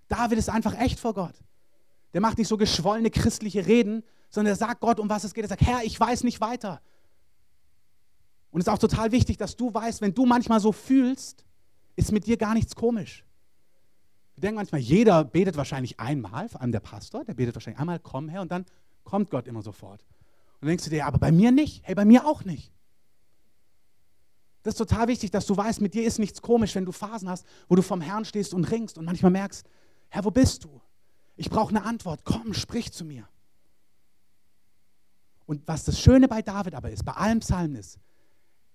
David 0.09 0.37
ist 0.37 0.49
einfach 0.49 0.77
echt 0.77 0.99
vor 0.99 1.13
Gott. 1.13 1.35
Der 2.13 2.19
macht 2.19 2.37
nicht 2.37 2.49
so 2.49 2.57
geschwollene 2.57 3.09
christliche 3.09 3.65
Reden, 3.65 4.03
sondern 4.29 4.53
er 4.53 4.57
sagt 4.57 4.81
Gott, 4.81 4.99
um 4.99 5.09
was 5.09 5.23
es 5.23 5.33
geht. 5.33 5.45
Er 5.45 5.47
sagt, 5.47 5.61
Herr, 5.61 5.83
ich 5.85 5.97
weiß 5.97 6.25
nicht 6.25 6.41
weiter. 6.41 6.81
Und 8.51 8.59
es 8.59 8.67
ist 8.67 8.73
auch 8.73 8.79
total 8.79 9.13
wichtig, 9.13 9.37
dass 9.37 9.55
du 9.55 9.73
weißt, 9.73 10.01
wenn 10.01 10.13
du 10.13 10.25
manchmal 10.25 10.59
so 10.59 10.73
fühlst, 10.73 11.45
ist 11.95 12.11
mit 12.11 12.25
dir 12.25 12.35
gar 12.35 12.55
nichts 12.55 12.75
komisch. 12.75 13.23
Wir 14.35 14.41
denken 14.41 14.55
manchmal, 14.55 14.81
jeder 14.81 15.23
betet 15.23 15.55
wahrscheinlich 15.55 15.97
einmal, 15.99 16.49
vor 16.49 16.59
allem 16.59 16.73
der 16.73 16.81
Pastor, 16.81 17.23
der 17.23 17.35
betet 17.35 17.55
wahrscheinlich 17.55 17.79
einmal, 17.79 17.99
komm 17.99 18.27
her, 18.27 18.41
und 18.41 18.51
dann 18.51 18.65
kommt 19.05 19.29
Gott 19.29 19.47
immer 19.47 19.61
sofort. 19.61 20.03
Und 20.59 20.65
dann 20.65 20.69
denkst 20.69 20.85
du 20.85 20.89
dir, 20.89 21.05
aber 21.05 21.19
bei 21.19 21.31
mir 21.31 21.51
nicht. 21.51 21.81
Hey, 21.85 21.95
bei 21.95 22.05
mir 22.05 22.25
auch 22.25 22.43
nicht. 22.43 22.73
Das 24.63 24.73
ist 24.73 24.77
total 24.77 25.07
wichtig, 25.07 25.31
dass 25.31 25.45
du 25.45 25.55
weißt, 25.55 25.79
mit 25.79 25.93
dir 25.93 26.03
ist 26.03 26.19
nichts 26.19 26.41
komisch, 26.41 26.75
wenn 26.75 26.85
du 26.85 26.91
Phasen 26.91 27.29
hast, 27.29 27.45
wo 27.69 27.75
du 27.75 27.81
vom 27.81 28.01
Herrn 28.01 28.25
stehst 28.25 28.53
und 28.53 28.65
ringst 28.65 28.97
und 28.97 29.05
manchmal 29.05 29.31
merkst, 29.31 29.65
Herr, 30.09 30.25
wo 30.25 30.31
bist 30.31 30.65
du? 30.65 30.81
Ich 31.37 31.49
brauche 31.49 31.69
eine 31.69 31.83
Antwort. 31.85 32.25
Komm, 32.25 32.53
sprich 32.53 32.91
zu 32.91 33.05
mir. 33.05 33.27
Und 35.45 35.65
was 35.65 35.85
das 35.85 35.99
Schöne 35.99 36.27
bei 36.27 36.41
David 36.41 36.75
aber 36.75 36.91
ist, 36.91 37.05
bei 37.05 37.13
allen 37.13 37.39
Psalmen 37.39 37.77
ist, 37.77 37.97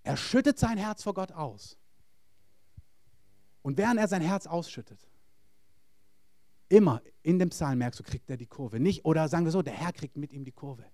er 0.02 0.16
schüttet 0.16 0.58
sein 0.58 0.78
Herz 0.78 1.02
vor 1.02 1.14
Gott 1.14 1.32
aus. 1.32 1.76
Und 3.62 3.76
während 3.78 4.00
er 4.00 4.08
sein 4.08 4.22
Herz 4.22 4.46
ausschüttet, 4.46 4.98
immer 6.68 7.02
in 7.22 7.38
dem 7.38 7.50
Psalm 7.50 7.78
merkst 7.78 8.00
du, 8.00 8.04
kriegt 8.04 8.28
er 8.28 8.36
die 8.36 8.46
Kurve. 8.46 8.80
Nicht, 8.80 9.04
oder 9.04 9.28
sagen 9.28 9.44
wir 9.44 9.52
so, 9.52 9.62
der 9.62 9.74
Herr 9.74 9.92
kriegt 9.92 10.16
mit 10.16 10.32
ihm 10.32 10.44
die 10.44 10.52
Kurve. 10.52 10.84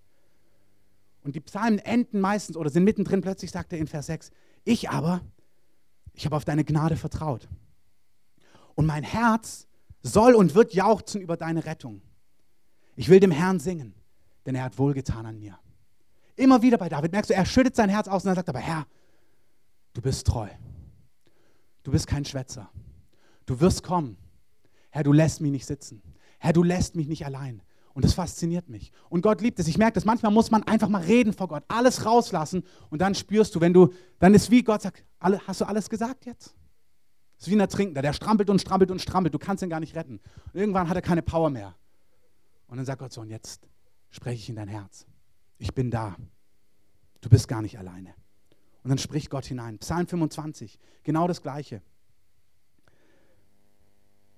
Und 1.23 1.35
die 1.35 1.39
Psalmen 1.39 1.79
enden 1.79 2.19
meistens 2.19 2.57
oder 2.57 2.69
sind 2.69 2.83
mittendrin, 2.83 3.21
plötzlich 3.21 3.51
sagt 3.51 3.73
er 3.73 3.79
in 3.79 3.87
Vers 3.87 4.07
6, 4.07 4.31
ich 4.63 4.89
aber, 4.89 5.21
ich 6.13 6.25
habe 6.25 6.35
auf 6.35 6.45
deine 6.45 6.63
Gnade 6.63 6.95
vertraut. 6.95 7.47
Und 8.75 8.85
mein 8.85 9.03
Herz 9.03 9.67
soll 10.01 10.33
und 10.33 10.55
wird 10.55 10.73
jauchzen 10.73 11.21
über 11.21 11.37
deine 11.37 11.65
Rettung. 11.65 12.01
Ich 12.95 13.09
will 13.09 13.19
dem 13.19 13.31
Herrn 13.31 13.59
singen, 13.59 13.93
denn 14.45 14.55
er 14.55 14.63
hat 14.63 14.77
wohlgetan 14.77 15.25
an 15.25 15.39
mir. 15.39 15.57
Immer 16.35 16.61
wieder 16.61 16.77
bei 16.77 16.89
David 16.89 17.11
merkst 17.11 17.29
du, 17.29 17.35
er 17.35 17.45
schüttet 17.45 17.75
sein 17.75 17.89
Herz 17.89 18.07
aus 18.07 18.23
und 18.23 18.29
er 18.29 18.35
sagt 18.35 18.49
aber, 18.49 18.59
Herr, 18.59 18.87
du 19.93 20.01
bist 20.01 20.25
treu. 20.25 20.47
Du 21.83 21.91
bist 21.91 22.07
kein 22.07 22.25
Schwätzer. 22.25 22.69
Du 23.45 23.59
wirst 23.59 23.83
kommen. 23.83 24.17
Herr, 24.89 25.03
du 25.03 25.13
lässt 25.13 25.41
mich 25.41 25.51
nicht 25.51 25.65
sitzen. 25.65 26.01
Herr, 26.39 26.53
du 26.53 26.63
lässt 26.63 26.95
mich 26.95 27.07
nicht 27.07 27.25
allein. 27.25 27.61
Und 27.93 28.05
das 28.05 28.13
fasziniert 28.13 28.69
mich. 28.69 28.91
Und 29.09 29.21
Gott 29.21 29.41
liebt 29.41 29.59
es. 29.59 29.67
Ich 29.67 29.77
merke 29.77 29.95
das, 29.95 30.05
manchmal 30.05 30.31
muss 30.31 30.49
man 30.49 30.63
einfach 30.63 30.87
mal 30.87 31.01
reden 31.01 31.33
vor 31.33 31.47
Gott, 31.47 31.63
alles 31.67 32.05
rauslassen 32.05 32.63
und 32.89 32.99
dann 32.99 33.15
spürst 33.15 33.53
du, 33.55 33.61
wenn 33.61 33.73
du, 33.73 33.89
dann 34.19 34.33
ist 34.33 34.49
wie 34.49 34.63
Gott 34.63 34.81
sagt, 34.81 35.03
alle, 35.19 35.45
hast 35.47 35.61
du 35.61 35.65
alles 35.65 35.89
gesagt 35.89 36.25
jetzt? 36.25 36.55
Das 37.37 37.47
ist 37.47 37.51
wie 37.51 37.55
ein 37.55 37.59
Ertrinkender, 37.59 38.01
der 38.01 38.13
strampelt 38.13 38.49
und 38.49 38.61
strampelt 38.61 38.91
und 38.91 39.01
strampelt, 39.01 39.33
du 39.33 39.39
kannst 39.39 39.63
ihn 39.63 39.69
gar 39.69 39.79
nicht 39.79 39.95
retten. 39.95 40.19
Und 40.53 40.59
irgendwann 40.59 40.87
hat 40.87 40.95
er 40.95 41.01
keine 41.01 41.21
Power 41.21 41.49
mehr. 41.49 41.75
Und 42.67 42.77
dann 42.77 42.85
sagt 42.85 42.99
Gott 42.99 43.11
so, 43.11 43.21
und 43.21 43.29
jetzt 43.29 43.67
spreche 44.09 44.37
ich 44.37 44.49
in 44.49 44.55
dein 44.55 44.67
Herz. 44.67 45.05
Ich 45.57 45.73
bin 45.73 45.91
da. 45.91 46.15
Du 47.19 47.29
bist 47.29 47.47
gar 47.47 47.61
nicht 47.61 47.77
alleine. 47.77 48.13
Und 48.83 48.89
dann 48.89 48.97
spricht 48.97 49.29
Gott 49.29 49.45
hinein. 49.45 49.79
Psalm 49.79 50.07
25, 50.07 50.79
genau 51.03 51.27
das 51.27 51.41
Gleiche. 51.41 51.81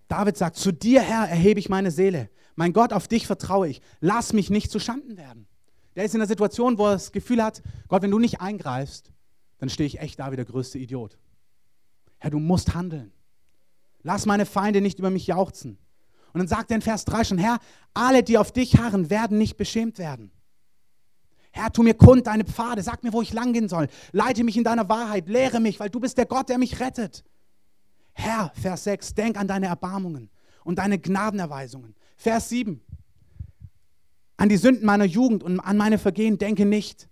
David 0.07 0.37
sagt, 0.37 0.57
zu 0.57 0.71
dir, 0.71 1.01
Herr, 1.01 1.27
erhebe 1.27 1.59
ich 1.59 1.69
meine 1.69 1.91
Seele. 1.91 2.29
Mein 2.55 2.73
Gott, 2.73 2.93
auf 2.93 3.07
dich 3.07 3.27
vertraue 3.27 3.67
ich. 3.67 3.81
Lass 3.99 4.33
mich 4.33 4.49
nicht 4.49 4.71
zu 4.71 4.79
Schanden 4.79 5.17
werden. 5.17 5.47
Der 5.95 6.05
ist 6.05 6.13
in 6.13 6.21
einer 6.21 6.27
Situation, 6.27 6.77
wo 6.77 6.87
er 6.87 6.93
das 6.93 7.11
Gefühl 7.11 7.43
hat, 7.43 7.61
Gott, 7.87 8.01
wenn 8.01 8.11
du 8.11 8.19
nicht 8.19 8.41
eingreifst, 8.41 9.11
dann 9.59 9.69
stehe 9.69 9.87
ich 9.87 9.99
echt 9.99 10.19
da 10.19 10.31
wie 10.31 10.35
der 10.35 10.45
größte 10.45 10.79
Idiot. 10.79 11.17
Herr, 12.17 12.31
du 12.31 12.39
musst 12.39 12.73
handeln. 12.73 13.11
Lass 14.01 14.25
meine 14.25 14.45
Feinde 14.45 14.81
nicht 14.81 14.99
über 14.99 15.09
mich 15.09 15.27
jauchzen. 15.27 15.77
Und 16.33 16.39
dann 16.39 16.47
sagt 16.47 16.71
er 16.71 16.75
in 16.75 16.81
Vers 16.81 17.05
3 17.05 17.23
schon, 17.23 17.37
Herr, 17.37 17.59
alle, 17.93 18.23
die 18.23 18.37
auf 18.37 18.51
dich 18.51 18.77
harren, 18.77 19.09
werden 19.09 19.37
nicht 19.37 19.55
beschämt 19.55 19.99
werden. 19.99 20.31
Herr, 21.51 21.71
tu 21.71 21.83
mir 21.83 21.93
kund 21.93 22.25
deine 22.25 22.43
Pfade, 22.45 22.81
sag 22.81 23.03
mir, 23.03 23.13
wo 23.13 23.21
ich 23.21 23.31
lang 23.31 23.53
gehen 23.53 23.69
soll. 23.69 23.87
Leite 24.11 24.43
mich 24.43 24.57
in 24.57 24.63
deiner 24.63 24.89
Wahrheit, 24.89 25.29
lehre 25.29 25.59
mich, 25.59 25.79
weil 25.79 25.91
du 25.91 25.99
bist 25.99 26.17
der 26.17 26.25
Gott, 26.25 26.49
der 26.49 26.57
mich 26.57 26.79
rettet. 26.79 27.23
Herr, 28.13 28.51
Vers 28.55 28.85
6, 28.85 29.13
denk 29.13 29.37
an 29.37 29.47
deine 29.47 29.67
Erbarmungen 29.67 30.31
und 30.63 30.79
deine 30.79 30.97
Gnadenerweisungen. 30.97 31.95
Vers 32.15 32.49
7, 32.49 32.81
an 34.37 34.49
die 34.49 34.57
Sünden 34.57 34.85
meiner 34.85 35.05
Jugend 35.05 35.43
und 35.43 35.59
an 35.59 35.77
meine 35.77 35.97
Vergehen 35.97 36.37
denke 36.37 36.65
nicht. 36.65 37.09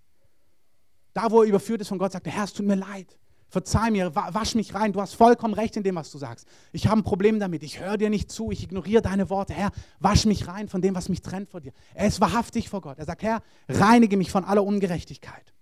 Da, 1.14 1.32
wo 1.32 1.42
er 1.42 1.48
überführt 1.48 1.82
ist 1.82 1.90
von 1.90 1.98
Gott, 1.98 2.12
sagt 2.12 2.28
er, 2.28 2.34
Herr, 2.34 2.46
es 2.46 2.54
tut 2.54 2.66
mir 2.66 2.76
leid. 2.76 3.18
Verzeih 3.52 3.92
mir, 3.92 4.16
wasch 4.16 4.56
mich 4.56 4.74
rein. 4.74 4.94
Du 4.94 5.02
hast 5.02 5.14
vollkommen 5.14 5.54
recht 5.54 5.76
in 5.76 5.84
dem, 5.84 5.96
was 5.96 6.10
du 6.10 6.18
sagst. 6.18 6.48
Ich 6.72 6.88
habe 6.88 7.02
ein 7.02 7.04
Problem 7.04 7.38
damit. 7.38 7.64
Ich 7.64 7.82
höre 7.82 7.98
dir 7.98 8.10
nicht 8.10 8.32
zu. 8.32 8.50
Ich 8.50 8.64
ignoriere 8.64 9.02
deine 9.02 9.30
Worte. 9.30 9.54
Herr, 9.54 9.72
wasch 10.00 10.26
mich 10.26 10.48
rein 10.48 10.70
von 10.70 10.82
dem, 10.82 10.96
was 10.96 11.10
mich 11.10 11.22
trennt 11.22 11.50
von 11.50 11.62
dir. 11.62 11.74
Er 11.94 12.08
ist 12.08 12.22
wahrhaftig 12.22 12.70
vor 12.70 12.80
Gott. 12.80 12.98
Er 12.98 13.06
sagt, 13.06 13.24
Herr, 13.24 13.44
reinige 13.68 14.16
mich 14.16 14.32
von 14.32 14.46
aller 14.46 14.64
Ungerechtigkeit. 14.64 15.54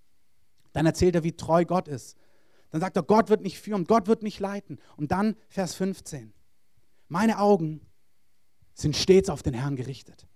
Dann 0.72 0.86
erzählt 0.86 1.16
er, 1.16 1.24
wie 1.24 1.32
treu 1.32 1.66
Gott 1.66 1.88
ist. 1.88 2.16
Dann 2.70 2.80
sagt 2.80 2.96
er, 2.96 3.02
Gott 3.02 3.30
wird 3.30 3.42
mich 3.42 3.60
führen, 3.60 3.86
Gott 3.86 4.06
wird 4.06 4.22
mich 4.22 4.40
leiten. 4.40 4.78
Und 4.96 5.12
dann 5.12 5.36
Vers 5.48 5.74
15. 5.74 6.32
Meine 7.08 7.40
Augen 7.40 7.82
sind 8.82 8.96
stets 8.96 9.30
auf 9.30 9.44
den 9.44 9.54
Herrn 9.54 9.76
gerichtet. 9.76 10.28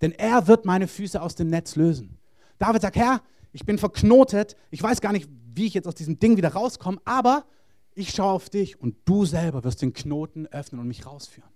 Denn 0.00 0.12
er 0.12 0.46
wird 0.46 0.64
meine 0.64 0.88
Füße 0.88 1.20
aus 1.20 1.34
dem 1.34 1.48
Netz 1.48 1.76
lösen. 1.76 2.18
David 2.58 2.82
sagt, 2.82 2.96
Herr, 2.96 3.22
ich 3.52 3.64
bin 3.64 3.78
verknotet. 3.78 4.56
Ich 4.70 4.82
weiß 4.82 5.00
gar 5.00 5.12
nicht, 5.12 5.28
wie 5.54 5.66
ich 5.66 5.74
jetzt 5.74 5.88
aus 5.88 5.94
diesem 5.94 6.18
Ding 6.18 6.36
wieder 6.36 6.50
rauskomme, 6.50 7.00
aber 7.04 7.46
ich 7.94 8.10
schaue 8.10 8.32
auf 8.32 8.50
dich 8.50 8.78
und 8.78 8.96
du 9.06 9.24
selber 9.24 9.64
wirst 9.64 9.80
den 9.80 9.94
Knoten 9.94 10.46
öffnen 10.48 10.80
und 10.80 10.88
mich 10.88 11.06
rausführen. 11.06 11.50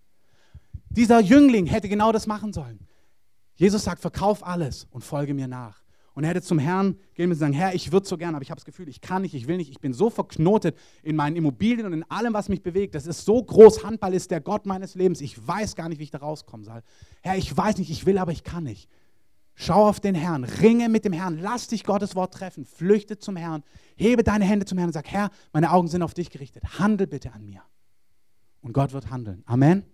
Dieser 0.89 1.21
Jüngling 1.21 1.67
hätte 1.67 1.89
genau 1.89 2.13
das 2.13 2.27
machen 2.27 2.53
sollen. 2.53 2.87
Jesus 3.55 3.85
sagt, 3.85 4.01
verkauf 4.01 4.45
alles 4.45 4.87
und 4.91 5.05
folge 5.05 5.35
mir 5.35 5.47
nach. 5.47 5.83
Und 6.21 6.25
er 6.25 6.31
hätte 6.33 6.43
zum 6.43 6.59
Herrn 6.59 6.99
gehen 7.15 7.31
müssen 7.31 7.39
und 7.39 7.47
sagen, 7.47 7.53
Herr, 7.55 7.75
ich 7.75 7.93
würde 7.93 8.07
so 8.07 8.19
gerne, 8.19 8.37
aber 8.37 8.43
ich 8.43 8.51
habe 8.51 8.59
das 8.59 8.67
Gefühl, 8.67 8.91
ich 8.91 9.01
kann 9.01 9.23
nicht, 9.23 9.33
ich 9.33 9.49
will 9.49 9.57
nicht, 9.57 9.71
ich 9.71 9.81
bin 9.81 9.95
so 9.95 10.11
verknotet 10.11 10.77
in 11.03 11.17
meinen 11.17 11.35
Immobilien 11.35 11.87
und 11.87 11.95
in 11.95 12.03
allem, 12.11 12.35
was 12.35 12.51
mich 12.51 12.63
bewegt. 12.63 12.95
Das 12.95 13.07
ist 13.07 13.25
so 13.25 13.43
groß, 13.43 13.85
Handball 13.85 14.13
ist 14.13 14.31
der 14.31 14.43
Gott 14.43 14.67
meines 14.67 14.95
Lebens. 14.95 15.23
Ich 15.23 15.47
weiß 15.47 15.77
gar 15.77 15.89
nicht, 15.89 15.99
wie 15.99 16.03
ich 16.03 16.11
da 16.11 16.19
rauskommen 16.19 16.67
soll. 16.67 16.83
Herr, 17.23 17.39
ich 17.39 17.57
weiß 17.57 17.79
nicht, 17.79 17.91
ich 17.91 18.05
will, 18.05 18.19
aber 18.19 18.33
ich 18.33 18.45
kann 18.45 18.65
nicht. 18.65 18.91
Schau 19.55 19.89
auf 19.89 19.99
den 19.99 20.15
Herrn, 20.15 20.45
ringe 20.45 20.91
mit 20.91 21.07
dem 21.07 21.15
Herrn, 21.15 21.39
lass 21.39 21.69
dich 21.69 21.85
Gottes 21.85 22.15
Wort 22.15 22.35
treffen, 22.35 22.67
flüchte 22.67 23.19
zum 23.19 23.37
Herrn, 23.37 23.63
hebe 23.97 24.23
deine 24.23 24.45
Hände 24.45 24.67
zum 24.67 24.77
Herrn 24.77 24.91
und 24.91 24.93
sag, 24.93 25.09
Herr, 25.09 25.31
meine 25.55 25.73
Augen 25.73 25.89
sind 25.89 26.03
auf 26.03 26.13
dich 26.13 26.29
gerichtet, 26.29 26.79
handel 26.79 27.07
bitte 27.07 27.33
an 27.33 27.47
mir. 27.47 27.63
Und 28.61 28.75
Gott 28.75 28.93
wird 28.93 29.09
handeln. 29.09 29.43
Amen. 29.47 29.85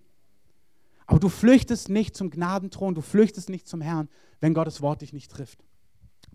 Aber 1.06 1.20
du 1.20 1.28
flüchtest 1.28 1.88
nicht 1.88 2.16
zum 2.16 2.30
Gnadenthron, 2.30 2.96
du 2.96 3.00
flüchtest 3.00 3.48
nicht 3.48 3.68
zum 3.68 3.80
Herrn, 3.80 4.08
wenn 4.40 4.54
Gottes 4.54 4.82
Wort 4.82 5.02
dich 5.02 5.12
nicht 5.12 5.30
trifft. 5.30 5.62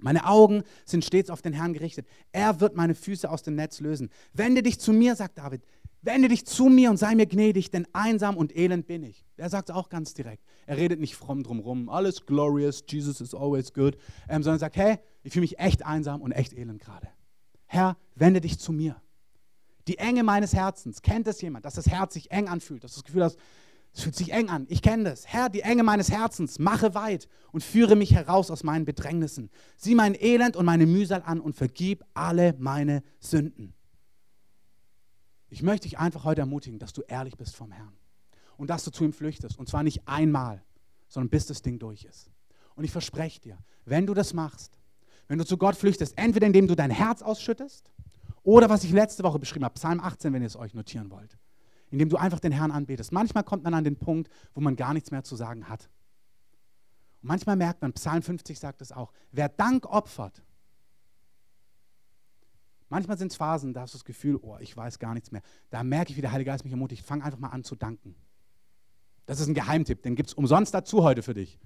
Meine 0.01 0.25
Augen 0.25 0.63
sind 0.85 1.05
stets 1.05 1.29
auf 1.29 1.41
den 1.41 1.53
Herrn 1.53 1.73
gerichtet. 1.73 2.07
Er 2.31 2.59
wird 2.59 2.75
meine 2.75 2.95
Füße 2.95 3.29
aus 3.29 3.43
dem 3.43 3.55
Netz 3.55 3.79
lösen. 3.79 4.09
Wende 4.33 4.63
dich 4.63 4.79
zu 4.79 4.93
mir, 4.93 5.15
sagt 5.15 5.37
David. 5.37 5.63
Wende 6.01 6.29
dich 6.29 6.45
zu 6.45 6.65
mir 6.65 6.89
und 6.89 6.97
sei 6.97 7.13
mir 7.13 7.27
gnädig, 7.27 7.69
denn 7.69 7.87
einsam 7.93 8.35
und 8.35 8.55
elend 8.55 8.87
bin 8.87 9.03
ich. 9.03 9.23
Er 9.37 9.49
sagt 9.49 9.69
es 9.69 9.75
auch 9.75 9.89
ganz 9.89 10.15
direkt. 10.15 10.43
Er 10.65 10.77
redet 10.77 10.99
nicht 10.99 11.15
fromm 11.15 11.43
drumherum, 11.43 11.89
alles 11.89 12.25
glorious, 12.25 12.83
Jesus 12.87 13.21
is 13.21 13.35
always 13.35 13.71
good, 13.71 13.95
ähm, 14.27 14.41
sondern 14.41 14.59
sagt, 14.59 14.77
hey, 14.77 14.97
ich 15.21 15.33
fühle 15.33 15.41
mich 15.41 15.59
echt 15.59 15.85
einsam 15.85 16.21
und 16.21 16.31
echt 16.31 16.53
elend 16.53 16.81
gerade. 16.81 17.07
Herr, 17.67 17.97
wende 18.15 18.41
dich 18.41 18.57
zu 18.57 18.73
mir. 18.73 18.99
Die 19.87 19.99
Enge 19.99 20.23
meines 20.23 20.53
Herzens, 20.53 21.03
kennt 21.03 21.27
es 21.27 21.41
jemand, 21.41 21.65
dass 21.65 21.75
das 21.75 21.87
Herz 21.87 22.15
sich 22.15 22.31
eng 22.31 22.47
anfühlt, 22.47 22.83
dass 22.83 22.93
das 22.93 23.03
Gefühl 23.03 23.23
hast, 23.23 23.37
es 23.93 24.03
fühlt 24.03 24.15
sich 24.15 24.31
eng 24.31 24.49
an. 24.49 24.65
Ich 24.69 24.81
kenne 24.81 25.03
das. 25.03 25.27
Herr, 25.27 25.49
die 25.49 25.61
Enge 25.61 25.83
meines 25.83 26.09
Herzens, 26.09 26.59
mache 26.59 26.93
weit 26.93 27.27
und 27.51 27.61
führe 27.61 27.95
mich 27.95 28.13
heraus 28.13 28.49
aus 28.49 28.63
meinen 28.63 28.85
Bedrängnissen. 28.85 29.49
Sieh 29.75 29.95
mein 29.95 30.15
Elend 30.15 30.55
und 30.55 30.65
meine 30.65 30.85
Mühsal 30.85 31.23
an 31.25 31.41
und 31.41 31.55
vergib 31.55 32.03
alle 32.13 32.55
meine 32.57 33.03
Sünden. 33.19 33.73
Ich 35.49 35.61
möchte 35.61 35.89
dich 35.89 35.99
einfach 35.99 36.23
heute 36.23 36.41
ermutigen, 36.41 36.79
dass 36.79 36.93
du 36.93 37.01
ehrlich 37.01 37.35
bist 37.35 37.57
vom 37.57 37.71
Herrn 37.71 37.93
und 38.55 38.69
dass 38.69 38.85
du 38.85 38.91
zu 38.91 39.03
ihm 39.03 39.11
flüchtest. 39.11 39.59
Und 39.59 39.67
zwar 39.67 39.83
nicht 39.83 40.07
einmal, 40.07 40.63
sondern 41.09 41.29
bis 41.29 41.45
das 41.47 41.61
Ding 41.61 41.77
durch 41.77 42.05
ist. 42.05 42.31
Und 42.75 42.85
ich 42.85 42.91
verspreche 42.91 43.41
dir, 43.41 43.57
wenn 43.83 44.07
du 44.07 44.13
das 44.13 44.33
machst, 44.33 44.79
wenn 45.27 45.37
du 45.37 45.45
zu 45.45 45.57
Gott 45.57 45.75
flüchtest, 45.75 46.17
entweder 46.17 46.47
indem 46.47 46.67
du 46.67 46.75
dein 46.75 46.91
Herz 46.91 47.21
ausschüttest 47.21 47.91
oder 48.43 48.69
was 48.69 48.85
ich 48.85 48.91
letzte 48.91 49.23
Woche 49.23 49.39
beschrieben 49.39 49.65
habe, 49.65 49.73
Psalm 49.73 49.99
18, 49.99 50.31
wenn 50.31 50.41
ihr 50.41 50.47
es 50.47 50.55
euch 50.55 50.73
notieren 50.73 51.11
wollt, 51.11 51.37
indem 51.91 52.09
du 52.09 52.17
einfach 52.17 52.39
den 52.39 52.51
Herrn 52.51 52.71
anbetest. 52.71 53.11
Manchmal 53.11 53.43
kommt 53.43 53.63
man 53.63 53.73
an 53.73 53.83
den 53.83 53.97
Punkt, 53.97 54.31
wo 54.53 54.61
man 54.61 54.75
gar 54.75 54.93
nichts 54.93 55.11
mehr 55.11 55.23
zu 55.23 55.35
sagen 55.35 55.69
hat. 55.69 55.89
Und 57.21 57.27
manchmal 57.27 57.55
merkt 57.55 57.81
man, 57.81 57.93
Psalm 57.93 58.23
50 58.23 58.57
sagt 58.57 58.81
es 58.81 58.91
auch, 58.91 59.13
wer 59.31 59.49
Dank 59.49 59.85
opfert, 59.85 60.41
Manchmal 62.91 63.17
sind 63.17 63.31
es 63.31 63.37
Phasen, 63.37 63.73
da 63.73 63.81
hast 63.81 63.93
du 63.93 63.99
das 63.99 64.03
Gefühl, 64.03 64.37
oh, 64.41 64.57
ich 64.59 64.75
weiß 64.75 64.99
gar 64.99 65.13
nichts 65.13 65.31
mehr. 65.31 65.41
Da 65.69 65.81
merke 65.81 66.11
ich, 66.11 66.17
wie 66.17 66.21
der 66.21 66.33
Heilige 66.33 66.51
Geist 66.51 66.65
mich 66.65 66.73
ermutigt. 66.73 67.05
Fang 67.05 67.21
einfach 67.21 67.39
mal 67.39 67.47
an 67.47 67.63
zu 67.63 67.77
danken. 67.77 68.15
Das 69.25 69.39
ist 69.39 69.47
ein 69.47 69.53
Geheimtipp, 69.53 70.01
den 70.01 70.15
gibt 70.15 70.27
es 70.27 70.33
umsonst 70.33 70.73
dazu 70.73 71.01
heute 71.01 71.23
für 71.23 71.33
dich. 71.33 71.57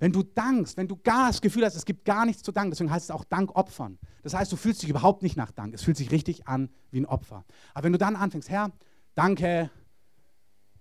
Wenn 0.00 0.10
du 0.10 0.24
dankst, 0.24 0.76
wenn 0.76 0.88
du 0.88 0.96
gar 0.96 1.28
das 1.28 1.40
Gefühl 1.40 1.64
hast, 1.64 1.76
es 1.76 1.84
gibt 1.84 2.04
gar 2.04 2.26
nichts 2.26 2.42
zu 2.42 2.50
danken, 2.50 2.72
deswegen 2.72 2.90
heißt 2.90 3.04
es 3.04 3.10
auch 3.12 3.22
Dank 3.22 3.54
opfern. 3.54 3.96
Das 4.24 4.34
heißt, 4.34 4.50
du 4.50 4.56
fühlst 4.56 4.82
dich 4.82 4.90
überhaupt 4.90 5.22
nicht 5.22 5.36
nach 5.36 5.52
Dank. 5.52 5.72
Es 5.72 5.84
fühlt 5.84 5.96
sich 5.96 6.10
richtig 6.10 6.48
an 6.48 6.68
wie 6.90 6.98
ein 6.98 7.06
Opfer. 7.06 7.44
Aber 7.72 7.84
wenn 7.84 7.92
du 7.92 7.98
dann 7.98 8.16
anfängst, 8.16 8.50
Herr, 8.50 8.72
danke 9.18 9.68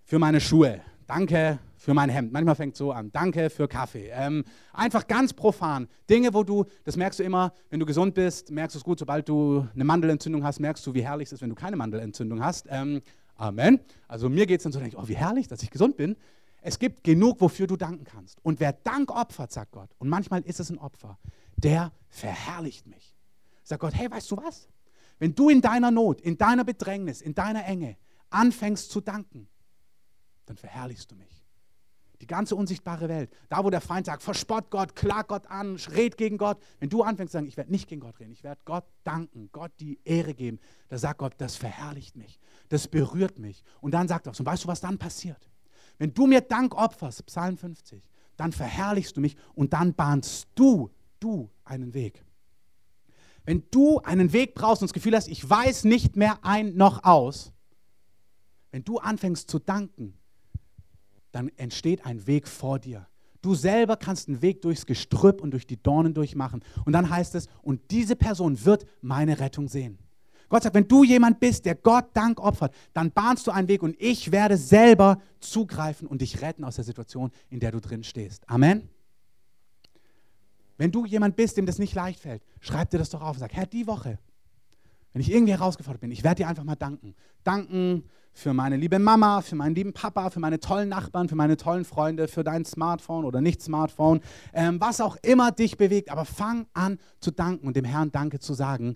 für 0.04 0.19
meine 0.19 0.39
Schuhe, 0.39 0.82
danke 1.08 1.58
für 1.76 1.95
mein 1.95 2.10
Hemd. 2.10 2.32
Manchmal 2.32 2.54
fängt 2.54 2.73
es 2.73 2.78
so 2.78 2.91
an. 2.91 3.12
Danke 3.12 3.50
für 3.50 3.67
Kaffee. 3.67 4.12
Ähm, 4.12 4.43
einfach 4.73 5.08
ganz 5.08 5.34
profan. 5.34 5.88
Dinge, 6.08 6.36
wo 6.36 6.43
du, 6.43 6.65
das 6.84 6.97
merkst 6.97 7.19
du 7.19 7.23
immer, 7.23 7.52
wenn 7.71 7.80
du 7.80 7.86
gesund 7.88 8.13
bist, 8.13 8.52
merkst 8.52 8.76
du 8.76 8.78
es 8.78 8.84
gut, 8.84 9.00
sobald 9.00 9.28
du 9.28 9.67
eine 9.73 9.84
Mandelentzündung 9.84 10.43
hast, 10.43 10.60
merkst 10.60 10.86
du, 10.86 10.93
wie 10.93 11.02
herrlich 11.02 11.30
es 11.30 11.34
ist, 11.34 11.41
wenn 11.41 11.50
du 11.50 11.56
keine 11.56 11.78
Mandelentzündung 11.78 12.43
hast. 12.43 12.67
Ähm, 12.69 13.02
Amen. 13.38 13.80
Also 14.08 14.30
mir 14.30 14.45
geht 14.45 14.60
es 14.60 14.63
dann 14.63 14.71
so, 14.71 14.80
denke 14.80 14.95
ich, 14.95 15.04
oh, 15.04 15.08
wie 15.08 15.17
herrlich, 15.17 15.47
dass 15.47 15.63
ich 15.63 15.71
gesund 15.71 15.97
bin. 15.97 16.15
Es 16.62 16.78
gibt 16.78 17.04
genug, 17.04 17.41
wofür 17.41 17.65
du 17.65 17.76
danken 17.76 18.04
kannst. 18.04 18.38
Und 18.43 18.60
wer 18.60 18.73
Dank 18.73 19.10
opfert, 19.10 19.52
sagt 19.52 19.71
Gott, 19.71 19.89
und 19.97 20.10
manchmal 20.10 20.41
ist 20.41 20.60
es 20.60 20.69
ein 20.69 20.78
Opfer, 20.78 21.17
der 21.56 21.91
verherrlicht 22.10 22.86
mich. 22.86 23.15
Sagt 23.63 23.82
Gott, 23.82 23.95
hey, 23.95 24.12
weißt 24.12 24.30
du 24.30 24.38
was? 24.38 24.69
Wenn 25.17 25.34
du 25.34 25.50
in 25.50 25.62
deiner 25.62 25.89
Not, 25.89 26.21
in 26.21 26.38
deiner 26.38 26.63
Bedrängnis, 26.63 27.21
in 27.21 27.34
deiner 27.34 27.65
Enge 27.65 27.97
anfängst 28.30 28.92
zu 28.92 29.02
danken, 29.02 29.48
dann 30.46 30.58
verherrlichst 30.58 31.12
du 31.12 31.16
mich 31.16 31.44
Die 32.22 32.28
ganze 32.28 32.56
unsichtbare 32.56 33.10
Welt. 33.10 33.32
Da, 33.50 33.63
wo 33.63 33.70
der 33.70 33.82
Feind 33.82 34.08
sagt, 34.08 34.24
verspott 34.24 34.72
Gott, 34.72 34.96
klag 34.96 35.28
Gott 35.28 35.48
an, 35.48 35.76
red 35.92 36.18
gegen 36.18 36.38
Gott. 36.38 36.58
Wenn 36.80 36.90
du 36.90 37.04
anfängst 37.04 37.32
zu 37.32 37.38
sagen, 37.38 37.48
ich 37.48 37.58
werde 37.58 37.72
nicht 37.72 37.88
gegen 37.88 38.02
Gott 38.02 38.20
reden, 38.20 38.32
ich 38.32 38.44
werde 38.44 38.62
Gott 38.66 38.86
danken, 39.04 39.50
Gott 39.52 39.72
die 39.80 40.00
Ehre 40.04 40.34
geben, 40.34 40.60
da 40.90 40.98
sagt 40.98 41.20
Gott, 41.20 41.34
das 41.38 41.56
verherrlicht 41.56 42.16
mich, 42.16 42.40
das 42.70 42.88
berührt 42.88 43.38
mich. 43.40 43.63
Und 43.82 43.92
dann 43.92 44.08
sagt 44.08 44.28
er, 44.28 44.38
und 44.38 44.46
weißt 44.46 44.63
du, 44.63 44.68
was 44.68 44.82
dann 44.82 44.98
passiert? 44.98 45.48
Wenn 46.00 46.13
du 46.13 46.28
mir 46.28 46.42
Dank 46.42 46.76
opferst, 46.76 47.26
Psalm 47.26 47.58
50, 47.58 48.10
dann 48.36 48.52
verherrlichst 48.52 49.18
du 49.18 49.22
mich 49.22 49.36
und 49.54 49.74
dann 49.74 49.94
bahnst 49.94 50.48
du, 50.56 50.92
du 51.20 51.50
einen 51.63 51.94
Weg. 51.94 52.24
Wenn 53.46 53.63
du 53.72 54.00
einen 54.00 54.34
Weg 54.34 54.56
brauchst 54.56 54.82
und 54.82 54.90
das 54.90 54.94
Gefühl 54.94 55.16
hast, 55.16 55.28
ich 55.28 55.48
weiß 55.48 55.86
nicht 55.86 56.16
mehr 56.16 56.40
ein 56.44 56.76
noch 56.76 57.04
aus, 57.04 57.54
wenn 58.71 58.84
du 58.84 58.97
anfängst 58.97 59.49
zu 59.49 59.60
danken, 59.60 60.13
dann 61.32 61.49
entsteht 61.58 62.06
ein 62.06 62.25
Weg 62.27 62.47
vor 62.47 62.80
dir. 62.80 63.08
Du 63.41 63.53
selber 63.56 63.97
kannst 63.97 64.27
einen 64.27 64.41
Weg 64.41 64.62
durchs 64.62 64.86
Gestrüpp 64.86 65.41
und 65.41 65.51
durch 65.51 65.67
die 65.67 65.82
Dornen 65.82 66.13
durchmachen. 66.13 66.63
Und 66.86 66.93
dann 66.93 67.10
heißt 67.10 67.36
es, 67.36 67.47
und 67.62 67.91
diese 67.91 68.15
Person 68.15 68.65
wird 68.65 68.86
meine 69.01 69.39
Rettung 69.39 69.67
sehen. 69.67 69.99
Gott 70.49 70.63
sagt, 70.63 70.75
wenn 70.75 70.88
du 70.88 71.03
jemand 71.03 71.39
bist, 71.39 71.65
der 71.65 71.75
Gott 71.75 72.06
Dank 72.13 72.39
opfert, 72.39 72.73
dann 72.93 73.12
bahnst 73.12 73.45
du 73.47 73.51
einen 73.51 73.67
Weg 73.67 73.84
und 73.84 73.95
ich 73.99 74.32
werde 74.32 74.58
selber 74.58 75.21
zugreifen 75.39 76.08
und 76.08 76.21
dich 76.21 76.41
retten 76.41 76.63
aus 76.63 76.75
der 76.75 76.86
Situation, 76.86 77.32
in 77.49 77.60
der 77.60 77.71
du 77.71 77.82
drin 77.82 78.03
stehst. 78.03 78.49
Amen. 78.49 78.89
Wenn 80.77 80.91
du 80.91 81.06
jemand 81.06 81.36
bist, 81.36 81.58
dem 81.58 81.65
das 81.65 81.80
nicht 81.80 81.95
leicht 81.95 82.19
fällt, 82.19 82.43
schreib 82.62 82.91
dir 82.91 82.99
das 82.99 83.10
doch 83.10 83.21
auf 83.21 83.36
und 83.36 83.39
sag, 83.39 83.53
Herr, 83.53 83.65
die 83.65 83.88
Woche, 83.88 84.19
wenn 85.13 85.22
ich 85.22 85.32
irgendwie 85.32 85.54
herausgefordert 85.54 86.02
bin, 86.02 86.12
ich 86.12 86.24
werde 86.24 86.43
dir 86.43 86.48
einfach 86.48 86.63
mal 86.63 86.76
danken. 86.76 87.15
Danken 87.43 88.04
für 88.34 88.54
meine 88.54 88.78
liebe 88.78 89.00
Mama, 89.00 89.41
für 89.41 89.56
meinen 89.56 89.74
lieben 89.74 89.93
Papa, 89.93 90.30
für 90.30 90.39
meine 90.39 90.60
tollen 90.60 90.89
Nachbarn, 90.89 91.28
für 91.28 91.36
meine 91.36 91.58
tollen 91.58 91.86
Freunde, 91.86 92.28
für 92.28 92.43
dein 92.43 92.65
Smartphone 92.65 93.26
oder 93.26 93.41
nicht 93.41 93.63
Smartphone, 93.63 94.22
ähm, 94.54 94.80
was 94.80 95.02
auch 95.02 95.17
immer 95.24 95.52
dich 95.52 95.78
bewegt. 95.78 96.12
Aber 96.12 96.24
fang 96.24 96.67
an 96.74 97.00
zu 97.20 97.32
danken 97.32 97.65
und 97.65 97.76
dem 97.76 97.86
Herrn 97.86 98.12
Danke 98.12 98.39
zu 98.39 98.54
sagen. 98.54 98.96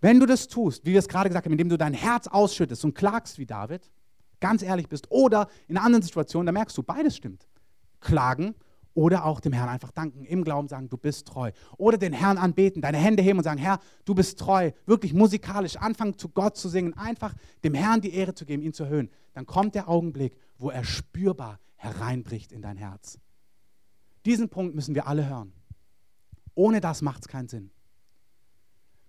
Wenn 0.00 0.20
du 0.20 0.26
das 0.26 0.46
tust, 0.46 0.86
wie 0.86 0.92
wir 0.92 1.00
es 1.00 1.08
gerade 1.08 1.28
gesagt 1.28 1.46
haben, 1.46 1.52
indem 1.52 1.68
du 1.68 1.76
dein 1.76 1.94
Herz 1.94 2.28
ausschüttest 2.28 2.84
und 2.84 2.94
klagst 2.94 3.38
wie 3.38 3.46
David, 3.46 3.90
ganz 4.38 4.62
ehrlich 4.62 4.88
bist, 4.88 5.10
oder 5.10 5.48
in 5.66 5.76
anderen 5.76 6.02
Situationen, 6.02 6.46
da 6.46 6.52
merkst 6.52 6.78
du, 6.78 6.84
beides 6.84 7.16
stimmt. 7.16 7.48
Klagen 8.00 8.54
oder 8.98 9.24
auch 9.26 9.38
dem 9.38 9.52
Herrn 9.52 9.68
einfach 9.68 9.92
danken, 9.92 10.24
im 10.24 10.42
Glauben 10.42 10.66
sagen, 10.66 10.88
du 10.88 10.96
bist 10.96 11.28
treu. 11.28 11.52
Oder 11.76 11.98
den 11.98 12.12
Herrn 12.12 12.36
anbeten, 12.36 12.82
deine 12.82 12.98
Hände 12.98 13.22
heben 13.22 13.38
und 13.38 13.44
sagen, 13.44 13.60
Herr, 13.60 13.78
du 14.04 14.12
bist 14.12 14.40
treu. 14.40 14.72
Wirklich 14.86 15.14
musikalisch 15.14 15.76
anfangen 15.76 16.18
zu 16.18 16.28
Gott 16.30 16.56
zu 16.56 16.68
singen, 16.68 16.94
einfach 16.94 17.32
dem 17.62 17.74
Herrn 17.74 18.00
die 18.00 18.12
Ehre 18.12 18.34
zu 18.34 18.44
geben, 18.44 18.60
ihn 18.60 18.72
zu 18.72 18.82
erhöhen. 18.82 19.08
Dann 19.34 19.46
kommt 19.46 19.76
der 19.76 19.88
Augenblick, 19.88 20.36
wo 20.58 20.70
er 20.70 20.82
spürbar 20.82 21.60
hereinbricht 21.76 22.50
in 22.50 22.60
dein 22.60 22.76
Herz. 22.76 23.20
Diesen 24.26 24.48
Punkt 24.48 24.74
müssen 24.74 24.96
wir 24.96 25.06
alle 25.06 25.28
hören. 25.28 25.52
Ohne 26.56 26.80
das 26.80 27.00
macht 27.00 27.20
es 27.20 27.28
keinen 27.28 27.46
Sinn. 27.46 27.70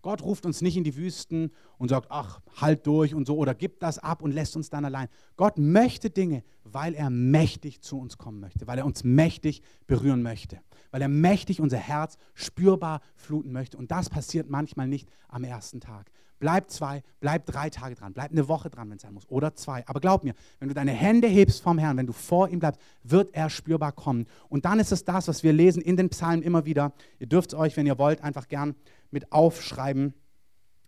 Gott 0.01 0.21
ruft 0.21 0.45
uns 0.45 0.61
nicht 0.61 0.77
in 0.77 0.83
die 0.83 0.95
Wüsten 0.95 1.51
und 1.77 1.89
sagt, 1.89 2.07
ach, 2.09 2.39
halt 2.55 2.87
durch 2.87 3.13
und 3.13 3.27
so 3.27 3.37
oder 3.37 3.53
gibt 3.53 3.83
das 3.83 3.99
ab 3.99 4.21
und 4.21 4.31
lässt 4.31 4.55
uns 4.55 4.69
dann 4.69 4.85
allein. 4.85 5.09
Gott 5.35 5.57
möchte 5.57 6.09
Dinge, 6.09 6.43
weil 6.63 6.93
er 6.93 7.09
mächtig 7.09 7.81
zu 7.81 7.99
uns 7.99 8.17
kommen 8.17 8.39
möchte, 8.39 8.67
weil 8.67 8.77
er 8.77 8.85
uns 8.85 9.03
mächtig 9.03 9.61
berühren 9.87 10.21
möchte, 10.21 10.61
weil 10.91 11.01
er 11.01 11.09
mächtig 11.09 11.59
unser 11.59 11.77
Herz 11.77 12.17
spürbar 12.33 13.01
fluten 13.15 13.51
möchte. 13.51 13.77
Und 13.77 13.91
das 13.91 14.09
passiert 14.09 14.49
manchmal 14.49 14.87
nicht 14.87 15.09
am 15.27 15.43
ersten 15.43 15.81
Tag. 15.81 16.11
Bleib 16.39 16.69
zwei, 16.69 17.03
bleib 17.19 17.45
drei 17.45 17.69
Tage 17.69 17.95
dran, 17.95 18.13
bleib 18.13 18.31
eine 18.31 18.47
Woche 18.47 18.69
dran, 18.69 18.89
wenn 18.89 18.95
es 18.95 19.01
sein 19.01 19.13
muss, 19.13 19.29
oder 19.29 19.55
zwei. 19.55 19.85
Aber 19.87 19.99
glaub 19.99 20.23
mir, 20.23 20.33
wenn 20.59 20.69
du 20.69 20.73
deine 20.73 20.91
Hände 20.91 21.27
hebst 21.27 21.61
vom 21.61 21.77
Herrn, 21.77 21.97
wenn 21.97 22.07
du 22.07 22.13
vor 22.13 22.49
ihm 22.49 22.59
bleibst, 22.59 22.81
wird 23.03 23.33
er 23.33 23.49
spürbar 23.49 23.91
kommen. 23.91 24.25
Und 24.47 24.65
dann 24.65 24.79
ist 24.79 24.91
es 24.91 25.03
das, 25.03 25.27
was 25.27 25.43
wir 25.43 25.51
lesen 25.51 25.81
in 25.81 25.97
den 25.97 26.09
Psalmen 26.09 26.41
immer 26.41 26.65
wieder. 26.65 26.93
Ihr 27.19 27.27
dürft 27.27 27.53
es 27.53 27.59
euch, 27.59 27.75
wenn 27.75 27.85
ihr 27.85 27.97
wollt, 27.97 28.23
einfach 28.23 28.47
gern 28.47 28.75
mit 29.11 29.31
aufschreiben. 29.31 30.13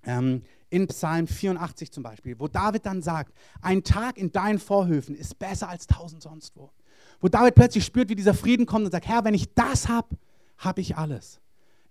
Ähm, 0.03 0.43
in 0.69 0.87
Psalm 0.87 1.27
84 1.27 1.91
zum 1.91 2.01
Beispiel, 2.01 2.39
wo 2.39 2.47
David 2.47 2.85
dann 2.85 3.01
sagt, 3.01 3.33
ein 3.61 3.83
Tag 3.83 4.17
in 4.17 4.31
deinen 4.31 4.57
Vorhöfen 4.57 5.15
ist 5.15 5.37
besser 5.37 5.67
als 5.67 5.85
tausend 5.85 6.23
sonst 6.23 6.55
wo. 6.55 6.71
Wo 7.19 7.27
David 7.27 7.55
plötzlich 7.55 7.83
spürt, 7.83 8.09
wie 8.09 8.15
dieser 8.15 8.33
Frieden 8.33 8.65
kommt 8.65 8.85
und 8.85 8.91
sagt, 8.91 9.07
Herr, 9.07 9.25
wenn 9.25 9.33
ich 9.33 9.53
das 9.53 9.89
habe, 9.89 10.17
habe 10.57 10.79
ich 10.79 10.95
alles. 10.95 11.41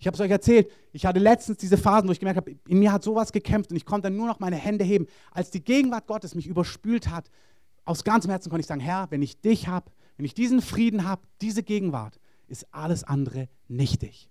Ich 0.01 0.07
habe 0.07 0.15
es 0.15 0.21
euch 0.21 0.31
erzählt, 0.31 0.71
ich 0.93 1.05
hatte 1.05 1.21
letztens 1.21 1.59
diese 1.59 1.77
Phasen, 1.77 2.09
wo 2.09 2.13
ich 2.13 2.21
gemerkt 2.21 2.39
habe, 2.39 2.57
in 2.67 2.79
mir 2.79 2.91
hat 2.91 3.05
sowas 3.05 3.33
gekämpft 3.33 3.71
und 3.71 3.77
ich 3.77 3.85
konnte 3.85 4.09
dann 4.09 4.17
nur 4.17 4.27
noch 4.27 4.41
meine 4.41 4.57
Hände 4.57 4.83
heben. 4.83 5.07
Als 5.31 5.51
die 5.51 5.63
Gegenwart 5.63 6.07
Gottes 6.07 6.35
mich 6.35 6.47
überspült 6.47 7.11
hat, 7.11 7.31
aus 7.85 8.03
ganzem 8.03 8.31
Herzen 8.31 8.49
konnte 8.49 8.63
ich 8.63 8.67
sagen, 8.67 8.81
Herr, 8.81 9.11
wenn 9.11 9.21
ich 9.21 9.43
dich 9.43 9.69
habe, 9.69 9.93
wenn 10.17 10.25
ich 10.25 10.33
diesen 10.33 10.63
Frieden 10.63 11.05
habe, 11.07 11.23
diese 11.43 11.63
Gegenwart, 11.63 12.19
ist 12.49 12.67
alles 12.73 13.05
andere 13.05 13.51
nichtig. 13.69 14.31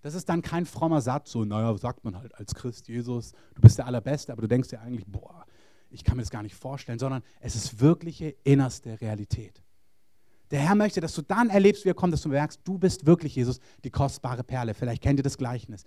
Das 0.00 0.14
ist 0.14 0.28
dann 0.28 0.42
kein 0.42 0.64
frommer 0.64 1.00
Satz, 1.00 1.32
so, 1.32 1.44
naja, 1.44 1.76
sagt 1.76 2.04
man 2.04 2.16
halt 2.16 2.32
als 2.36 2.54
Christ, 2.54 2.86
Jesus, 2.86 3.32
du 3.56 3.62
bist 3.62 3.78
der 3.78 3.86
Allerbeste, 3.86 4.32
aber 4.32 4.42
du 4.42 4.48
denkst 4.48 4.68
dir 4.68 4.80
eigentlich, 4.80 5.06
boah, 5.06 5.44
ich 5.90 6.04
kann 6.04 6.18
mir 6.18 6.22
das 6.22 6.30
gar 6.30 6.44
nicht 6.44 6.54
vorstellen, 6.54 7.00
sondern 7.00 7.22
es 7.40 7.56
ist 7.56 7.80
wirkliche 7.80 8.36
innerste 8.44 9.00
Realität. 9.00 9.60
Der 10.50 10.60
Herr 10.60 10.74
möchte, 10.74 11.00
dass 11.00 11.14
du 11.14 11.22
dann 11.22 11.48
erlebst, 11.48 11.84
wie 11.84 11.90
er 11.90 11.94
kommt, 11.94 12.12
dass 12.12 12.22
du 12.22 12.28
merkst, 12.28 12.60
du 12.64 12.78
bist 12.78 13.06
wirklich, 13.06 13.36
Jesus, 13.36 13.60
die 13.84 13.90
kostbare 13.90 14.42
Perle. 14.42 14.74
Vielleicht 14.74 15.02
kennt 15.02 15.20
ihr 15.20 15.22
das 15.22 15.38
Gleichnis. 15.38 15.84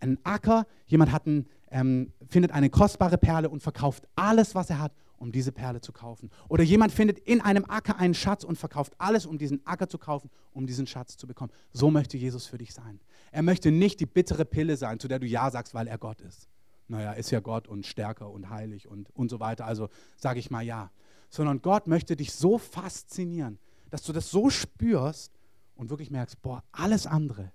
Ein 0.00 0.18
Acker, 0.22 0.66
jemand 0.86 1.10
hat 1.12 1.26
ein, 1.26 1.46
ähm, 1.70 2.12
findet 2.28 2.52
eine 2.52 2.70
kostbare 2.70 3.18
Perle 3.18 3.48
und 3.50 3.62
verkauft 3.62 4.08
alles, 4.14 4.54
was 4.54 4.70
er 4.70 4.78
hat, 4.78 4.92
um 5.18 5.32
diese 5.32 5.50
Perle 5.50 5.80
zu 5.80 5.92
kaufen. 5.92 6.30
Oder 6.48 6.62
jemand 6.62 6.92
findet 6.92 7.18
in 7.18 7.40
einem 7.40 7.64
Acker 7.64 7.98
einen 7.98 8.14
Schatz 8.14 8.44
und 8.44 8.56
verkauft 8.56 8.94
alles, 8.98 9.26
um 9.26 9.38
diesen 9.38 9.66
Acker 9.66 9.88
zu 9.88 9.98
kaufen, 9.98 10.30
um 10.52 10.66
diesen 10.66 10.86
Schatz 10.86 11.16
zu 11.16 11.26
bekommen. 11.26 11.52
So 11.72 11.90
möchte 11.90 12.16
Jesus 12.16 12.46
für 12.46 12.58
dich 12.58 12.74
sein. 12.74 13.00
Er 13.32 13.42
möchte 13.42 13.72
nicht 13.72 13.98
die 14.00 14.06
bittere 14.06 14.44
Pille 14.44 14.76
sein, 14.76 15.00
zu 15.00 15.08
der 15.08 15.18
du 15.18 15.26
Ja 15.26 15.50
sagst, 15.50 15.74
weil 15.74 15.88
er 15.88 15.98
Gott 15.98 16.20
ist. 16.20 16.48
Naja, 16.88 17.12
ist 17.12 17.30
ja 17.32 17.40
Gott 17.40 17.66
und 17.66 17.84
stärker 17.86 18.30
und 18.30 18.50
heilig 18.50 18.86
und, 18.86 19.10
und 19.10 19.30
so 19.30 19.40
weiter. 19.40 19.66
Also 19.66 19.88
sage 20.16 20.38
ich 20.38 20.50
mal 20.50 20.62
Ja. 20.62 20.90
Sondern 21.28 21.60
Gott 21.60 21.88
möchte 21.88 22.14
dich 22.14 22.32
so 22.32 22.56
faszinieren, 22.56 23.58
dass 23.90 24.02
du 24.02 24.12
das 24.12 24.30
so 24.30 24.50
spürst 24.50 25.32
und 25.74 25.90
wirklich 25.90 26.10
merkst, 26.10 26.40
boah, 26.42 26.64
alles 26.72 27.06
andere 27.06 27.52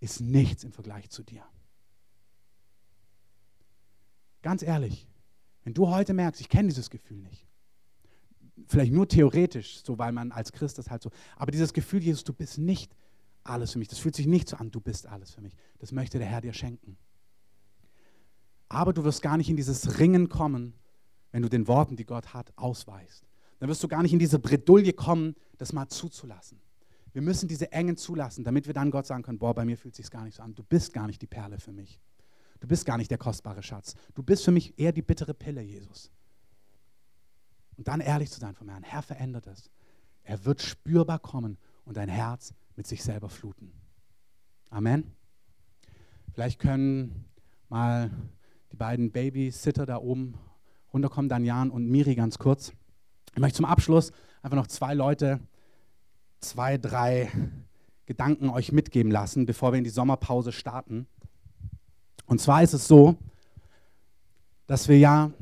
ist 0.00 0.20
nichts 0.20 0.64
im 0.64 0.72
Vergleich 0.72 1.10
zu 1.10 1.22
dir. 1.22 1.42
Ganz 4.42 4.62
ehrlich, 4.62 5.06
wenn 5.64 5.74
du 5.74 5.88
heute 5.88 6.14
merkst, 6.14 6.40
ich 6.40 6.48
kenne 6.48 6.68
dieses 6.68 6.88
Gefühl 6.88 7.18
nicht, 7.18 7.46
vielleicht 8.66 8.92
nur 8.92 9.08
theoretisch, 9.08 9.82
so 9.84 9.98
weil 9.98 10.12
man 10.12 10.32
als 10.32 10.52
Christ 10.52 10.78
das 10.78 10.90
halt 10.90 11.02
so, 11.02 11.10
aber 11.36 11.50
dieses 11.50 11.72
Gefühl, 11.72 12.02
Jesus, 12.02 12.24
du 12.24 12.32
bist 12.32 12.58
nicht 12.58 12.94
alles 13.42 13.72
für 13.72 13.78
mich, 13.78 13.88
das 13.88 13.98
fühlt 13.98 14.14
sich 14.14 14.26
nicht 14.26 14.48
so 14.48 14.56
an, 14.56 14.70
du 14.70 14.80
bist 14.80 15.06
alles 15.06 15.32
für 15.32 15.40
mich, 15.40 15.54
das 15.78 15.92
möchte 15.92 16.18
der 16.18 16.26
Herr 16.26 16.40
dir 16.40 16.52
schenken. 16.52 16.96
Aber 18.68 18.92
du 18.92 19.04
wirst 19.04 19.20
gar 19.20 19.36
nicht 19.36 19.50
in 19.50 19.56
dieses 19.56 19.98
Ringen 19.98 20.28
kommen, 20.28 20.74
wenn 21.32 21.42
du 21.42 21.48
den 21.48 21.68
Worten, 21.68 21.96
die 21.96 22.04
Gott 22.04 22.32
hat, 22.32 22.52
ausweichst 22.56 23.29
dann 23.60 23.68
wirst 23.68 23.82
du 23.82 23.88
gar 23.88 24.02
nicht 24.02 24.12
in 24.12 24.18
diese 24.18 24.38
Bredouille 24.38 24.94
kommen, 24.94 25.36
das 25.58 25.72
mal 25.72 25.86
zuzulassen. 25.88 26.58
Wir 27.12 27.22
müssen 27.22 27.46
diese 27.46 27.70
Engen 27.72 27.96
zulassen, 27.96 28.42
damit 28.42 28.66
wir 28.66 28.74
dann 28.74 28.90
Gott 28.90 29.06
sagen 29.06 29.22
können, 29.22 29.38
boah, 29.38 29.54
bei 29.54 29.64
mir 29.64 29.76
fühlt 29.76 29.94
es 29.94 29.98
sich 29.98 30.10
gar 30.10 30.24
nicht 30.24 30.36
so 30.36 30.42
an. 30.42 30.54
Du 30.54 30.62
bist 30.62 30.92
gar 30.92 31.06
nicht 31.06 31.20
die 31.20 31.26
Perle 31.26 31.58
für 31.58 31.72
mich. 31.72 32.00
Du 32.60 32.66
bist 32.66 32.86
gar 32.86 32.96
nicht 32.96 33.10
der 33.10 33.18
kostbare 33.18 33.62
Schatz. 33.62 33.94
Du 34.14 34.22
bist 34.22 34.44
für 34.44 34.50
mich 34.50 34.78
eher 34.78 34.92
die 34.92 35.02
bittere 35.02 35.34
Pille, 35.34 35.60
Jesus. 35.60 36.10
Und 37.76 37.88
dann 37.88 38.00
ehrlich 38.00 38.30
zu 38.30 38.40
sein 38.40 38.54
vom 38.54 38.68
Herrn. 38.68 38.82
Herr, 38.82 39.02
verändert 39.02 39.46
es. 39.46 39.70
Er 40.22 40.44
wird 40.44 40.62
spürbar 40.62 41.18
kommen 41.18 41.58
und 41.84 41.96
dein 41.96 42.08
Herz 42.08 42.54
mit 42.76 42.86
sich 42.86 43.02
selber 43.02 43.28
fluten. 43.28 43.72
Amen. 44.70 45.12
Vielleicht 46.32 46.60
können 46.60 47.26
mal 47.68 48.10
die 48.72 48.76
beiden 48.76 49.10
Babysitter 49.10 49.84
da 49.84 49.98
oben 49.98 50.34
runterkommen, 50.92 51.28
Danjan 51.28 51.70
und 51.70 51.88
Miri 51.88 52.14
ganz 52.14 52.38
kurz. 52.38 52.72
Ich 53.34 53.40
möchte 53.40 53.56
zum 53.56 53.66
Abschluss 53.66 54.12
einfach 54.42 54.56
noch 54.56 54.66
zwei 54.66 54.94
Leute, 54.94 55.40
zwei, 56.40 56.78
drei 56.78 57.30
Gedanken 58.06 58.50
euch 58.50 58.72
mitgeben 58.72 59.12
lassen, 59.12 59.46
bevor 59.46 59.72
wir 59.72 59.78
in 59.78 59.84
die 59.84 59.90
Sommerpause 59.90 60.52
starten. 60.52 61.06
Und 62.26 62.40
zwar 62.40 62.62
ist 62.62 62.72
es 62.72 62.88
so, 62.88 63.16
dass 64.66 64.88
wir 64.88 64.98
ja 64.98 65.32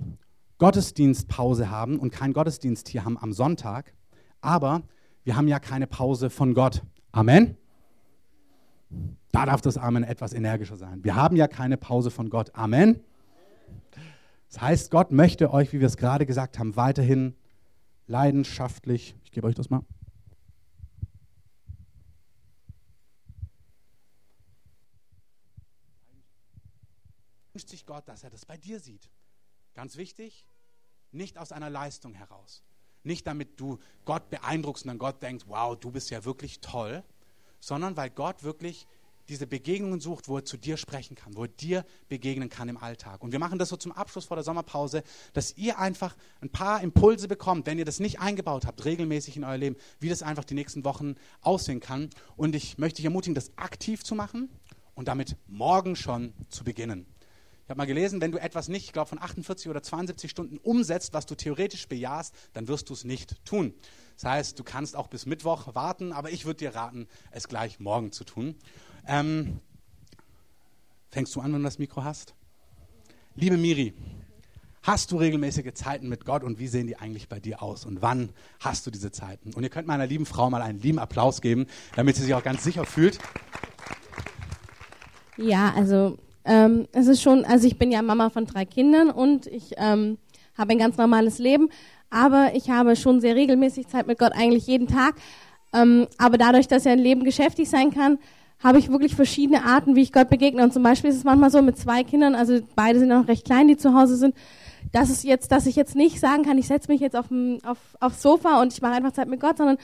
Gottesdienstpause 0.58 1.70
haben 1.70 1.98
und 1.98 2.10
keinen 2.10 2.32
Gottesdienst 2.32 2.88
hier 2.88 3.04
haben 3.04 3.16
am 3.16 3.32
Sonntag, 3.32 3.94
aber 4.40 4.82
wir 5.24 5.36
haben 5.36 5.48
ja 5.48 5.60
keine 5.60 5.86
Pause 5.86 6.30
von 6.30 6.54
Gott. 6.54 6.82
Amen. 7.12 7.56
Da 9.32 9.46
darf 9.46 9.60
das 9.60 9.76
Amen 9.76 10.02
etwas 10.02 10.32
energischer 10.32 10.76
sein. 10.76 11.04
Wir 11.04 11.14
haben 11.14 11.36
ja 11.36 11.46
keine 11.46 11.76
Pause 11.76 12.10
von 12.10 12.30
Gott. 12.30 12.54
Amen. 12.54 13.00
Das 14.48 14.60
heißt, 14.60 14.90
Gott 14.90 15.12
möchte 15.12 15.52
euch, 15.52 15.72
wie 15.72 15.80
wir 15.80 15.86
es 15.86 15.96
gerade 15.96 16.26
gesagt 16.26 16.58
haben, 16.58 16.76
weiterhin 16.76 17.34
leidenschaftlich, 18.08 19.14
ich 19.22 19.30
gebe 19.30 19.46
euch 19.46 19.54
das 19.54 19.70
mal. 19.70 19.82
Wünscht 27.52 27.68
sich 27.68 27.86
Gott, 27.86 28.08
dass 28.08 28.24
er 28.24 28.30
das 28.30 28.44
bei 28.46 28.56
dir 28.56 28.80
sieht. 28.80 29.10
Ganz 29.74 29.96
wichtig, 29.96 30.46
nicht 31.12 31.38
aus 31.38 31.52
einer 31.52 31.70
Leistung 31.70 32.14
heraus. 32.14 32.62
Nicht 33.04 33.26
damit 33.26 33.60
du 33.60 33.78
Gott 34.04 34.28
beeindruckst 34.30 34.84
und 34.84 34.88
dann 34.88 34.98
Gott 34.98 35.22
denkt, 35.22 35.46
wow, 35.46 35.78
du 35.78 35.90
bist 35.90 36.10
ja 36.10 36.24
wirklich 36.24 36.60
toll, 36.60 37.04
sondern 37.60 37.96
weil 37.96 38.10
Gott 38.10 38.42
wirklich 38.42 38.86
diese 39.28 39.46
Begegnungen 39.46 40.00
sucht, 40.00 40.28
wo 40.28 40.38
er 40.38 40.44
zu 40.44 40.56
dir 40.56 40.76
sprechen 40.76 41.14
kann, 41.14 41.36
wo 41.36 41.42
er 41.42 41.48
dir 41.48 41.84
begegnen 42.08 42.48
kann 42.48 42.68
im 42.68 42.76
Alltag. 42.76 43.22
Und 43.22 43.32
wir 43.32 43.38
machen 43.38 43.58
das 43.58 43.68
so 43.68 43.76
zum 43.76 43.92
Abschluss 43.92 44.24
vor 44.24 44.36
der 44.36 44.44
Sommerpause, 44.44 45.02
dass 45.32 45.56
ihr 45.56 45.78
einfach 45.78 46.16
ein 46.40 46.50
paar 46.50 46.82
Impulse 46.82 47.28
bekommt, 47.28 47.66
wenn 47.66 47.78
ihr 47.78 47.84
das 47.84 48.00
nicht 48.00 48.20
eingebaut 48.20 48.66
habt, 48.66 48.84
regelmäßig 48.84 49.36
in 49.36 49.44
euer 49.44 49.58
Leben, 49.58 49.76
wie 50.00 50.08
das 50.08 50.22
einfach 50.22 50.44
die 50.44 50.54
nächsten 50.54 50.84
Wochen 50.84 51.16
aussehen 51.40 51.80
kann. 51.80 52.10
Und 52.36 52.54
ich 52.54 52.78
möchte 52.78 52.96
dich 52.96 53.04
ermutigen, 53.04 53.34
das 53.34 53.56
aktiv 53.56 54.04
zu 54.04 54.14
machen 54.14 54.48
und 54.94 55.08
damit 55.08 55.36
morgen 55.46 55.94
schon 55.94 56.32
zu 56.48 56.64
beginnen. 56.64 57.06
Ich 57.68 57.70
habe 57.70 57.80
mal 57.80 57.84
gelesen, 57.84 58.22
wenn 58.22 58.32
du 58.32 58.38
etwas 58.38 58.68
nicht, 58.68 58.86
ich 58.86 58.92
glaube 58.94 59.10
von 59.10 59.20
48 59.20 59.68
oder 59.68 59.82
72 59.82 60.30
Stunden 60.30 60.56
umsetzt, 60.56 61.12
was 61.12 61.26
du 61.26 61.34
theoretisch 61.34 61.86
bejahst, 61.86 62.34
dann 62.54 62.66
wirst 62.66 62.88
du 62.88 62.94
es 62.94 63.04
nicht 63.04 63.44
tun. 63.44 63.74
Das 64.14 64.24
heißt, 64.24 64.58
du 64.58 64.64
kannst 64.64 64.96
auch 64.96 65.08
bis 65.08 65.26
Mittwoch 65.26 65.74
warten, 65.74 66.14
aber 66.14 66.30
ich 66.30 66.46
würde 66.46 66.60
dir 66.60 66.74
raten, 66.74 67.08
es 67.30 67.46
gleich 67.46 67.78
morgen 67.78 68.10
zu 68.10 68.24
tun. 68.24 68.56
Ähm, 69.08 69.60
fängst 71.10 71.34
du 71.34 71.40
an, 71.40 71.52
wenn 71.54 71.60
du 71.60 71.64
das 71.64 71.78
Mikro 71.78 72.04
hast? 72.04 72.34
Liebe 73.34 73.56
Miri, 73.56 73.94
hast 74.82 75.10
du 75.12 75.16
regelmäßige 75.16 75.72
Zeiten 75.72 76.10
mit 76.10 76.26
Gott 76.26 76.44
und 76.44 76.58
wie 76.58 76.66
sehen 76.66 76.86
die 76.86 76.98
eigentlich 76.98 77.26
bei 77.26 77.40
dir 77.40 77.62
aus 77.62 77.86
und 77.86 78.02
wann 78.02 78.28
hast 78.60 78.86
du 78.86 78.90
diese 78.90 79.10
Zeiten? 79.10 79.54
Und 79.54 79.62
ihr 79.62 79.70
könnt 79.70 79.88
meiner 79.88 80.06
lieben 80.06 80.26
Frau 80.26 80.50
mal 80.50 80.60
einen 80.60 80.80
lieben 80.80 80.98
Applaus 80.98 81.40
geben, 81.40 81.66
damit 81.96 82.16
sie 82.16 82.22
sich 82.22 82.34
auch 82.34 82.42
ganz 82.42 82.62
sicher 82.62 82.84
fühlt. 82.84 83.18
Ja, 85.38 85.72
also 85.74 86.18
ähm, 86.44 86.86
es 86.92 87.06
ist 87.06 87.22
schon, 87.22 87.46
also 87.46 87.66
ich 87.66 87.78
bin 87.78 87.90
ja 87.90 88.02
Mama 88.02 88.28
von 88.28 88.44
drei 88.44 88.66
Kindern 88.66 89.08
und 89.08 89.46
ich 89.46 89.72
ähm, 89.78 90.18
habe 90.58 90.72
ein 90.72 90.78
ganz 90.78 90.98
normales 90.98 91.38
Leben, 91.38 91.70
aber 92.10 92.50
ich 92.54 92.68
habe 92.68 92.94
schon 92.94 93.22
sehr 93.22 93.36
regelmäßig 93.36 93.88
Zeit 93.88 94.06
mit 94.06 94.18
Gott, 94.18 94.32
eigentlich 94.34 94.66
jeden 94.66 94.86
Tag. 94.86 95.14
Ähm, 95.72 96.08
aber 96.18 96.36
dadurch, 96.36 96.68
dass 96.68 96.84
ja 96.84 96.92
ein 96.92 96.98
Leben 96.98 97.24
geschäftig 97.24 97.70
sein 97.70 97.90
kann, 97.90 98.18
habe 98.62 98.78
ich 98.78 98.90
wirklich 98.90 99.14
verschiedene 99.14 99.64
Arten, 99.64 99.94
wie 99.94 100.02
ich 100.02 100.12
Gott 100.12 100.28
begegne. 100.28 100.62
Und 100.62 100.72
zum 100.72 100.82
Beispiel 100.82 101.10
ist 101.10 101.16
es 101.16 101.24
manchmal 101.24 101.50
so 101.50 101.62
mit 101.62 101.78
zwei 101.78 102.02
Kindern, 102.04 102.34
also 102.34 102.60
beide 102.74 102.98
sind 102.98 103.08
noch 103.08 103.28
recht 103.28 103.44
klein, 103.44 103.68
die 103.68 103.76
zu 103.76 103.94
Hause 103.94 104.16
sind, 104.16 104.34
dass 104.92 105.10
es 105.10 105.22
jetzt, 105.22 105.52
dass 105.52 105.66
ich 105.66 105.76
jetzt 105.76 105.94
nicht 105.94 106.18
sagen 106.18 106.44
kann, 106.44 106.58
ich 106.58 106.66
setze 106.66 106.90
mich 106.90 107.00
jetzt 107.00 107.16
auf, 107.16 107.26
auf, 107.64 107.78
aufs 108.00 108.22
Sofa 108.22 108.60
und 108.60 108.72
ich 108.72 108.82
mache 108.82 108.94
einfach 108.94 109.12
Zeit 109.12 109.28
mit 109.28 109.40
Gott, 109.40 109.58
sondern 109.58 109.78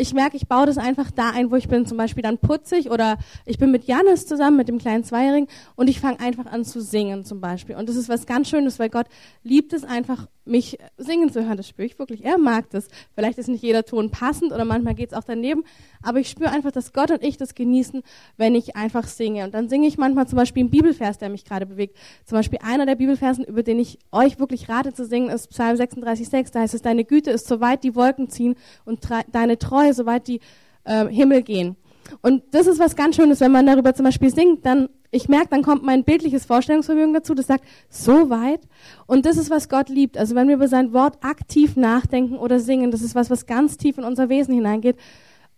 ich 0.00 0.14
merke, 0.14 0.36
ich 0.36 0.46
baue 0.46 0.64
das 0.64 0.78
einfach 0.78 1.10
da 1.10 1.30
ein, 1.30 1.50
wo 1.50 1.56
ich 1.56 1.68
bin. 1.68 1.84
Zum 1.84 1.98
Beispiel 1.98 2.22
dann 2.22 2.38
putzig 2.38 2.90
oder 2.90 3.18
ich 3.44 3.58
bin 3.58 3.72
mit 3.72 3.84
Janis 3.84 4.26
zusammen, 4.26 4.56
mit 4.56 4.68
dem 4.68 4.78
kleinen 4.78 5.02
Zweijährigen 5.02 5.48
und 5.74 5.88
ich 5.88 6.00
fange 6.00 6.20
einfach 6.20 6.46
an 6.46 6.64
zu 6.64 6.80
singen 6.80 7.24
zum 7.24 7.40
Beispiel. 7.40 7.74
Und 7.74 7.88
das 7.88 7.96
ist 7.96 8.08
was 8.08 8.24
ganz 8.24 8.48
Schönes, 8.48 8.78
weil 8.78 8.90
Gott 8.90 9.06
liebt 9.42 9.72
es 9.72 9.82
einfach, 9.82 10.28
mich 10.48 10.78
singen 10.96 11.30
zu 11.30 11.44
hören. 11.44 11.56
Das 11.56 11.68
spüre 11.68 11.86
ich 11.86 11.98
wirklich. 11.98 12.24
Er 12.24 12.38
mag 12.38 12.70
das. 12.70 12.88
Vielleicht 13.14 13.38
ist 13.38 13.48
nicht 13.48 13.62
jeder 13.62 13.84
Ton 13.84 14.10
passend 14.10 14.52
oder 14.52 14.64
manchmal 14.64 14.94
geht 14.94 15.12
es 15.12 15.18
auch 15.18 15.24
daneben, 15.24 15.64
aber 16.02 16.20
ich 16.20 16.30
spüre 16.30 16.50
einfach, 16.50 16.72
dass 16.72 16.92
Gott 16.92 17.10
und 17.10 17.22
ich 17.22 17.36
das 17.36 17.54
genießen, 17.54 18.02
wenn 18.36 18.54
ich 18.54 18.76
einfach 18.76 19.06
singe. 19.06 19.44
Und 19.44 19.54
dann 19.54 19.68
singe 19.68 19.88
ich 19.88 19.98
manchmal 19.98 20.26
zum 20.26 20.36
Beispiel 20.36 20.62
einen 20.62 20.70
Bibelvers, 20.70 21.18
der 21.18 21.28
mich 21.28 21.44
gerade 21.44 21.66
bewegt. 21.66 21.96
Zum 22.24 22.38
Beispiel 22.38 22.60
einer 22.62 22.86
der 22.86 22.94
Bibelversen, 22.94 23.44
über 23.44 23.62
den 23.62 23.78
ich 23.78 23.98
euch 24.12 24.38
wirklich 24.38 24.68
rate 24.68 24.94
zu 24.94 25.04
singen, 25.04 25.28
ist 25.28 25.50
Psalm 25.50 25.76
36,6. 25.76 26.52
Da 26.52 26.60
heißt 26.60 26.74
es, 26.74 26.82
deine 26.82 27.04
Güte 27.04 27.30
ist 27.30 27.46
so 27.46 27.60
weit 27.60 27.84
die 27.84 27.94
Wolken 27.94 28.30
ziehen 28.30 28.54
und 28.84 29.00
deine 29.32 29.58
Treue 29.58 29.87
so 29.94 30.06
weit 30.06 30.28
die 30.28 30.40
äh, 30.84 31.06
Himmel 31.06 31.42
gehen. 31.42 31.76
Und 32.22 32.42
das 32.52 32.66
ist 32.66 32.78
was 32.78 32.96
ganz 32.96 33.16
Schönes, 33.16 33.40
wenn 33.40 33.52
man 33.52 33.66
darüber 33.66 33.94
zum 33.94 34.04
Beispiel 34.04 34.30
singt, 34.34 34.64
dann, 34.64 34.88
ich 35.10 35.28
merke, 35.28 35.48
dann 35.50 35.62
kommt 35.62 35.82
mein 35.82 36.04
bildliches 36.04 36.46
Vorstellungsvermögen 36.46 37.12
dazu, 37.12 37.34
das 37.34 37.46
sagt, 37.46 37.64
so 37.90 38.30
weit. 38.30 38.60
Und 39.06 39.26
das 39.26 39.36
ist, 39.36 39.50
was 39.50 39.68
Gott 39.68 39.88
liebt. 39.88 40.16
Also 40.16 40.34
wenn 40.34 40.48
wir 40.48 40.56
über 40.56 40.68
sein 40.68 40.92
Wort 40.92 41.22
aktiv 41.22 41.76
nachdenken 41.76 42.36
oder 42.36 42.60
singen, 42.60 42.90
das 42.90 43.02
ist 43.02 43.14
was, 43.14 43.30
was 43.30 43.46
ganz 43.46 43.76
tief 43.76 43.98
in 43.98 44.04
unser 44.04 44.28
Wesen 44.28 44.54
hineingeht. 44.54 44.96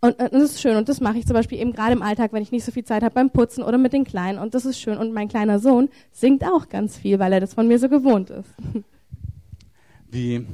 Und, 0.01 0.19
und 0.19 0.33
das 0.33 0.43
ist 0.43 0.61
schön. 0.63 0.77
Und 0.77 0.89
das 0.89 1.01
mache 1.01 1.19
ich 1.19 1.27
zum 1.27 1.35
Beispiel 1.35 1.59
eben 1.59 1.73
gerade 1.73 1.93
im 1.93 2.03
Alltag, 2.03 2.33
wenn 2.33 2.43
ich 2.43 2.53
nicht 2.53 2.65
so 2.65 2.73
viel 2.73 2.85
Zeit 2.85 3.03
habe 3.03 3.15
beim 3.15 3.31
Putzen 3.31 3.63
oder 3.63 3.79
mit 3.79 3.93
den 3.93 4.05
Kleinen. 4.05 4.39
Und 4.39 4.55
das 4.55 4.65
ist 4.65 4.81
schön. 4.81 4.97
Und 4.97 5.13
mein 5.13 5.29
kleiner 5.29 5.59
Sohn 5.59 5.89
singt 6.11 6.45
auch 6.45 6.69
ganz 6.69 6.97
viel, 6.97 7.19
weil 7.19 7.33
er 7.33 7.41
das 7.41 7.55
von 7.55 7.69
mir 7.69 7.79
so 7.79 7.89
gewohnt 7.89 8.31
ist. 8.31 8.49
Wie 10.11 10.47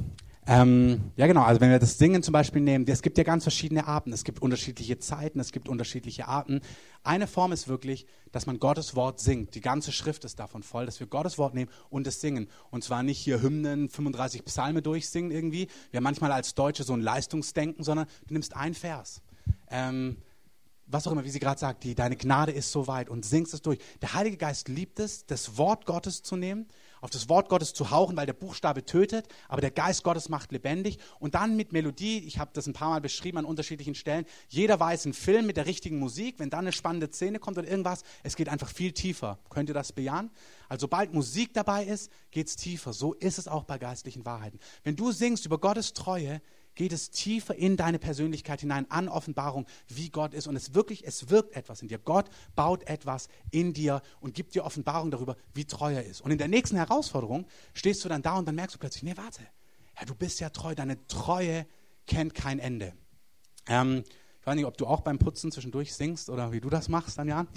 ähm, 0.47 1.11
ja, 1.17 1.27
genau. 1.27 1.43
Also 1.43 1.59
wenn 1.59 1.69
wir 1.69 1.77
das 1.77 1.97
Singen 1.97 2.23
zum 2.23 2.31
Beispiel 2.31 2.61
nehmen, 2.61 2.87
es 2.87 3.01
gibt 3.01 3.17
ja 3.17 3.25
ganz 3.25 3.43
verschiedene 3.43 3.85
Arten. 3.85 4.13
Es 4.13 4.23
gibt 4.23 4.41
unterschiedliche 4.41 4.97
Zeiten, 4.97 5.41
es 5.41 5.51
gibt 5.51 5.67
unterschiedliche 5.67 6.27
Arten. 6.27 6.61
Eine 7.03 7.27
Form 7.27 7.51
ist 7.51 7.67
wirklich, 7.67 8.05
dass 8.31 8.45
man 8.45 8.57
Gottes 8.57 8.95
Wort 8.95 9.19
singt. 9.19 9.55
Die 9.55 9.61
ganze 9.61 9.91
Schrift 9.91 10.23
ist 10.23 10.39
davon 10.39 10.63
voll, 10.63 10.85
dass 10.85 11.01
wir 11.01 11.07
Gottes 11.07 11.37
Wort 11.37 11.53
nehmen 11.53 11.69
und 11.89 12.07
es 12.07 12.21
singen. 12.21 12.47
Und 12.71 12.85
zwar 12.85 13.03
nicht 13.03 13.19
hier 13.19 13.41
Hymnen, 13.41 13.89
35 13.89 14.45
Psalme 14.45 14.81
durchsingen 14.81 15.31
irgendwie. 15.31 15.67
Wir 15.91 15.97
haben 15.97 16.05
manchmal 16.05 16.31
als 16.31 16.55
Deutsche 16.55 16.83
so 16.83 16.93
ein 16.93 17.01
Leistungsdenken, 17.01 17.83
sondern 17.83 18.07
du 18.27 18.33
nimmst 18.33 18.55
ein 18.55 18.73
Vers. 18.73 19.21
Ähm, 19.69 20.15
was 20.85 21.05
auch 21.05 21.11
immer, 21.11 21.25
wie 21.25 21.29
sie 21.29 21.39
gerade 21.39 21.59
sagt, 21.59 21.83
die, 21.83 21.93
deine 21.93 22.15
Gnade 22.15 22.53
ist 22.53 22.71
so 22.71 22.87
weit 22.87 23.09
und 23.09 23.25
singst 23.25 23.53
es 23.53 23.61
durch. 23.61 23.79
Der 24.01 24.13
Heilige 24.13 24.37
Geist 24.37 24.69
liebt 24.69 24.99
es, 24.99 25.25
das 25.25 25.57
Wort 25.57 25.85
Gottes 25.85 26.23
zu 26.23 26.37
nehmen 26.37 26.67
auf 27.01 27.09
das 27.09 27.29
Wort 27.29 27.49
Gottes 27.49 27.73
zu 27.73 27.91
hauchen, 27.91 28.17
weil 28.17 28.25
der 28.25 28.33
Buchstabe 28.33 28.85
tötet, 28.85 29.27
aber 29.47 29.61
der 29.61 29.71
Geist 29.71 30.03
Gottes 30.03 30.29
macht 30.29 30.51
lebendig. 30.51 30.99
Und 31.19 31.35
dann 31.35 31.55
mit 31.55 31.71
Melodie, 31.71 32.19
ich 32.19 32.39
habe 32.39 32.51
das 32.53 32.67
ein 32.67 32.73
paar 32.73 32.89
Mal 32.89 33.01
beschrieben 33.01 33.37
an 33.37 33.45
unterschiedlichen 33.45 33.95
Stellen, 33.95 34.25
jeder 34.47 34.79
weiß, 34.79 35.05
ein 35.05 35.13
Film 35.13 35.45
mit 35.45 35.57
der 35.57 35.65
richtigen 35.65 35.99
Musik, 35.99 36.39
wenn 36.39 36.49
dann 36.49 36.61
eine 36.61 36.71
spannende 36.71 37.11
Szene 37.11 37.39
kommt 37.39 37.57
oder 37.57 37.67
irgendwas, 37.67 38.03
es 38.23 38.35
geht 38.35 38.49
einfach 38.49 38.69
viel 38.69 38.91
tiefer. 38.91 39.39
Könnt 39.49 39.69
ihr 39.69 39.75
das 39.75 39.91
bejahen? 39.91 40.31
Also 40.69 40.81
sobald 40.81 41.13
Musik 41.13 41.53
dabei 41.53 41.85
ist, 41.85 42.11
geht 42.31 42.47
es 42.47 42.55
tiefer. 42.55 42.93
So 42.93 43.13
ist 43.13 43.37
es 43.37 43.47
auch 43.47 43.63
bei 43.63 43.77
geistlichen 43.77 44.25
Wahrheiten. 44.25 44.59
Wenn 44.83 44.95
du 44.95 45.11
singst 45.11 45.45
über 45.45 45.57
Gottes 45.57 45.93
Treue, 45.93 46.41
geht 46.77 46.93
es 46.93 47.09
tiefer 47.09 47.55
in 47.55 47.75
deine 47.75 47.99
Persönlichkeit 47.99 48.61
hinein, 48.61 48.89
an 48.89 49.09
Offenbarung, 49.09 49.65
wie 49.87 50.09
Gott 50.09 50.33
ist. 50.33 50.47
Und 50.47 50.55
es 50.55 50.73
wirklich, 50.73 51.05
es 51.05 51.29
wirkt 51.29 51.55
etwas 51.55 51.81
in 51.81 51.89
dir. 51.89 51.97
Gott 51.97 52.29
baut 52.55 52.87
etwas 52.87 53.27
in 53.51 53.73
dir 53.73 54.01
und 54.21 54.33
gibt 54.33 54.55
dir 54.55 54.63
Offenbarung 54.63 55.11
darüber, 55.11 55.35
wie 55.53 55.65
treu 55.65 55.93
er 55.93 56.05
ist. 56.05 56.21
Und 56.21 56.31
in 56.31 56.37
der 56.37 56.47
nächsten 56.47 56.77
Herausforderung 56.77 57.45
stehst 57.73 58.05
du 58.05 58.09
dann 58.09 58.21
da 58.21 58.37
und 58.37 58.47
dann 58.47 58.55
merkst 58.55 58.75
du 58.75 58.79
plötzlich, 58.79 59.03
nee, 59.03 59.17
warte, 59.17 59.41
ja, 59.99 60.05
du 60.05 60.15
bist 60.15 60.39
ja 60.39 60.49
treu, 60.49 60.75
deine 60.75 61.05
Treue 61.07 61.65
kennt 62.05 62.33
kein 62.33 62.59
Ende. 62.59 62.93
Ähm, 63.67 64.03
ich 64.39 64.47
weiß 64.47 64.55
nicht, 64.55 64.65
ob 64.65 64.77
du 64.77 64.85
auch 64.85 65.01
beim 65.01 65.17
Putzen 65.17 65.51
zwischendurch 65.51 65.93
singst 65.93 66.29
oder 66.29 66.51
wie 66.53 66.61
du 66.61 66.69
das 66.69 66.87
machst, 66.87 67.17
Daniel. 67.17 67.47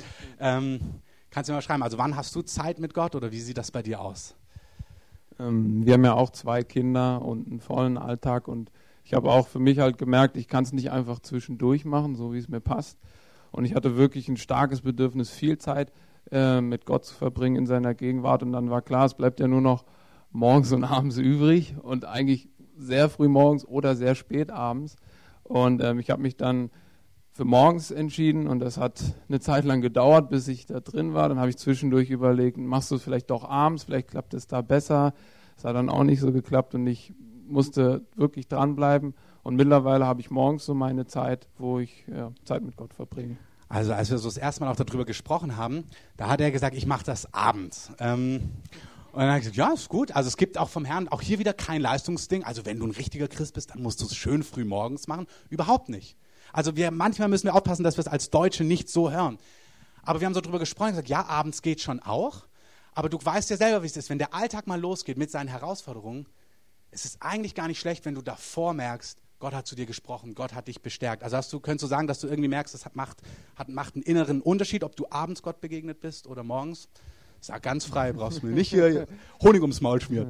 Ähm, 0.41 0.81
kannst 1.31 1.49
du 1.49 1.53
mir 1.53 1.59
mal 1.59 1.63
schreiben, 1.63 1.83
also 1.83 1.99
wann 1.99 2.17
hast 2.17 2.35
du 2.35 2.43
Zeit 2.43 2.81
mit 2.81 2.95
Gott 2.95 3.15
oder 3.15 3.31
wie 3.31 3.41
sieht 3.41 3.59
das 3.59 3.71
bei 3.71 3.83
dir 3.83 4.01
aus? 4.01 4.35
Ähm, 5.39 5.87
wir 5.87 5.95
haben 5.95 6.05
ja 6.05 6.15
auch 6.15 6.31
zwei 6.31 6.65
Kinder 6.65 7.23
und 7.23 7.47
einen 7.47 7.61
vollen 7.61 7.97
Alltag 7.97 8.49
und 8.49 8.73
ich 9.11 9.15
habe 9.15 9.29
auch 9.29 9.49
für 9.49 9.59
mich 9.59 9.81
halt 9.81 9.99
gemerkt, 9.99 10.37
ich 10.37 10.47
kann 10.47 10.63
es 10.63 10.73
nicht 10.73 10.93
einfach 10.93 11.19
zwischendurch 11.19 11.85
machen, 11.85 12.15
so 12.15 12.33
wie 12.33 12.39
es 12.39 12.49
mir 12.49 12.61
passt. 12.61 12.97
Und 13.51 13.65
ich 13.65 13.75
hatte 13.75 13.97
wirklich 13.97 14.29
ein 14.29 14.37
starkes 14.37 14.83
Bedürfnis, 14.83 15.31
viel 15.31 15.59
Zeit 15.59 15.93
äh, 16.31 16.61
mit 16.61 16.87
Gott 16.87 17.07
zu 17.07 17.17
verbringen 17.17 17.57
in 17.57 17.67
seiner 17.67 17.93
Gegenwart. 17.93 18.45
Und 18.45 18.53
dann 18.53 18.71
war 18.71 18.83
klar, 18.83 19.07
es 19.07 19.15
bleibt 19.15 19.41
ja 19.41 19.49
nur 19.49 19.63
noch 19.63 19.85
morgens 20.31 20.71
und 20.71 20.85
abends 20.93 21.17
übrig 21.19 21.75
und 21.83 22.05
eigentlich 22.05 22.51
sehr 22.77 23.09
früh 23.09 23.27
morgens 23.27 23.67
oder 23.67 23.97
sehr 23.97 24.15
spät 24.15 24.53
abends. 24.53 24.95
Und 25.43 25.83
ähm, 25.83 25.99
ich 25.99 26.11
habe 26.11 26.23
mich 26.23 26.37
dann 26.37 26.71
für 27.33 27.45
morgens 27.45 27.91
entschieden 27.91 28.47
und 28.47 28.61
das 28.61 28.79
hat 28.79 29.03
eine 29.29 29.41
Zeit 29.41 29.65
lang 29.65 29.81
gedauert, 29.81 30.31
bis 30.31 30.47
ich 30.47 30.67
da 30.67 30.79
drin 30.79 31.15
war. 31.15 31.29
Dann 31.29 31.41
habe 31.41 31.51
ich 31.51 31.57
zwischendurch 31.57 32.11
überlegt, 32.11 32.59
machst 32.59 32.93
du 32.93 32.95
es 32.95 33.03
vielleicht 33.03 33.31
doch 33.31 33.43
abends, 33.43 33.83
vielleicht 33.83 34.07
klappt 34.07 34.35
es 34.35 34.47
da 34.47 34.61
besser. 34.63 35.15
Das 35.57 35.65
hat 35.65 35.75
dann 35.75 35.89
auch 35.89 36.05
nicht 36.05 36.21
so 36.21 36.31
geklappt 36.31 36.77
und 36.77 36.87
ich 36.87 37.13
musste 37.51 38.07
wirklich 38.17 38.49
dranbleiben. 38.49 39.15
Und 39.43 39.57
mittlerweile 39.57 40.07
habe 40.07 40.21
ich 40.21 40.31
morgens 40.31 40.65
so 40.65 40.75
meine 40.75 41.07
Zeit, 41.07 41.49
wo 41.59 41.79
ich 41.79 42.05
ja, 42.07 42.33
Zeit 42.45 42.63
mit 42.63 42.77
Gott 42.77 42.95
verbringe. 42.95 43.37
Also 43.69 43.93
als 43.93 44.11
wir 44.11 44.19
so 44.19 44.29
das 44.29 44.37
erste 44.37 44.65
Mal 44.65 44.71
auch 44.73 44.77
darüber 44.77 45.05
gesprochen 45.05 45.57
haben, 45.57 45.85
da 46.17 46.29
hat 46.29 46.41
er 46.41 46.51
gesagt, 46.51 46.77
ich 46.77 46.87
mache 46.87 47.05
das 47.05 47.33
abends. 47.33 47.93
Ähm, 48.01 48.51
und 49.13 49.21
dann 49.21 49.29
habe 49.29 49.39
ich 49.39 49.45
gesagt, 49.45 49.57
ja, 49.57 49.73
ist 49.73 49.89
gut. 49.89 50.13
Also 50.13 50.29
es 50.29 50.37
gibt 50.37 50.59
auch 50.59 50.69
vom 50.69 50.85
Herrn 50.85 51.09
auch 51.09 51.23
hier 51.23 51.39
wieder 51.39 51.53
kein 51.53 51.81
Leistungsding. 51.81 52.45
Also 52.45 52.67
wenn 52.67 52.79
du 52.79 52.87
ein 52.87 52.93
richtiger 52.93 53.29
Christ 53.29 53.55
bist, 53.55 53.71
dann 53.71 53.83
musst 53.83 54.01
du 54.01 54.07
es 54.07 54.15
schön 54.15 54.43
früh 54.43 54.65
morgens 54.65 55.09
machen. 55.09 55.27
Überhaupt 55.49 55.89
nicht. 55.89 56.17
Also 56.53 56.77
wir, 56.77 56.91
manchmal 56.91 57.29
müssen 57.29 57.47
wir 57.47 57.55
aufpassen, 57.55 57.85
dass 57.85 57.97
wir 57.97 58.03
es 58.03 58.09
als 58.09 58.31
Deutsche 58.31 58.65
nicht 58.65 58.89
so 58.89 59.11
hören. 59.11 59.39
Aber 60.03 60.21
wir 60.21 60.27
haben 60.27 60.35
so 60.35 60.41
darüber 60.41 60.59
gesprochen 60.59 60.91
gesagt, 60.91 61.09
ja, 61.09 61.27
abends 61.27 61.63
geht 61.63 61.81
schon 61.81 62.01
auch. 62.01 62.45
Aber 62.95 63.09
du 63.09 63.19
weißt 63.23 63.51
ja 63.51 63.57
selber, 63.57 63.83
wie 63.83 63.87
es 63.87 63.97
ist. 63.97 64.11
Wenn 64.11 64.19
der 64.19 64.35
Alltag 64.35 64.67
mal 64.67 64.81
losgeht 64.81 65.17
mit 65.17 65.31
seinen 65.31 65.49
Herausforderungen, 65.49 66.27
es 66.91 67.05
ist 67.05 67.19
eigentlich 67.21 67.55
gar 67.55 67.69
nicht 67.69 67.81
schlecht, 67.81 68.05
wenn 68.05 68.15
du 68.15 68.23
davor 68.23 68.75
merkst, 68.75 69.19
Gott 69.39 69.55
hat 69.55 69.67
zu 69.67 69.75
dir 69.75 69.87
gesprochen, 69.87 70.35
Gott 70.35 70.55
hat 70.55 70.69
dich 70.69 70.83
bestärkt. 70.83 71.23
Also 71.23 71.37
hast 71.37 71.53
du, 71.53 71.61
könntest 71.61 71.85
du 71.85 71.87
sagen, 71.87 72.07
dass 72.07 72.21
du 72.21 72.29
irgendwie 72.29 72.49
merkst, 72.49 72.75
das 72.75 72.85
hat, 72.85 72.95
macht, 72.95 73.23
hat, 73.57 73.71
macht 73.71 73.95
einen 73.95 74.03
inneren 74.03 74.43
Unterschied, 74.43 74.85
ob 74.85 74.97
du 74.97 75.07
abends 75.11 75.43
Gott 75.43 75.61
begegnet 75.61 76.01
bist 76.01 76.27
oder 76.27 76.43
morgens? 76.43 76.89
Sag 77.41 77.63
ganz 77.63 77.87
frei, 77.87 78.13
brauchst 78.13 78.43
du 78.43 78.47
mir 78.47 78.53
nicht 78.53 78.69
hier 78.69 79.07
Honig 79.43 79.63
ums 79.63 79.81
Maul 79.81 79.99
schmieren. 80.01 80.29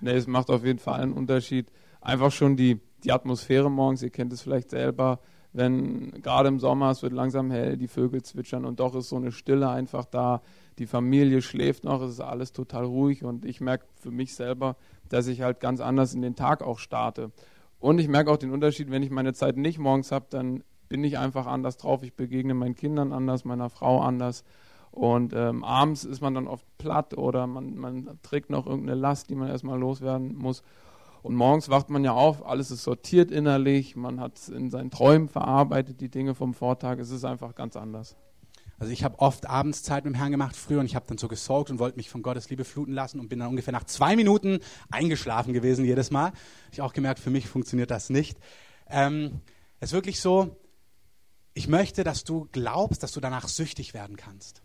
Nee, 0.00 0.12
es 0.12 0.28
macht 0.28 0.50
auf 0.50 0.64
jeden 0.64 0.78
Fall 0.78 1.00
einen 1.00 1.12
Unterschied. 1.12 1.66
Einfach 2.00 2.30
schon 2.30 2.56
die, 2.56 2.80
die 3.06 3.12
Atmosphäre 3.12 3.70
morgens, 3.70 4.02
ihr 4.02 4.10
kennt 4.10 4.32
es 4.32 4.42
vielleicht 4.42 4.70
selber, 4.70 5.20
wenn 5.52 6.10
gerade 6.20 6.48
im 6.48 6.58
Sommer 6.58 6.90
es 6.90 7.02
wird 7.02 7.12
langsam 7.12 7.50
hell, 7.50 7.76
die 7.76 7.88
Vögel 7.88 8.22
zwitschern 8.22 8.64
und 8.66 8.80
doch 8.80 8.94
ist 8.94 9.08
so 9.08 9.16
eine 9.16 9.32
Stille 9.32 9.70
einfach 9.70 10.04
da. 10.04 10.42
Die 10.78 10.86
Familie 10.86 11.40
schläft 11.40 11.84
noch, 11.84 12.02
es 12.02 12.10
ist 12.10 12.20
alles 12.20 12.52
total 12.52 12.84
ruhig 12.84 13.24
und 13.24 13.44
ich 13.46 13.60
merke 13.60 13.86
für 13.94 14.10
mich 14.10 14.34
selber, 14.34 14.76
dass 15.08 15.28
ich 15.28 15.40
halt 15.40 15.60
ganz 15.60 15.80
anders 15.80 16.12
in 16.12 16.20
den 16.20 16.34
Tag 16.34 16.62
auch 16.62 16.78
starte. 16.78 17.30
Und 17.78 17.98
ich 17.98 18.08
merke 18.08 18.30
auch 18.30 18.36
den 18.36 18.50
Unterschied, 18.50 18.90
wenn 18.90 19.02
ich 19.02 19.10
meine 19.10 19.32
Zeit 19.32 19.56
nicht 19.56 19.78
morgens 19.78 20.12
habe, 20.12 20.26
dann 20.28 20.62
bin 20.88 21.04
ich 21.04 21.16
einfach 21.16 21.46
anders 21.46 21.76
drauf. 21.76 22.02
Ich 22.02 22.14
begegne 22.14 22.54
meinen 22.54 22.74
Kindern 22.74 23.12
anders, 23.12 23.44
meiner 23.44 23.70
Frau 23.70 24.00
anders. 24.00 24.44
Und 24.90 25.32
ähm, 25.34 25.62
abends 25.62 26.04
ist 26.04 26.20
man 26.20 26.34
dann 26.34 26.48
oft 26.48 26.66
platt 26.78 27.16
oder 27.16 27.46
man, 27.46 27.76
man 27.76 28.18
trägt 28.22 28.50
noch 28.50 28.66
irgendeine 28.66 28.98
Last, 28.98 29.30
die 29.30 29.34
man 29.34 29.48
erstmal 29.48 29.78
loswerden 29.78 30.36
muss. 30.36 30.62
Und 31.22 31.34
morgens 31.34 31.68
wacht 31.68 31.90
man 31.90 32.04
ja 32.04 32.12
auf, 32.12 32.46
alles 32.46 32.70
ist 32.70 32.84
sortiert 32.84 33.30
innerlich, 33.30 33.96
man 33.96 34.20
hat 34.20 34.48
in 34.48 34.70
seinen 34.70 34.90
Träumen 34.90 35.28
verarbeitet, 35.28 36.00
die 36.00 36.08
Dinge 36.08 36.34
vom 36.34 36.54
Vortag. 36.54 36.98
Es 36.98 37.10
ist 37.10 37.24
einfach 37.24 37.54
ganz 37.54 37.76
anders. 37.76 38.16
Also 38.78 38.92
ich 38.92 39.04
habe 39.04 39.18
oft 39.18 39.46
abends 39.48 39.82
Zeit 39.82 40.04
mit 40.04 40.14
dem 40.14 40.16
Herrn 40.16 40.30
gemacht 40.30 40.54
früher 40.54 40.80
und 40.80 40.86
ich 40.86 40.94
habe 40.94 41.06
dann 41.08 41.16
so 41.16 41.28
gesorgt 41.28 41.70
und 41.70 41.78
wollte 41.78 41.96
mich 41.96 42.10
von 42.10 42.22
Gottes 42.22 42.50
Liebe 42.50 42.64
fluten 42.64 42.92
lassen 42.92 43.20
und 43.20 43.28
bin 43.28 43.38
dann 43.38 43.48
ungefähr 43.48 43.72
nach 43.72 43.84
zwei 43.84 44.16
Minuten 44.16 44.60
eingeschlafen 44.90 45.54
gewesen 45.54 45.84
jedes 45.84 46.10
Mal. 46.10 46.26
Habe 46.26 46.36
ich 46.72 46.82
auch 46.82 46.92
gemerkt, 46.92 47.18
für 47.18 47.30
mich 47.30 47.48
funktioniert 47.48 47.90
das 47.90 48.10
nicht. 48.10 48.38
Ähm, 48.88 49.40
es 49.80 49.90
ist 49.90 49.94
wirklich 49.94 50.20
so, 50.20 50.56
ich 51.54 51.68
möchte, 51.68 52.04
dass 52.04 52.24
du 52.24 52.48
glaubst, 52.52 53.02
dass 53.02 53.12
du 53.12 53.20
danach 53.20 53.48
süchtig 53.48 53.94
werden 53.94 54.16
kannst. 54.16 54.62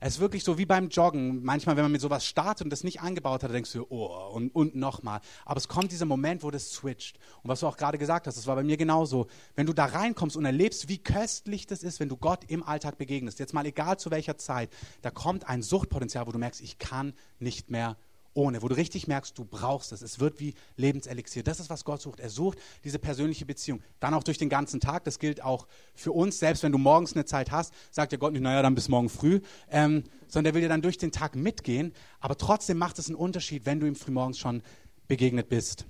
Es 0.00 0.14
ist 0.14 0.20
wirklich 0.20 0.44
so 0.44 0.58
wie 0.58 0.66
beim 0.66 0.88
Joggen. 0.88 1.42
Manchmal, 1.42 1.76
wenn 1.76 1.84
man 1.84 1.92
mit 1.92 2.00
sowas 2.00 2.26
startet 2.26 2.64
und 2.64 2.70
das 2.70 2.84
nicht 2.84 3.00
eingebaut 3.00 3.42
hat, 3.42 3.52
denkst 3.52 3.72
du, 3.72 3.86
oh, 3.88 4.30
und, 4.32 4.54
und 4.54 4.74
nochmal. 4.74 5.20
Aber 5.44 5.58
es 5.58 5.68
kommt 5.68 5.92
dieser 5.92 6.04
Moment, 6.04 6.42
wo 6.42 6.50
das 6.50 6.70
switcht. 6.70 7.18
Und 7.42 7.48
was 7.48 7.60
du 7.60 7.66
auch 7.66 7.76
gerade 7.76 7.98
gesagt 7.98 8.26
hast, 8.26 8.36
das 8.36 8.46
war 8.46 8.56
bei 8.56 8.62
mir 8.62 8.76
genauso. 8.76 9.26
Wenn 9.54 9.66
du 9.66 9.72
da 9.72 9.86
reinkommst 9.86 10.36
und 10.36 10.44
erlebst, 10.44 10.88
wie 10.88 10.98
köstlich 10.98 11.66
das 11.66 11.82
ist, 11.82 12.00
wenn 12.00 12.08
du 12.08 12.16
Gott 12.16 12.44
im 12.48 12.62
Alltag 12.62 12.98
begegnest, 12.98 13.38
jetzt 13.38 13.54
mal 13.54 13.66
egal 13.66 13.98
zu 13.98 14.10
welcher 14.10 14.36
Zeit, 14.36 14.70
da 15.02 15.10
kommt 15.10 15.48
ein 15.48 15.62
Suchtpotenzial, 15.62 16.26
wo 16.26 16.32
du 16.32 16.38
merkst, 16.38 16.60
ich 16.60 16.78
kann 16.78 17.14
nicht 17.38 17.70
mehr 17.70 17.96
ohne, 18.36 18.62
wo 18.62 18.68
du 18.68 18.76
richtig 18.76 19.08
merkst, 19.08 19.36
du 19.38 19.44
brauchst 19.44 19.92
es. 19.92 20.02
Es 20.02 20.20
wird 20.20 20.38
wie 20.40 20.54
Lebenselixier. 20.76 21.42
Das 21.42 21.58
ist, 21.58 21.70
was 21.70 21.84
Gott 21.84 22.02
sucht. 22.02 22.20
Er 22.20 22.28
sucht 22.28 22.58
diese 22.84 22.98
persönliche 22.98 23.46
Beziehung. 23.46 23.82
Dann 23.98 24.14
auch 24.14 24.22
durch 24.22 24.38
den 24.38 24.48
ganzen 24.48 24.78
Tag. 24.78 25.04
Das 25.04 25.18
gilt 25.18 25.42
auch 25.42 25.66
für 25.94 26.12
uns. 26.12 26.38
Selbst 26.38 26.62
wenn 26.62 26.72
du 26.72 26.78
morgens 26.78 27.14
eine 27.14 27.24
Zeit 27.24 27.50
hast, 27.50 27.72
sagt 27.90 28.12
dir 28.12 28.18
Gott 28.18 28.32
nicht, 28.32 28.42
naja, 28.42 28.62
dann 28.62 28.74
bis 28.74 28.88
morgen 28.88 29.08
früh, 29.08 29.40
ähm, 29.70 30.04
sondern 30.28 30.52
er 30.52 30.54
will 30.54 30.62
dir 30.62 30.68
dann 30.68 30.82
durch 30.82 30.98
den 30.98 31.12
Tag 31.12 31.34
mitgehen. 31.34 31.92
Aber 32.20 32.36
trotzdem 32.36 32.78
macht 32.78 32.98
es 32.98 33.08
einen 33.08 33.16
Unterschied, 33.16 33.64
wenn 33.64 33.80
du 33.80 33.86
ihm 33.86 33.96
frühmorgens 33.96 34.38
schon 34.38 34.62
begegnet 35.08 35.48
bist. 35.48 35.86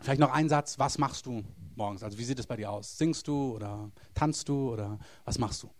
Vielleicht 0.00 0.20
noch 0.20 0.32
ein 0.32 0.48
Satz. 0.48 0.78
Was 0.78 0.98
machst 0.98 1.26
du 1.26 1.42
morgens? 1.74 2.02
Also 2.02 2.18
wie 2.18 2.24
sieht 2.24 2.38
es 2.38 2.46
bei 2.46 2.56
dir 2.56 2.70
aus? 2.70 2.96
Singst 2.96 3.26
du 3.26 3.54
oder 3.54 3.90
tanzt 4.14 4.48
du 4.48 4.72
oder 4.72 4.98
was 5.24 5.38
machst 5.38 5.62
du? 5.64 5.70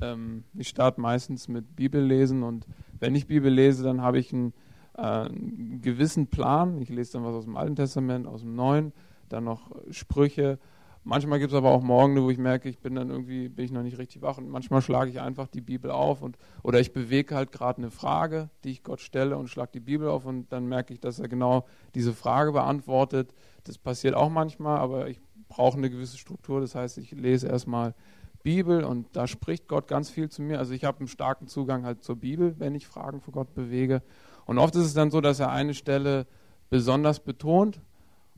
Ähm, 0.00 0.44
ich 0.54 0.68
starte 0.68 1.00
meistens 1.00 1.48
mit 1.48 1.76
Bibellesen 1.76 2.42
und 2.42 2.66
wenn 2.98 3.14
ich 3.14 3.26
Bibel 3.26 3.52
lese, 3.52 3.82
dann 3.82 4.00
habe 4.00 4.18
ich 4.18 4.32
ein 4.32 4.52
äh, 4.96 5.00
einen 5.00 5.80
gewissen 5.82 6.28
Plan. 6.28 6.80
Ich 6.80 6.88
lese 6.88 7.14
dann 7.14 7.24
was 7.24 7.34
aus 7.34 7.44
dem 7.44 7.56
Alten 7.56 7.76
Testament, 7.76 8.26
aus 8.26 8.40
dem 8.40 8.54
Neuen, 8.54 8.92
dann 9.28 9.44
noch 9.44 9.70
Sprüche. 9.90 10.58
Manchmal 11.04 11.40
gibt 11.40 11.50
es 11.50 11.56
aber 11.56 11.70
auch 11.70 11.82
Morgen, 11.82 12.20
wo 12.22 12.30
ich 12.30 12.38
merke, 12.38 12.68
ich 12.68 12.78
bin 12.78 12.94
dann 12.94 13.10
irgendwie, 13.10 13.48
bin 13.48 13.64
ich 13.64 13.72
noch 13.72 13.82
nicht 13.82 13.98
richtig 13.98 14.22
wach 14.22 14.38
und 14.38 14.48
manchmal 14.48 14.82
schlage 14.82 15.10
ich 15.10 15.20
einfach 15.20 15.48
die 15.48 15.60
Bibel 15.60 15.90
auf 15.90 16.22
und 16.22 16.38
oder 16.62 16.78
ich 16.78 16.92
bewege 16.92 17.34
halt 17.34 17.50
gerade 17.50 17.78
eine 17.78 17.90
Frage, 17.90 18.50
die 18.62 18.70
ich 18.70 18.84
Gott 18.84 19.00
stelle 19.00 19.36
und 19.36 19.48
schlage 19.48 19.72
die 19.74 19.80
Bibel 19.80 20.08
auf 20.08 20.26
und 20.26 20.52
dann 20.52 20.66
merke 20.66 20.94
ich, 20.94 21.00
dass 21.00 21.18
er 21.18 21.26
genau 21.26 21.66
diese 21.96 22.12
Frage 22.12 22.52
beantwortet. 22.52 23.34
Das 23.64 23.78
passiert 23.78 24.14
auch 24.14 24.30
manchmal, 24.30 24.78
aber 24.78 25.08
ich 25.08 25.20
brauche 25.48 25.76
eine 25.76 25.90
gewisse 25.90 26.18
Struktur. 26.18 26.60
Das 26.60 26.76
heißt, 26.76 26.98
ich 26.98 27.10
lese 27.10 27.48
erstmal 27.48 27.94
Bibel 28.42 28.84
und 28.84 29.08
da 29.12 29.26
spricht 29.26 29.68
Gott 29.68 29.88
ganz 29.88 30.08
viel 30.08 30.28
zu 30.28 30.42
mir. 30.42 30.58
Also 30.58 30.72
ich 30.72 30.84
habe 30.84 30.98
einen 30.98 31.08
starken 31.08 31.46
Zugang 31.46 31.84
halt 31.84 32.02
zur 32.02 32.16
Bibel, 32.16 32.54
wenn 32.58 32.74
ich 32.74 32.86
Fragen 32.86 33.20
für 33.20 33.32
Gott 33.32 33.54
bewege. 33.54 34.02
Und 34.46 34.58
oft 34.58 34.74
ist 34.76 34.86
es 34.86 34.94
dann 34.94 35.10
so, 35.10 35.20
dass 35.20 35.40
er 35.40 35.50
eine 35.50 35.74
Stelle 35.74 36.26
besonders 36.70 37.20
betont 37.20 37.80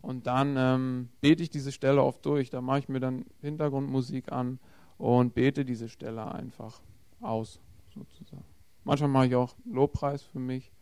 und 0.02 0.26
dann 0.26 0.56
ähm, 0.58 1.08
bete 1.20 1.42
ich 1.42 1.50
diese 1.50 1.72
Stelle 1.72 2.02
oft 2.02 2.24
durch. 2.26 2.50
Da 2.50 2.60
mache 2.60 2.80
ich 2.80 2.88
mir 2.88 3.00
dann 3.00 3.24
Hintergrundmusik 3.40 4.32
an 4.32 4.58
und 4.98 5.34
bete 5.34 5.64
diese 5.64 5.88
Stelle 5.88 6.30
einfach 6.32 6.80
aus, 7.20 7.60
sozusagen. 7.94 8.44
Manchmal 8.84 9.08
mache 9.08 9.26
ich 9.26 9.34
auch 9.34 9.54
Lobpreis 9.64 10.22
für 10.22 10.38
mich, 10.38 10.72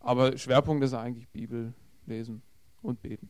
aber 0.00 0.36
Schwerpunkt 0.36 0.84
ist 0.84 0.94
eigentlich 0.94 1.28
Bibel 1.28 1.74
lesen 2.06 2.42
und 2.80 3.02
beten. 3.02 3.28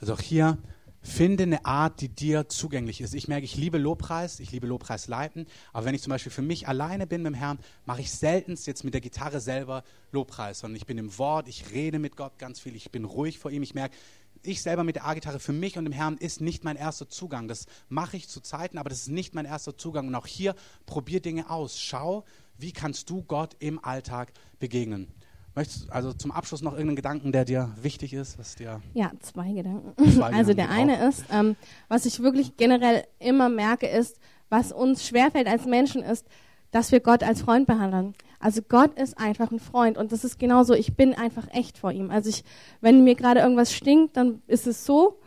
Also 0.00 0.14
auch 0.14 0.20
hier 0.20 0.58
Finde 1.06 1.42
eine 1.42 1.66
Art, 1.66 2.00
die 2.00 2.08
dir 2.08 2.48
zugänglich 2.48 3.02
ist. 3.02 3.14
Ich 3.14 3.28
merke, 3.28 3.44
ich 3.44 3.56
liebe 3.56 3.76
Lobpreis, 3.76 4.40
ich 4.40 4.52
liebe 4.52 4.66
Lobpreis 4.66 5.06
leiten, 5.06 5.46
aber 5.74 5.84
wenn 5.84 5.94
ich 5.94 6.00
zum 6.00 6.10
Beispiel 6.10 6.32
für 6.32 6.42
mich 6.42 6.66
alleine 6.66 7.06
bin 7.06 7.22
mit 7.22 7.34
dem 7.34 7.36
Herrn, 7.36 7.58
mache 7.84 8.00
ich 8.00 8.10
selten 8.10 8.58
jetzt 8.64 8.84
mit 8.84 8.94
der 8.94 9.02
Gitarre 9.02 9.40
selber 9.40 9.84
Lobpreis, 10.12 10.60
sondern 10.60 10.76
ich 10.76 10.86
bin 10.86 10.96
im 10.96 11.16
Wort, 11.18 11.46
ich 11.46 11.72
rede 11.72 11.98
mit 11.98 12.16
Gott 12.16 12.38
ganz 12.38 12.58
viel, 12.58 12.74
ich 12.74 12.90
bin 12.90 13.04
ruhig 13.04 13.38
vor 13.38 13.50
ihm. 13.50 13.62
Ich 13.62 13.74
merke, 13.74 13.94
ich 14.42 14.62
selber 14.62 14.82
mit 14.82 14.96
der 14.96 15.06
A-Gitarre 15.06 15.40
für 15.40 15.52
mich 15.52 15.76
und 15.76 15.84
dem 15.84 15.92
Herrn 15.92 16.16
ist 16.16 16.40
nicht 16.40 16.64
mein 16.64 16.76
erster 16.76 17.08
Zugang. 17.08 17.48
Das 17.48 17.66
mache 17.90 18.16
ich 18.16 18.28
zu 18.28 18.40
Zeiten, 18.40 18.78
aber 18.78 18.88
das 18.88 19.00
ist 19.00 19.08
nicht 19.08 19.34
mein 19.34 19.44
erster 19.44 19.76
Zugang. 19.76 20.08
Und 20.08 20.14
auch 20.14 20.26
hier 20.26 20.54
probier 20.86 21.20
Dinge 21.20 21.50
aus. 21.50 21.78
Schau, 21.78 22.24
wie 22.56 22.72
kannst 22.72 23.10
du 23.10 23.22
Gott 23.22 23.56
im 23.58 23.82
Alltag 23.84 24.32
begegnen. 24.58 25.08
Möchtest 25.56 25.88
du 25.88 25.92
also 25.92 26.12
zum 26.12 26.32
Abschluss 26.32 26.62
noch 26.62 26.72
irgendeinen 26.72 26.96
Gedanken, 26.96 27.32
der 27.32 27.44
dir 27.44 27.72
wichtig 27.80 28.12
ist? 28.12 28.38
Was 28.38 28.56
dir 28.56 28.80
ja, 28.92 29.12
zwei 29.20 29.52
Gedanken. 29.52 29.94
Zwei 30.12 30.32
also 30.32 30.52
der 30.52 30.70
eine 30.70 31.06
ist, 31.06 31.24
ähm, 31.30 31.56
was 31.88 32.06
ich 32.06 32.20
wirklich 32.20 32.56
generell 32.56 33.04
immer 33.20 33.48
merke, 33.48 33.86
ist, 33.86 34.18
was 34.48 34.72
uns 34.72 35.06
schwerfällt 35.06 35.46
als 35.46 35.64
Menschen, 35.64 36.02
ist, 36.02 36.26
dass 36.72 36.90
wir 36.90 36.98
Gott 36.98 37.22
als 37.22 37.42
Freund 37.42 37.68
behandeln. 37.68 38.14
Also 38.40 38.62
Gott 38.62 38.98
ist 38.98 39.16
einfach 39.16 39.52
ein 39.52 39.60
Freund 39.60 39.96
und 39.96 40.10
das 40.10 40.24
ist 40.24 40.38
genauso, 40.38 40.74
ich 40.74 40.96
bin 40.96 41.14
einfach 41.14 41.46
echt 41.52 41.78
vor 41.78 41.92
ihm. 41.92 42.10
Also 42.10 42.30
ich, 42.30 42.42
wenn 42.80 43.04
mir 43.04 43.14
gerade 43.14 43.40
irgendwas 43.40 43.72
stinkt, 43.72 44.16
dann 44.16 44.42
ist 44.48 44.66
es 44.66 44.84
so. 44.84 45.20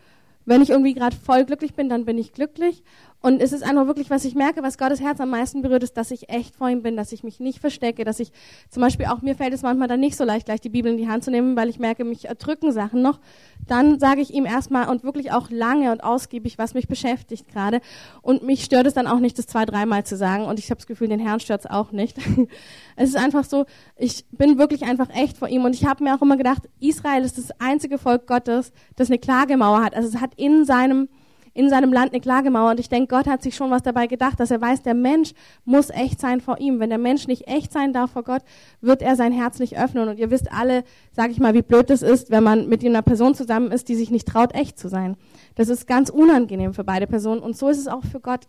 Wenn 0.45 0.61
ich 0.61 0.69
irgendwie 0.69 0.93
gerade 0.93 1.15
voll 1.15 1.45
glücklich 1.45 1.73
bin, 1.73 1.89
dann 1.89 2.05
bin 2.05 2.17
ich 2.17 2.33
glücklich. 2.33 2.83
Und 3.19 3.41
es 3.41 3.51
ist 3.51 3.63
einfach 3.63 3.87
wirklich, 3.87 4.11
was 4.11 4.25
ich 4.25 4.35
merke, 4.35 4.61
was 4.61 4.77
Gottes 4.77 5.01
Herz 5.01 5.19
am 5.19 5.31
meisten 5.31 5.63
berührt, 5.63 5.81
ist, 5.81 5.97
dass 5.97 6.11
ich 6.11 6.29
echt 6.29 6.55
vor 6.55 6.69
ihm 6.69 6.83
bin, 6.83 6.95
dass 6.95 7.11
ich 7.11 7.23
mich 7.23 7.39
nicht 7.39 7.59
verstecke, 7.59 8.05
dass 8.05 8.19
ich 8.19 8.31
zum 8.69 8.81
Beispiel 8.81 9.07
auch, 9.07 9.23
mir 9.23 9.35
fällt 9.35 9.53
es 9.53 9.63
manchmal 9.63 9.87
dann 9.87 9.99
nicht 9.99 10.15
so 10.15 10.23
leicht, 10.23 10.45
gleich 10.45 10.61
die 10.61 10.69
Bibel 10.69 10.91
in 10.91 10.97
die 10.97 11.09
Hand 11.09 11.23
zu 11.23 11.31
nehmen, 11.31 11.55
weil 11.55 11.67
ich 11.67 11.79
merke, 11.79 12.03
mich 12.03 12.25
erdrücken 12.25 12.71
Sachen 12.71 13.01
noch. 13.01 13.19
Dann 13.67 13.99
sage 13.99 14.21
ich 14.21 14.33
ihm 14.33 14.45
erstmal 14.45 14.87
und 14.87 15.03
wirklich 15.03 15.31
auch 15.31 15.49
lange 15.49 15.91
und 15.91 16.03
ausgiebig, 16.03 16.59
was 16.59 16.75
mich 16.75 16.87
beschäftigt 16.87 17.47
gerade. 17.47 17.81
Und 18.21 18.43
mich 18.43 18.63
stört 18.63 18.85
es 18.85 18.93
dann 18.93 19.07
auch 19.07 19.19
nicht, 19.19 19.37
das 19.39 19.47
zwei, 19.47 19.65
dreimal 19.65 20.05
zu 20.05 20.15
sagen. 20.15 20.45
Und 20.45 20.59
ich 20.59 20.69
habe 20.69 20.77
das 20.77 20.87
Gefühl, 20.87 21.07
den 21.07 21.19
Herrn 21.19 21.39
stört 21.39 21.61
es 21.61 21.71
auch 21.71 21.91
nicht. 21.91 22.17
es 22.95 23.09
ist 23.09 23.17
einfach 23.17 23.45
so, 23.45 23.65
ich 23.95 24.25
bin 24.31 24.59
wirklich 24.59 24.83
einfach 24.83 25.09
echt 25.09 25.37
vor 25.37 25.47
ihm. 25.47 25.65
Und 25.65 25.73
ich 25.73 25.85
habe 25.85 26.03
mir 26.03 26.15
auch 26.15 26.21
immer 26.21 26.37
gedacht, 26.37 26.69
Israel 26.79 27.23
ist 27.23 27.39
das 27.39 27.49
einzige 27.59 27.97
Volk 27.97 28.27
Gottes, 28.27 28.71
das 28.95 29.09
eine 29.09 29.17
Klagemauer 29.17 29.83
hat. 29.83 29.95
Also 29.95 30.07
es 30.07 30.21
hat 30.21 30.35
in 30.35 30.65
seinem 30.65 31.09
in 31.57 31.69
seinem 31.69 31.91
Land 31.91 32.13
eine 32.13 32.21
Klagemauer. 32.21 32.71
Und 32.71 32.79
ich 32.79 32.87
denke, 32.87 33.15
Gott 33.15 33.25
hat 33.25 33.41
sich 33.41 33.55
schon 33.55 33.71
was 33.71 33.81
dabei 33.81 34.05
gedacht, 34.05 34.39
dass 34.39 34.51
er 34.51 34.61
weiß, 34.61 34.83
der 34.83 34.93
Mensch 34.93 35.33
muss 35.65 35.89
echt 35.89 36.19
sein 36.19 36.39
vor 36.39 36.59
ihm. 36.59 36.79
Wenn 36.79 36.89
der 36.89 36.99
Mensch 36.99 37.27
nicht 37.27 37.47
echt 37.47 37.73
sein 37.73 37.93
darf 37.93 38.11
vor 38.11 38.23
Gott, 38.23 38.43
wird 38.79 39.01
er 39.01 39.15
sein 39.15 39.31
Herz 39.31 39.57
nicht 39.57 39.77
öffnen. 39.77 40.07
Und 40.07 40.19
ihr 40.19 40.29
wisst 40.29 40.51
alle, 40.51 40.83
sage 41.11 41.31
ich 41.31 41.39
mal, 41.39 41.55
wie 41.55 41.63
blöd 41.63 41.89
das 41.89 42.03
ist, 42.03 42.29
wenn 42.29 42.43
man 42.43 42.69
mit 42.69 42.85
einer 42.85 43.01
Person 43.01 43.33
zusammen 43.33 43.71
ist, 43.71 43.89
die 43.89 43.95
sich 43.95 44.11
nicht 44.11 44.27
traut, 44.27 44.53
echt 44.53 44.77
zu 44.77 44.87
sein. 44.87 45.17
Das 45.55 45.69
ist 45.69 45.87
ganz 45.87 46.09
unangenehm 46.09 46.75
für 46.75 46.83
beide 46.83 47.07
Personen. 47.07 47.41
Und 47.41 47.57
so 47.57 47.69
ist 47.69 47.79
es 47.79 47.87
auch 47.87 48.03
für 48.03 48.19
Gott. 48.19 48.47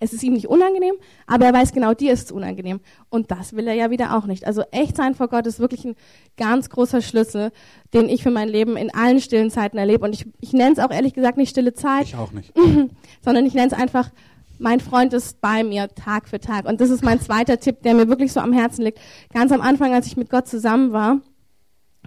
Es 0.00 0.12
ist 0.12 0.22
ihm 0.22 0.32
nicht 0.32 0.48
unangenehm, 0.48 0.94
aber 1.26 1.46
er 1.46 1.54
weiß 1.54 1.72
genau, 1.72 1.94
dir 1.94 2.12
ist 2.12 2.24
es 2.24 2.32
unangenehm. 2.32 2.80
Und 3.08 3.30
das 3.30 3.54
will 3.54 3.66
er 3.66 3.74
ja 3.74 3.90
wieder 3.90 4.16
auch 4.16 4.26
nicht. 4.26 4.46
Also 4.46 4.62
echt 4.70 4.96
sein 4.96 5.14
vor 5.14 5.28
Gott 5.28 5.46
ist 5.46 5.60
wirklich 5.60 5.84
ein 5.84 5.94
ganz 6.36 6.68
großer 6.68 7.00
Schlüssel, 7.00 7.52
den 7.94 8.08
ich 8.08 8.22
für 8.22 8.30
mein 8.30 8.48
Leben 8.48 8.76
in 8.76 8.92
allen 8.92 9.20
stillen 9.20 9.50
Zeiten 9.50 9.78
erlebe. 9.78 10.04
Und 10.04 10.12
ich, 10.14 10.26
ich 10.40 10.52
nenne 10.52 10.72
es 10.72 10.78
auch 10.78 10.90
ehrlich 10.90 11.14
gesagt 11.14 11.38
nicht 11.38 11.50
stille 11.50 11.74
Zeit. 11.74 12.06
Ich 12.06 12.16
auch 12.16 12.32
nicht. 12.32 12.52
sondern 13.24 13.46
ich 13.46 13.54
nenne 13.54 13.68
es 13.68 13.72
einfach, 13.72 14.10
mein 14.58 14.80
Freund 14.80 15.12
ist 15.12 15.40
bei 15.40 15.64
mir 15.64 15.88
Tag 15.94 16.28
für 16.28 16.40
Tag. 16.40 16.66
Und 16.66 16.80
das 16.80 16.90
ist 16.90 17.04
mein 17.04 17.20
zweiter 17.20 17.58
Tipp, 17.58 17.82
der 17.82 17.94
mir 17.94 18.08
wirklich 18.08 18.32
so 18.32 18.40
am 18.40 18.52
Herzen 18.52 18.82
liegt. 18.84 18.98
Ganz 19.32 19.52
am 19.52 19.60
Anfang, 19.60 19.94
als 19.94 20.06
ich 20.06 20.16
mit 20.16 20.30
Gott 20.30 20.48
zusammen 20.48 20.92
war, 20.92 21.20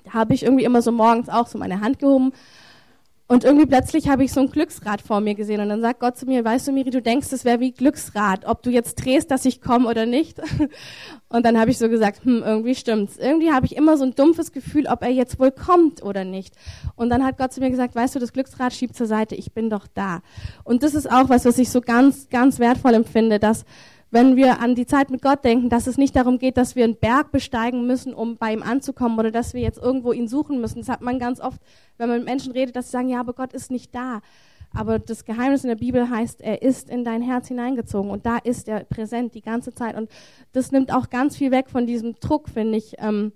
habe 0.09 0.33
ich 0.33 0.43
irgendwie 0.43 0.63
immer 0.63 0.81
so 0.81 0.91
morgens 0.91 1.29
auch 1.29 1.47
so 1.47 1.57
meine 1.57 1.81
Hand 1.81 1.99
gehoben 1.99 2.31
und 3.29 3.43
irgendwie 3.43 3.65
plötzlich 3.65 4.07
habe 4.07 4.23
ich 4.23 4.31
so 4.31 4.39
ein 4.39 4.49
Glücksrad 4.49 5.01
vor 5.01 5.19
mir 5.19 5.35
gesehen 5.35 5.59
und 5.59 5.67
dann 5.67 5.81
sagt 5.81 5.99
Gott 5.99 6.17
zu 6.17 6.25
mir, 6.25 6.45
weißt 6.45 6.67
du 6.67 6.71
Miri, 6.71 6.91
du 6.91 7.01
denkst, 7.01 7.27
es 7.33 7.43
wäre 7.43 7.59
wie 7.59 7.73
Glücksrad, 7.73 8.45
ob 8.45 8.63
du 8.63 8.69
jetzt 8.69 8.95
drehst, 8.95 9.29
dass 9.31 9.43
ich 9.43 9.61
komme 9.61 9.89
oder 9.89 10.05
nicht. 10.05 10.39
Und 11.29 11.45
dann 11.45 11.59
habe 11.59 11.69
ich 11.69 11.77
so 11.77 11.89
gesagt, 11.89 12.23
hm, 12.23 12.41
irgendwie 12.41 12.73
stimmt's. 12.73 13.17
Irgendwie 13.17 13.51
habe 13.51 13.65
ich 13.65 13.75
immer 13.75 13.97
so 13.97 14.05
ein 14.05 14.15
dumpfes 14.15 14.53
Gefühl, 14.53 14.87
ob 14.87 15.01
er 15.01 15.09
jetzt 15.09 15.39
wohl 15.39 15.51
kommt 15.51 16.01
oder 16.01 16.23
nicht. 16.23 16.55
Und 16.95 17.09
dann 17.09 17.25
hat 17.25 17.37
Gott 17.37 17.51
zu 17.51 17.59
mir 17.59 17.69
gesagt, 17.69 17.95
weißt 17.95 18.15
du, 18.15 18.19
das 18.19 18.31
Glücksrad 18.31 18.71
schiebt 18.71 18.95
zur 18.95 19.07
Seite, 19.07 19.35
ich 19.35 19.51
bin 19.51 19.69
doch 19.69 19.87
da. 19.93 20.21
Und 20.63 20.83
das 20.83 20.95
ist 20.95 21.11
auch 21.11 21.27
was, 21.27 21.43
was 21.43 21.57
ich 21.57 21.69
so 21.69 21.81
ganz, 21.81 22.29
ganz 22.29 22.59
wertvoll 22.59 22.93
empfinde, 22.93 23.39
dass 23.39 23.65
wenn 24.09 24.35
wir 24.35 24.61
an 24.61 24.75
die 24.75 24.85
Zeit 24.85 25.09
mit 25.09 25.21
Gott 25.21 25.43
denken, 25.43 25.69
dass 25.69 25.87
es 25.87 25.97
nicht 25.97 26.15
darum 26.15 26.37
geht, 26.37 26.57
dass 26.57 26.75
wir 26.75 26.83
einen 26.83 26.95
Berg 26.95 27.31
besteigen 27.31 27.87
müssen, 27.87 28.13
um 28.13 28.37
bei 28.37 28.53
ihm 28.53 28.63
anzukommen 28.63 29.19
oder 29.19 29.31
dass 29.31 29.53
wir 29.53 29.61
jetzt 29.61 29.79
irgendwo 29.79 30.13
ihn 30.13 30.27
suchen 30.27 30.61
müssen. 30.61 30.79
Das 30.79 30.89
hat 30.89 31.01
man 31.01 31.19
ganz 31.19 31.41
oft, 31.41 31.61
wenn 31.97 32.07
man 32.09 32.19
mit 32.19 32.27
Menschen 32.27 32.53
redet, 32.53 32.75
dass 32.75 32.85
sie 32.85 32.91
sagen, 32.91 33.09
ja, 33.09 33.19
aber 33.19 33.33
Gott 33.33 33.53
ist 33.53 33.69
nicht 33.71 33.93
da. 33.93 34.21
Aber 34.73 34.99
das 34.99 35.25
Geheimnis 35.25 35.63
in 35.63 35.69
der 35.69 35.75
Bibel 35.75 36.09
heißt, 36.09 36.41
er 36.41 36.61
ist 36.61 36.89
in 36.89 37.03
dein 37.03 37.21
Herz 37.21 37.47
hineingezogen 37.47 38.11
und 38.11 38.25
da 38.25 38.37
ist 38.37 38.67
er 38.67 38.83
präsent 38.83 39.33
die 39.33 39.41
ganze 39.41 39.73
Zeit. 39.73 39.95
Und 39.95 40.09
das 40.51 40.71
nimmt 40.71 40.93
auch 40.93 41.09
ganz 41.09 41.37
viel 41.37 41.51
weg 41.51 41.69
von 41.69 41.85
diesem 41.85 42.15
Druck, 42.19 42.49
finde 42.49 42.77
ich. 42.77 42.93
Ähm, 42.99 43.31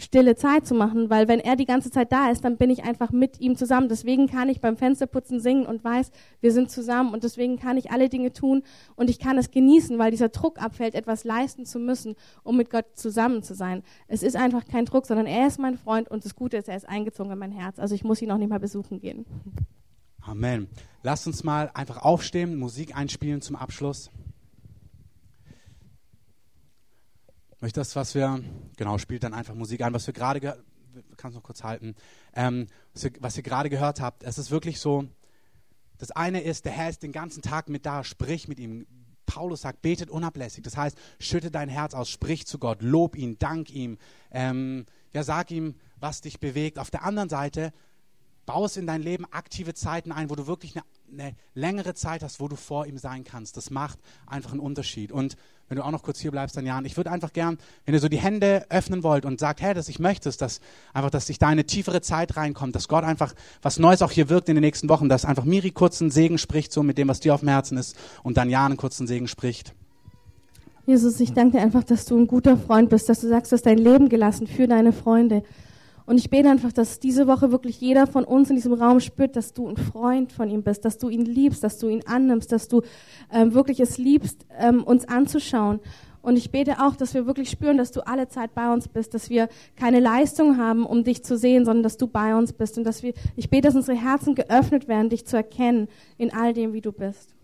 stille 0.00 0.34
Zeit 0.34 0.66
zu 0.66 0.74
machen, 0.74 1.10
weil 1.10 1.28
wenn 1.28 1.40
er 1.40 1.56
die 1.56 1.66
ganze 1.66 1.90
Zeit 1.90 2.12
da 2.12 2.30
ist, 2.30 2.44
dann 2.44 2.56
bin 2.56 2.70
ich 2.70 2.84
einfach 2.84 3.12
mit 3.12 3.40
ihm 3.40 3.56
zusammen. 3.56 3.88
Deswegen 3.88 4.26
kann 4.26 4.48
ich 4.48 4.60
beim 4.60 4.76
Fensterputzen 4.76 5.40
singen 5.40 5.66
und 5.66 5.84
weiß, 5.84 6.10
wir 6.40 6.52
sind 6.52 6.70
zusammen 6.70 7.12
und 7.12 7.24
deswegen 7.24 7.58
kann 7.58 7.76
ich 7.76 7.90
alle 7.90 8.08
Dinge 8.08 8.32
tun 8.32 8.62
und 8.96 9.10
ich 9.10 9.18
kann 9.18 9.38
es 9.38 9.50
genießen, 9.50 9.98
weil 9.98 10.10
dieser 10.10 10.28
Druck 10.28 10.60
abfällt, 10.60 10.94
etwas 10.94 11.24
leisten 11.24 11.66
zu 11.66 11.78
müssen, 11.78 12.16
um 12.42 12.56
mit 12.56 12.70
Gott 12.70 12.86
zusammen 12.94 13.42
zu 13.42 13.54
sein. 13.54 13.82
Es 14.08 14.22
ist 14.22 14.36
einfach 14.36 14.64
kein 14.66 14.84
Druck, 14.84 15.06
sondern 15.06 15.26
er 15.26 15.46
ist 15.46 15.58
mein 15.58 15.76
Freund 15.76 16.10
und 16.10 16.24
das 16.24 16.34
Gute 16.34 16.56
ist, 16.56 16.68
er 16.68 16.76
ist 16.76 16.88
eingezogen 16.88 17.32
in 17.32 17.38
mein 17.38 17.52
Herz. 17.52 17.78
Also 17.78 17.94
ich 17.94 18.04
muss 18.04 18.22
ihn 18.22 18.30
auch 18.30 18.38
nicht 18.38 18.50
mal 18.50 18.60
besuchen 18.60 19.00
gehen. 19.00 19.24
Amen. 20.22 20.68
Lasst 21.02 21.26
uns 21.26 21.44
mal 21.44 21.70
einfach 21.74 22.02
aufstehen, 22.02 22.56
Musik 22.56 22.96
einspielen 22.96 23.40
zum 23.40 23.56
Abschluss. 23.56 24.10
Möchte 27.60 27.80
das, 27.80 27.96
was 27.96 28.14
wir, 28.14 28.42
genau, 28.76 28.98
spielt 28.98 29.22
dann 29.22 29.34
einfach 29.34 29.54
Musik 29.54 29.82
ein, 29.82 29.92
was 29.92 30.06
wir 30.06 30.14
gerade 30.14 30.40
gehört, 30.40 30.62
kannst 31.16 31.36
noch 31.36 31.42
kurz 31.42 31.62
halten, 31.62 31.94
ähm, 32.34 32.66
was, 32.94 33.04
ihr, 33.04 33.12
was 33.20 33.36
ihr 33.36 33.42
gerade 33.42 33.70
gehört 33.70 34.00
habt. 34.00 34.22
Es 34.24 34.38
ist 34.38 34.50
wirklich 34.50 34.80
so, 34.80 35.06
das 35.98 36.10
eine 36.10 36.40
ist, 36.40 36.64
der 36.64 36.72
Herr 36.72 36.88
ist 36.88 37.02
den 37.02 37.12
ganzen 37.12 37.42
Tag 37.42 37.68
mit 37.68 37.86
da, 37.86 38.04
sprich 38.04 38.48
mit 38.48 38.58
ihm. 38.58 38.86
Paulus 39.26 39.60
sagt, 39.60 39.82
betet 39.82 40.10
unablässig. 40.10 40.64
Das 40.64 40.76
heißt, 40.76 40.98
schütte 41.20 41.52
dein 41.52 41.68
Herz 41.68 41.94
aus, 41.94 42.08
sprich 42.08 42.46
zu 42.46 42.58
Gott, 42.58 42.82
lob 42.82 43.14
ihn, 43.14 43.38
dank 43.38 43.70
ihm. 43.70 43.98
Ähm, 44.32 44.86
ja, 45.12 45.22
sag 45.22 45.50
ihm, 45.52 45.76
was 45.96 46.20
dich 46.20 46.40
bewegt. 46.40 46.78
Auf 46.78 46.90
der 46.90 47.04
anderen 47.04 47.28
Seite, 47.28 47.72
baue 48.46 48.66
es 48.66 48.76
in 48.76 48.86
dein 48.86 49.02
Leben 49.02 49.26
aktive 49.30 49.74
Zeiten 49.74 50.10
ein, 50.10 50.30
wo 50.30 50.34
du 50.34 50.48
wirklich 50.48 50.74
eine, 50.74 50.84
eine 51.12 51.34
längere 51.54 51.94
Zeit 51.94 52.22
hast, 52.22 52.40
wo 52.40 52.48
du 52.48 52.56
vor 52.56 52.86
ihm 52.86 52.98
sein 52.98 53.24
kannst. 53.24 53.56
Das 53.56 53.70
macht 53.70 53.98
einfach 54.26 54.52
einen 54.52 54.60
Unterschied. 54.60 55.12
Und 55.12 55.36
wenn 55.68 55.76
du 55.76 55.84
auch 55.84 55.90
noch 55.90 56.02
kurz 56.02 56.18
hier 56.18 56.30
bleibst, 56.30 56.56
dann 56.56 56.66
Jan, 56.66 56.84
ich 56.84 56.96
würde 56.96 57.10
einfach 57.10 57.32
gern, 57.32 57.58
wenn 57.84 57.94
ihr 57.94 58.00
so 58.00 58.08
die 58.08 58.18
Hände 58.18 58.66
öffnen 58.70 59.02
wollt 59.02 59.24
und 59.24 59.38
sagt, 59.38 59.60
hey, 59.60 59.72
dass 59.72 59.88
ich 59.88 59.98
möchte, 59.98 60.30
dass 60.30 60.60
einfach, 60.92 61.10
dass 61.10 61.26
sich 61.26 61.38
da 61.38 61.48
eine 61.48 61.64
tiefere 61.64 62.00
Zeit 62.00 62.36
reinkommt, 62.36 62.74
dass 62.74 62.88
Gott 62.88 63.04
einfach 63.04 63.34
was 63.62 63.78
Neues 63.78 64.02
auch 64.02 64.10
hier 64.10 64.28
wirkt 64.28 64.48
in 64.48 64.56
den 64.56 64.62
nächsten 64.62 64.88
Wochen, 64.88 65.08
dass 65.08 65.24
einfach 65.24 65.44
Miri 65.44 65.70
kurz 65.70 66.00
einen 66.00 66.10
Segen 66.10 66.38
spricht, 66.38 66.72
so 66.72 66.82
mit 66.82 66.98
dem, 66.98 67.08
was 67.08 67.20
dir 67.20 67.34
auf 67.34 67.40
dem 67.40 67.50
Herzen 67.50 67.78
ist, 67.78 67.96
und 68.22 68.36
dann 68.36 68.50
Jan 68.50 68.66
einen 68.66 68.76
kurzen 68.76 69.06
Segen 69.06 69.28
spricht. 69.28 69.74
Jesus, 70.86 71.20
ich 71.20 71.32
danke 71.32 71.58
dir 71.58 71.62
einfach, 71.62 71.84
dass 71.84 72.04
du 72.04 72.18
ein 72.18 72.26
guter 72.26 72.56
Freund 72.56 72.90
bist, 72.90 73.08
dass 73.08 73.20
du 73.20 73.28
sagst, 73.28 73.52
du 73.52 73.54
hast 73.54 73.66
dein 73.66 73.78
Leben 73.78 74.08
gelassen 74.08 74.48
für 74.48 74.66
deine 74.66 74.92
Freunde. 74.92 75.44
Und 76.10 76.18
ich 76.18 76.28
bete 76.28 76.50
einfach, 76.50 76.72
dass 76.72 76.98
diese 76.98 77.28
Woche 77.28 77.52
wirklich 77.52 77.80
jeder 77.80 78.08
von 78.08 78.24
uns 78.24 78.50
in 78.50 78.56
diesem 78.56 78.72
Raum 78.72 78.98
spürt, 78.98 79.36
dass 79.36 79.52
du 79.52 79.68
ein 79.68 79.76
Freund 79.76 80.32
von 80.32 80.50
ihm 80.50 80.64
bist, 80.64 80.84
dass 80.84 80.98
du 80.98 81.08
ihn 81.08 81.24
liebst, 81.24 81.62
dass 81.62 81.78
du 81.78 81.86
ihn 81.86 82.02
annimmst, 82.04 82.50
dass 82.50 82.66
du 82.66 82.82
ähm, 83.32 83.54
wirklich 83.54 83.78
es 83.78 83.96
liebst, 83.96 84.44
ähm, 84.58 84.82
uns 84.82 85.06
anzuschauen. 85.06 85.78
Und 86.20 86.36
ich 86.36 86.50
bete 86.50 86.84
auch, 86.84 86.96
dass 86.96 87.14
wir 87.14 87.26
wirklich 87.26 87.48
spüren, 87.48 87.78
dass 87.78 87.92
du 87.92 88.04
alle 88.04 88.26
Zeit 88.26 88.56
bei 88.56 88.72
uns 88.72 88.88
bist, 88.88 89.14
dass 89.14 89.30
wir 89.30 89.48
keine 89.76 90.00
Leistung 90.00 90.58
haben, 90.58 90.84
um 90.84 91.04
dich 91.04 91.22
zu 91.22 91.38
sehen, 91.38 91.64
sondern 91.64 91.84
dass 91.84 91.96
du 91.96 92.08
bei 92.08 92.34
uns 92.34 92.54
bist. 92.54 92.76
Und 92.76 92.82
dass 92.82 93.04
wir, 93.04 93.14
ich 93.36 93.48
bete, 93.48 93.68
dass 93.68 93.76
unsere 93.76 93.96
Herzen 93.96 94.34
geöffnet 94.34 94.88
werden, 94.88 95.10
dich 95.10 95.26
zu 95.26 95.36
erkennen 95.36 95.86
in 96.18 96.32
all 96.32 96.52
dem, 96.52 96.72
wie 96.72 96.80
du 96.80 96.90
bist. 96.90 97.36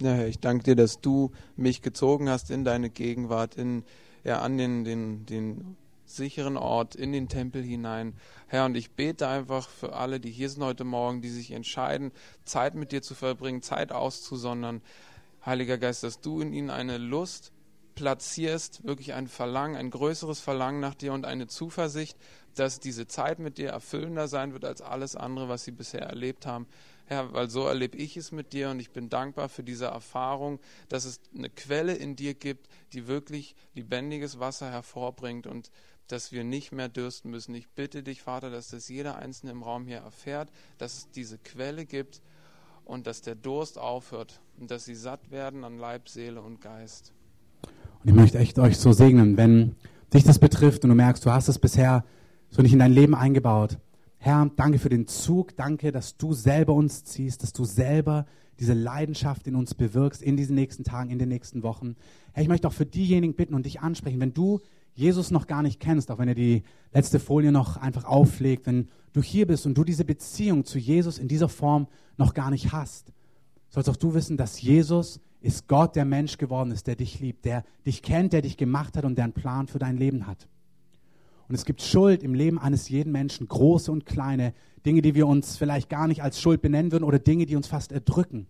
Ja, 0.00 0.12
Herr, 0.12 0.28
ich 0.28 0.38
danke 0.38 0.62
dir, 0.62 0.76
dass 0.76 1.00
du 1.00 1.32
mich 1.56 1.82
gezogen 1.82 2.30
hast 2.30 2.52
in 2.52 2.64
deine 2.64 2.88
Gegenwart, 2.88 3.56
in, 3.56 3.82
ja, 4.22 4.42
an 4.42 4.58
den, 4.58 4.84
den, 4.84 5.26
den 5.26 5.76
sicheren 6.16 6.56
Ort 6.56 6.94
in 6.94 7.12
den 7.12 7.28
Tempel 7.28 7.62
hinein. 7.62 8.14
Herr, 8.46 8.64
und 8.66 8.76
ich 8.76 8.92
bete 8.92 9.28
einfach 9.28 9.68
für 9.68 9.94
alle, 9.94 10.20
die 10.20 10.30
hier 10.30 10.48
sind 10.48 10.62
heute 10.62 10.84
Morgen, 10.84 11.22
die 11.22 11.30
sich 11.30 11.50
entscheiden, 11.52 12.12
Zeit 12.44 12.74
mit 12.74 12.92
dir 12.92 13.02
zu 13.02 13.14
verbringen, 13.14 13.62
Zeit 13.62 13.92
auszusondern. 13.92 14.82
Heiliger 15.44 15.78
Geist, 15.78 16.02
dass 16.02 16.20
du 16.20 16.40
in 16.40 16.52
ihnen 16.52 16.70
eine 16.70 16.98
Lust 16.98 17.52
platzierst, 17.94 18.84
wirklich 18.84 19.12
ein 19.12 19.28
Verlangen, 19.28 19.76
ein 19.76 19.90
größeres 19.90 20.40
Verlangen 20.40 20.80
nach 20.80 20.94
dir 20.94 21.12
und 21.12 21.26
eine 21.26 21.46
Zuversicht, 21.46 22.16
dass 22.54 22.80
diese 22.80 23.06
Zeit 23.06 23.38
mit 23.38 23.58
dir 23.58 23.70
erfüllender 23.70 24.28
sein 24.28 24.52
wird 24.52 24.64
als 24.64 24.80
alles 24.82 25.16
andere, 25.16 25.48
was 25.48 25.64
sie 25.64 25.70
bisher 25.70 26.02
erlebt 26.02 26.46
haben. 26.46 26.66
Herr, 27.04 27.32
weil 27.32 27.50
so 27.50 27.66
erlebe 27.66 27.98
ich 27.98 28.16
es 28.16 28.32
mit 28.32 28.52
dir 28.52 28.70
und 28.70 28.80
ich 28.80 28.92
bin 28.92 29.08
dankbar 29.08 29.48
für 29.48 29.64
diese 29.64 29.86
Erfahrung, 29.86 30.60
dass 30.88 31.04
es 31.04 31.20
eine 31.36 31.50
Quelle 31.50 31.94
in 31.94 32.16
dir 32.16 32.34
gibt, 32.34 32.68
die 32.92 33.08
wirklich 33.08 33.56
lebendiges 33.74 34.38
Wasser 34.38 34.70
hervorbringt 34.70 35.46
und 35.46 35.70
dass 36.12 36.32
wir 36.32 36.44
nicht 36.44 36.72
mehr 36.72 36.88
dürsten 36.88 37.30
müssen. 37.30 37.54
Ich 37.54 37.68
bitte 37.68 38.02
dich, 38.02 38.22
Vater, 38.22 38.50
dass 38.50 38.68
das 38.68 38.88
jeder 38.88 39.16
Einzelne 39.16 39.52
im 39.52 39.62
Raum 39.62 39.86
hier 39.86 39.98
erfährt, 39.98 40.50
dass 40.78 40.98
es 40.98 41.10
diese 41.10 41.38
Quelle 41.38 41.86
gibt 41.86 42.20
und 42.84 43.06
dass 43.06 43.22
der 43.22 43.36
Durst 43.36 43.78
aufhört 43.78 44.40
und 44.58 44.70
dass 44.70 44.84
sie 44.84 44.94
satt 44.94 45.30
werden 45.30 45.64
an 45.64 45.78
Leib, 45.78 46.08
Seele 46.08 46.42
und 46.42 46.60
Geist. 46.60 47.12
Und 48.02 48.08
ich 48.10 48.14
möchte 48.14 48.38
echt 48.38 48.58
euch 48.58 48.78
so 48.78 48.92
segnen, 48.92 49.36
wenn 49.36 49.76
dich 50.12 50.24
das 50.24 50.38
betrifft 50.38 50.84
und 50.84 50.90
du 50.90 50.96
merkst, 50.96 51.24
du 51.24 51.30
hast 51.30 51.48
es 51.48 51.58
bisher 51.58 52.04
so 52.48 52.62
nicht 52.62 52.72
in 52.72 52.80
dein 52.80 52.92
Leben 52.92 53.14
eingebaut. 53.14 53.78
Herr, 54.18 54.50
danke 54.56 54.78
für 54.78 54.88
den 54.88 55.06
Zug, 55.06 55.56
danke, 55.56 55.92
dass 55.92 56.16
du 56.16 56.32
selber 56.32 56.74
uns 56.74 57.04
ziehst, 57.04 57.42
dass 57.42 57.52
du 57.52 57.64
selber 57.64 58.26
diese 58.58 58.74
Leidenschaft 58.74 59.46
in 59.46 59.54
uns 59.54 59.74
bewirkst 59.74 60.22
in 60.22 60.36
diesen 60.36 60.54
nächsten 60.54 60.84
Tagen, 60.84 61.10
in 61.10 61.18
den 61.18 61.28
nächsten 61.28 61.62
Wochen. 61.62 61.96
Herr, 62.32 62.42
ich 62.42 62.48
möchte 62.48 62.68
auch 62.68 62.72
für 62.72 62.84
diejenigen 62.84 63.34
bitten 63.34 63.54
und 63.54 63.64
dich 63.64 63.80
ansprechen, 63.80 64.20
wenn 64.20 64.34
du 64.34 64.60
Jesus 64.94 65.30
noch 65.30 65.46
gar 65.46 65.62
nicht 65.62 65.80
kennst, 65.80 66.10
auch 66.10 66.18
wenn 66.18 66.28
er 66.28 66.34
die 66.34 66.62
letzte 66.92 67.18
Folie 67.18 67.52
noch 67.52 67.76
einfach 67.76 68.04
auflegt, 68.04 68.66
wenn 68.66 68.88
du 69.12 69.22
hier 69.22 69.46
bist 69.46 69.66
und 69.66 69.74
du 69.74 69.84
diese 69.84 70.04
Beziehung 70.04 70.64
zu 70.64 70.78
Jesus 70.78 71.18
in 71.18 71.28
dieser 71.28 71.48
Form 71.48 71.86
noch 72.16 72.34
gar 72.34 72.50
nicht 72.50 72.72
hast, 72.72 73.12
sollst 73.68 73.88
auch 73.88 73.96
du 73.96 74.14
wissen, 74.14 74.36
dass 74.36 74.60
Jesus 74.60 75.20
ist 75.40 75.68
Gott, 75.68 75.96
der 75.96 76.04
Mensch 76.04 76.36
geworden 76.36 76.70
ist, 76.70 76.86
der 76.86 76.96
dich 76.96 77.20
liebt, 77.20 77.44
der 77.44 77.64
dich 77.86 78.02
kennt, 78.02 78.32
der 78.32 78.42
dich 78.42 78.56
gemacht 78.56 78.96
hat 78.96 79.04
und 79.04 79.16
der 79.16 79.24
einen 79.24 79.32
Plan 79.32 79.68
für 79.68 79.78
dein 79.78 79.96
Leben 79.96 80.26
hat. 80.26 80.48
Und 81.48 81.54
es 81.54 81.64
gibt 81.64 81.82
Schuld 81.82 82.22
im 82.22 82.34
Leben 82.34 82.58
eines 82.58 82.88
jeden 82.88 83.10
Menschen, 83.10 83.48
große 83.48 83.90
und 83.90 84.06
kleine, 84.06 84.52
Dinge, 84.86 85.02
die 85.02 85.14
wir 85.14 85.26
uns 85.26 85.56
vielleicht 85.56 85.88
gar 85.88 86.06
nicht 86.06 86.22
als 86.22 86.40
Schuld 86.40 86.62
benennen 86.62 86.92
würden 86.92 87.04
oder 87.04 87.18
Dinge, 87.18 87.46
die 87.46 87.56
uns 87.56 87.66
fast 87.66 87.92
erdrücken. 87.92 88.46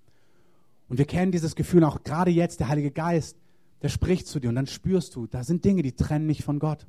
Und 0.89 0.99
wir 0.99 1.07
kennen 1.07 1.33
dieses 1.33 1.55
Gefühl 1.55 1.85
auch 1.85 2.03
gerade 2.03 2.31
jetzt, 2.31 2.61
der 2.61 2.69
Heilige 2.69 2.91
Geist 2.91 3.37
der 3.83 3.89
spricht 3.89 4.27
zu 4.27 4.41
dir 4.41 4.49
und 4.49 4.57
dann 4.57 4.67
spürst 4.67 5.15
du, 5.17 5.27
da 5.27 5.45
sind 5.45 5.65
Dinge, 5.65 5.83
die 5.83 5.93
trennen 5.93 6.27
mich 6.27 6.45
von 6.45 6.59
Gott. 6.59 6.87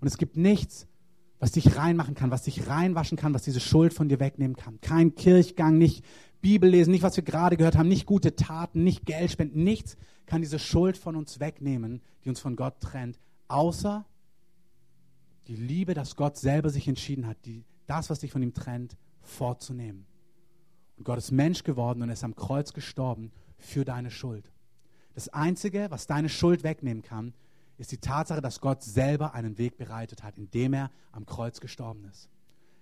Und 0.00 0.06
es 0.06 0.16
gibt 0.16 0.36
nichts, 0.36 0.86
was 1.38 1.52
dich 1.52 1.76
reinmachen 1.76 2.14
kann, 2.14 2.30
was 2.30 2.42
dich 2.42 2.68
reinwaschen 2.68 3.16
kann, 3.16 3.34
was 3.34 3.42
diese 3.42 3.60
Schuld 3.60 3.94
von 3.94 4.08
dir 4.08 4.20
wegnehmen 4.20 4.56
kann. 4.56 4.80
Kein 4.80 5.14
Kirchgang, 5.14 5.78
nicht 5.78 6.04
Bibel 6.40 6.70
lesen, 6.70 6.90
nicht 6.90 7.02
was 7.02 7.16
wir 7.16 7.24
gerade 7.24 7.56
gehört 7.56 7.76
haben, 7.76 7.88
nicht 7.88 8.06
gute 8.06 8.36
Taten, 8.36 8.84
nicht 8.84 9.06
Geld 9.06 9.30
spenden, 9.30 9.64
nichts 9.64 9.96
kann 10.26 10.42
diese 10.42 10.58
Schuld 10.58 10.96
von 10.96 11.16
uns 11.16 11.40
wegnehmen, 11.40 12.00
die 12.24 12.28
uns 12.28 12.40
von 12.40 12.56
Gott 12.56 12.80
trennt, 12.80 13.18
außer 13.48 14.06
die 15.48 15.56
Liebe, 15.56 15.94
dass 15.94 16.16
Gott 16.16 16.36
selber 16.36 16.70
sich 16.70 16.86
entschieden 16.86 17.26
hat, 17.26 17.38
die, 17.44 17.64
das, 17.86 18.10
was 18.10 18.20
dich 18.20 18.30
von 18.30 18.42
ihm 18.42 18.54
trennt, 18.54 18.96
vorzunehmen. 19.20 20.06
Und 20.96 21.04
Gott 21.04 21.18
ist 21.18 21.32
Mensch 21.32 21.64
geworden 21.64 22.02
und 22.02 22.10
ist 22.10 22.24
am 22.24 22.36
Kreuz 22.36 22.72
gestorben 22.72 23.32
für 23.58 23.84
deine 23.84 24.10
Schuld. 24.10 24.52
Das 25.14 25.28
Einzige, 25.28 25.90
was 25.90 26.06
deine 26.06 26.28
Schuld 26.28 26.62
wegnehmen 26.62 27.02
kann, 27.02 27.34
ist 27.78 27.92
die 27.92 27.98
Tatsache, 27.98 28.40
dass 28.40 28.60
Gott 28.60 28.82
selber 28.82 29.34
einen 29.34 29.58
Weg 29.58 29.76
bereitet 29.76 30.22
hat, 30.22 30.36
indem 30.36 30.74
er 30.74 30.90
am 31.12 31.26
Kreuz 31.26 31.60
gestorben 31.60 32.04
ist. 32.04 32.28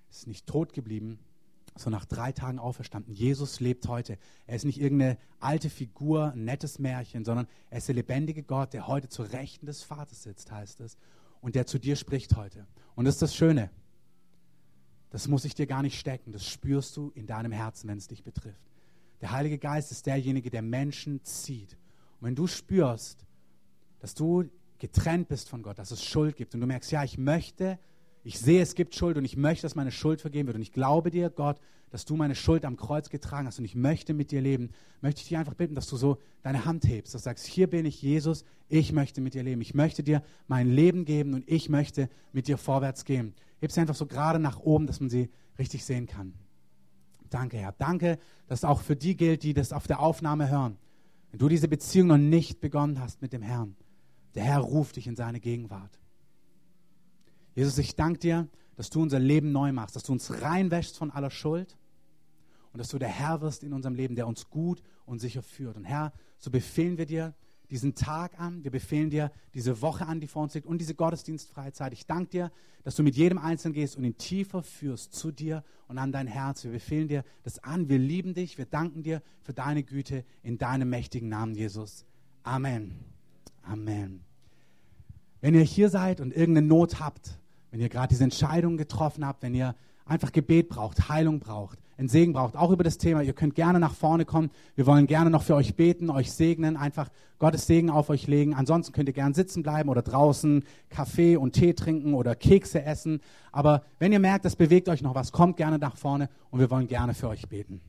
Er 0.08 0.10
ist 0.10 0.26
nicht 0.26 0.46
tot 0.46 0.72
geblieben, 0.72 1.18
sondern 1.76 2.00
nach 2.00 2.06
drei 2.06 2.32
Tagen 2.32 2.58
auferstanden. 2.58 3.14
Jesus 3.14 3.60
lebt 3.60 3.86
heute. 3.86 4.18
Er 4.46 4.56
ist 4.56 4.64
nicht 4.64 4.80
irgendeine 4.80 5.16
alte 5.38 5.70
Figur, 5.70 6.32
ein 6.32 6.44
nettes 6.44 6.78
Märchen, 6.78 7.24
sondern 7.24 7.46
er 7.70 7.78
ist 7.78 7.86
der 7.86 7.94
lebendige 7.94 8.42
Gott, 8.42 8.72
der 8.72 8.88
heute 8.88 9.08
zur 9.08 9.32
Rechten 9.32 9.66
des 9.66 9.82
Vaters 9.82 10.24
sitzt, 10.24 10.50
heißt 10.50 10.80
es, 10.80 10.96
und 11.40 11.54
der 11.54 11.66
zu 11.66 11.78
dir 11.78 11.94
spricht 11.94 12.36
heute. 12.36 12.66
Und 12.96 13.04
das 13.04 13.14
ist 13.14 13.22
das 13.22 13.36
Schöne. 13.36 13.70
Das 15.10 15.28
muss 15.28 15.44
ich 15.44 15.54
dir 15.54 15.66
gar 15.66 15.82
nicht 15.82 15.98
stecken. 15.98 16.32
Das 16.32 16.46
spürst 16.46 16.96
du 16.96 17.12
in 17.14 17.26
deinem 17.26 17.52
Herzen, 17.52 17.88
wenn 17.88 17.98
es 17.98 18.08
dich 18.08 18.24
betrifft. 18.24 18.68
Der 19.20 19.30
Heilige 19.30 19.58
Geist 19.58 19.92
ist 19.92 20.06
derjenige, 20.06 20.50
der 20.50 20.62
Menschen 20.62 21.24
zieht 21.24 21.76
und 22.20 22.26
wenn 22.26 22.34
du 22.34 22.46
spürst, 22.46 23.24
dass 24.00 24.14
du 24.14 24.44
getrennt 24.78 25.28
bist 25.28 25.48
von 25.48 25.62
Gott, 25.62 25.78
dass 25.78 25.90
es 25.90 26.02
Schuld 26.02 26.36
gibt 26.36 26.54
und 26.54 26.60
du 26.60 26.66
merkst, 26.66 26.90
ja, 26.90 27.04
ich 27.04 27.18
möchte, 27.18 27.78
ich 28.24 28.38
sehe, 28.38 28.62
es 28.62 28.74
gibt 28.74 28.94
Schuld 28.94 29.16
und 29.16 29.24
ich 29.24 29.36
möchte, 29.36 29.62
dass 29.62 29.74
meine 29.74 29.90
Schuld 29.90 30.20
vergeben 30.20 30.46
wird 30.48 30.56
und 30.56 30.62
ich 30.62 30.72
glaube 30.72 31.10
dir, 31.10 31.30
Gott, 31.30 31.60
dass 31.90 32.04
du 32.04 32.16
meine 32.16 32.34
Schuld 32.34 32.64
am 32.64 32.76
Kreuz 32.76 33.08
getragen 33.08 33.46
hast 33.46 33.58
und 33.58 33.64
ich 33.64 33.74
möchte 33.74 34.14
mit 34.14 34.30
dir 34.30 34.40
leben, 34.40 34.70
möchte 35.00 35.20
ich 35.20 35.28
dich 35.28 35.36
einfach 35.36 35.54
bitten, 35.54 35.74
dass 35.74 35.88
du 35.88 35.96
so 35.96 36.18
deine 36.42 36.64
Hand 36.64 36.86
hebst, 36.86 37.14
dass 37.14 37.22
du 37.22 37.26
sagst, 37.26 37.46
hier 37.46 37.68
bin 37.68 37.86
ich, 37.86 38.02
Jesus, 38.02 38.44
ich 38.68 38.92
möchte 38.92 39.20
mit 39.20 39.34
dir 39.34 39.42
leben, 39.42 39.62
ich 39.62 39.74
möchte 39.74 40.02
dir 40.02 40.22
mein 40.48 40.68
Leben 40.68 41.04
geben 41.04 41.34
und 41.34 41.44
ich 41.48 41.68
möchte 41.68 42.10
mit 42.32 42.46
dir 42.46 42.58
vorwärts 42.58 43.04
gehen. 43.04 43.34
Heb 43.60 43.72
sie 43.72 43.80
einfach 43.80 43.94
so 43.94 44.06
gerade 44.06 44.38
nach 44.38 44.60
oben, 44.60 44.86
dass 44.86 45.00
man 45.00 45.08
sie 45.08 45.30
richtig 45.58 45.84
sehen 45.84 46.06
kann. 46.06 46.34
Danke, 47.30 47.56
Herr. 47.58 47.74
Danke, 47.78 48.18
dass 48.46 48.64
auch 48.64 48.80
für 48.80 48.96
die 48.96 49.16
gilt, 49.16 49.42
die 49.42 49.54
das 49.54 49.72
auf 49.72 49.86
der 49.86 50.00
Aufnahme 50.00 50.50
hören 50.50 50.78
wenn 51.30 51.38
du 51.38 51.48
diese 51.48 51.68
Beziehung 51.68 52.08
noch 52.08 52.18
nicht 52.18 52.60
begonnen 52.60 53.00
hast 53.00 53.22
mit 53.22 53.32
dem 53.32 53.42
Herrn, 53.42 53.76
der 54.34 54.44
Herr 54.44 54.60
ruft 54.60 54.96
dich 54.96 55.06
in 55.06 55.16
seine 55.16 55.40
Gegenwart. 55.40 55.98
Jesus, 57.54 57.76
ich 57.78 57.96
danke 57.96 58.20
dir, 58.20 58.48
dass 58.76 58.90
du 58.90 59.02
unser 59.02 59.18
Leben 59.18 59.50
neu 59.50 59.72
machst, 59.72 59.96
dass 59.96 60.04
du 60.04 60.12
uns 60.12 60.42
reinwäschst 60.42 60.96
von 60.96 61.10
aller 61.10 61.30
Schuld 61.30 61.76
und 62.72 62.78
dass 62.78 62.88
du 62.88 62.98
der 62.98 63.08
Herr 63.08 63.40
wirst 63.40 63.64
in 63.64 63.72
unserem 63.72 63.94
Leben, 63.94 64.14
der 64.14 64.28
uns 64.28 64.48
gut 64.48 64.82
und 65.06 65.18
sicher 65.18 65.42
führt. 65.42 65.76
Und 65.76 65.84
Herr, 65.84 66.12
so 66.38 66.50
befehlen 66.50 66.98
wir 66.98 67.06
dir 67.06 67.34
diesen 67.70 67.94
Tag 67.94 68.40
an. 68.40 68.64
Wir 68.64 68.70
befehlen 68.70 69.10
dir 69.10 69.30
diese 69.54 69.80
Woche 69.82 70.06
an, 70.06 70.20
die 70.20 70.26
vor 70.26 70.42
uns 70.42 70.54
liegt 70.54 70.66
und 70.66 70.78
diese 70.78 70.94
gottesdienstfreie 70.94 71.72
Zeit. 71.72 71.92
Ich 71.92 72.06
danke 72.06 72.30
dir, 72.30 72.52
dass 72.84 72.96
du 72.96 73.02
mit 73.02 73.16
jedem 73.16 73.38
Einzelnen 73.38 73.74
gehst 73.74 73.96
und 73.96 74.04
ihn 74.04 74.16
tiefer 74.16 74.62
führst 74.62 75.14
zu 75.14 75.30
dir 75.30 75.64
und 75.88 75.98
an 75.98 76.12
dein 76.12 76.26
Herz. 76.26 76.64
Wir 76.64 76.72
befehlen 76.72 77.08
dir 77.08 77.24
das 77.42 77.62
an. 77.62 77.88
Wir 77.88 77.98
lieben 77.98 78.34
dich. 78.34 78.58
Wir 78.58 78.66
danken 78.66 79.02
dir 79.02 79.22
für 79.42 79.52
deine 79.52 79.82
Güte 79.82 80.24
in 80.42 80.58
deinem 80.58 80.88
mächtigen 80.88 81.28
Namen, 81.28 81.54
Jesus. 81.54 82.06
Amen. 82.42 83.04
Amen. 83.62 84.24
Wenn 85.40 85.54
ihr 85.54 85.62
hier 85.62 85.90
seid 85.90 86.20
und 86.20 86.34
irgendeine 86.34 86.66
Not 86.66 87.00
habt, 87.00 87.38
wenn 87.70 87.80
ihr 87.80 87.88
gerade 87.88 88.08
diese 88.08 88.24
Entscheidung 88.24 88.76
getroffen 88.76 89.26
habt, 89.26 89.42
wenn 89.42 89.54
ihr 89.54 89.74
einfach 90.04 90.32
Gebet 90.32 90.68
braucht, 90.68 91.08
Heilung 91.08 91.38
braucht, 91.38 91.78
einen 91.99 92.09
Segen 92.09 92.32
braucht, 92.32 92.57
auch 92.57 92.70
über 92.70 92.84
das 92.84 92.96
Thema, 92.96 93.22
ihr 93.22 93.32
könnt 93.32 93.57
gerne 93.57 93.80
nach 93.80 93.92
vorne 93.92 94.24
kommen. 94.24 94.51
Wir 94.76 94.86
wollen 94.86 95.09
gerne 95.09 95.30
noch 95.30 95.42
für 95.42 95.57
euch 95.57 95.74
beten, 95.74 96.11
euch 96.11 96.30
segnen, 96.30 96.76
einfach 96.76 97.11
Gottes 97.40 97.66
Segen 97.66 97.90
auf 97.90 98.09
euch 98.09 98.28
legen. 98.28 98.55
Ansonsten 98.55 98.92
könnt 98.92 99.09
ihr 99.09 99.12
gerne 99.12 99.34
sitzen 99.34 99.64
bleiben 99.64 99.88
oder 99.88 100.03
draußen 100.03 100.64
Kaffee 100.90 101.36
und 101.36 101.53
Tee 101.53 101.74
trinken 101.74 102.14
oder 102.14 102.36
Kekse 102.36 102.84
essen. 102.84 103.20
Aber 103.51 103.82
wenn 103.99 104.12
ihr 104.12 104.20
merkt, 104.20 104.44
das 104.44 104.55
bewegt 104.55 104.88
euch 104.88 105.03
noch 105.03 105.16
was, 105.16 105.32
kommt 105.32 105.57
gerne 105.57 105.78
nach 105.78 105.96
vorne 105.96 106.28
und 106.51 106.61
wir 106.61 106.70
wollen 106.70 106.86
gerne 106.86 107.14
für 107.14 107.28
euch 107.28 107.49
beten. 107.49 107.80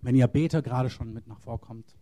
Wenn 0.00 0.14
ihr 0.14 0.26
Beter 0.26 0.62
gerade 0.62 0.88
schon 0.88 1.12
mit 1.12 1.26
nach 1.26 1.40
vorkommt. 1.40 1.97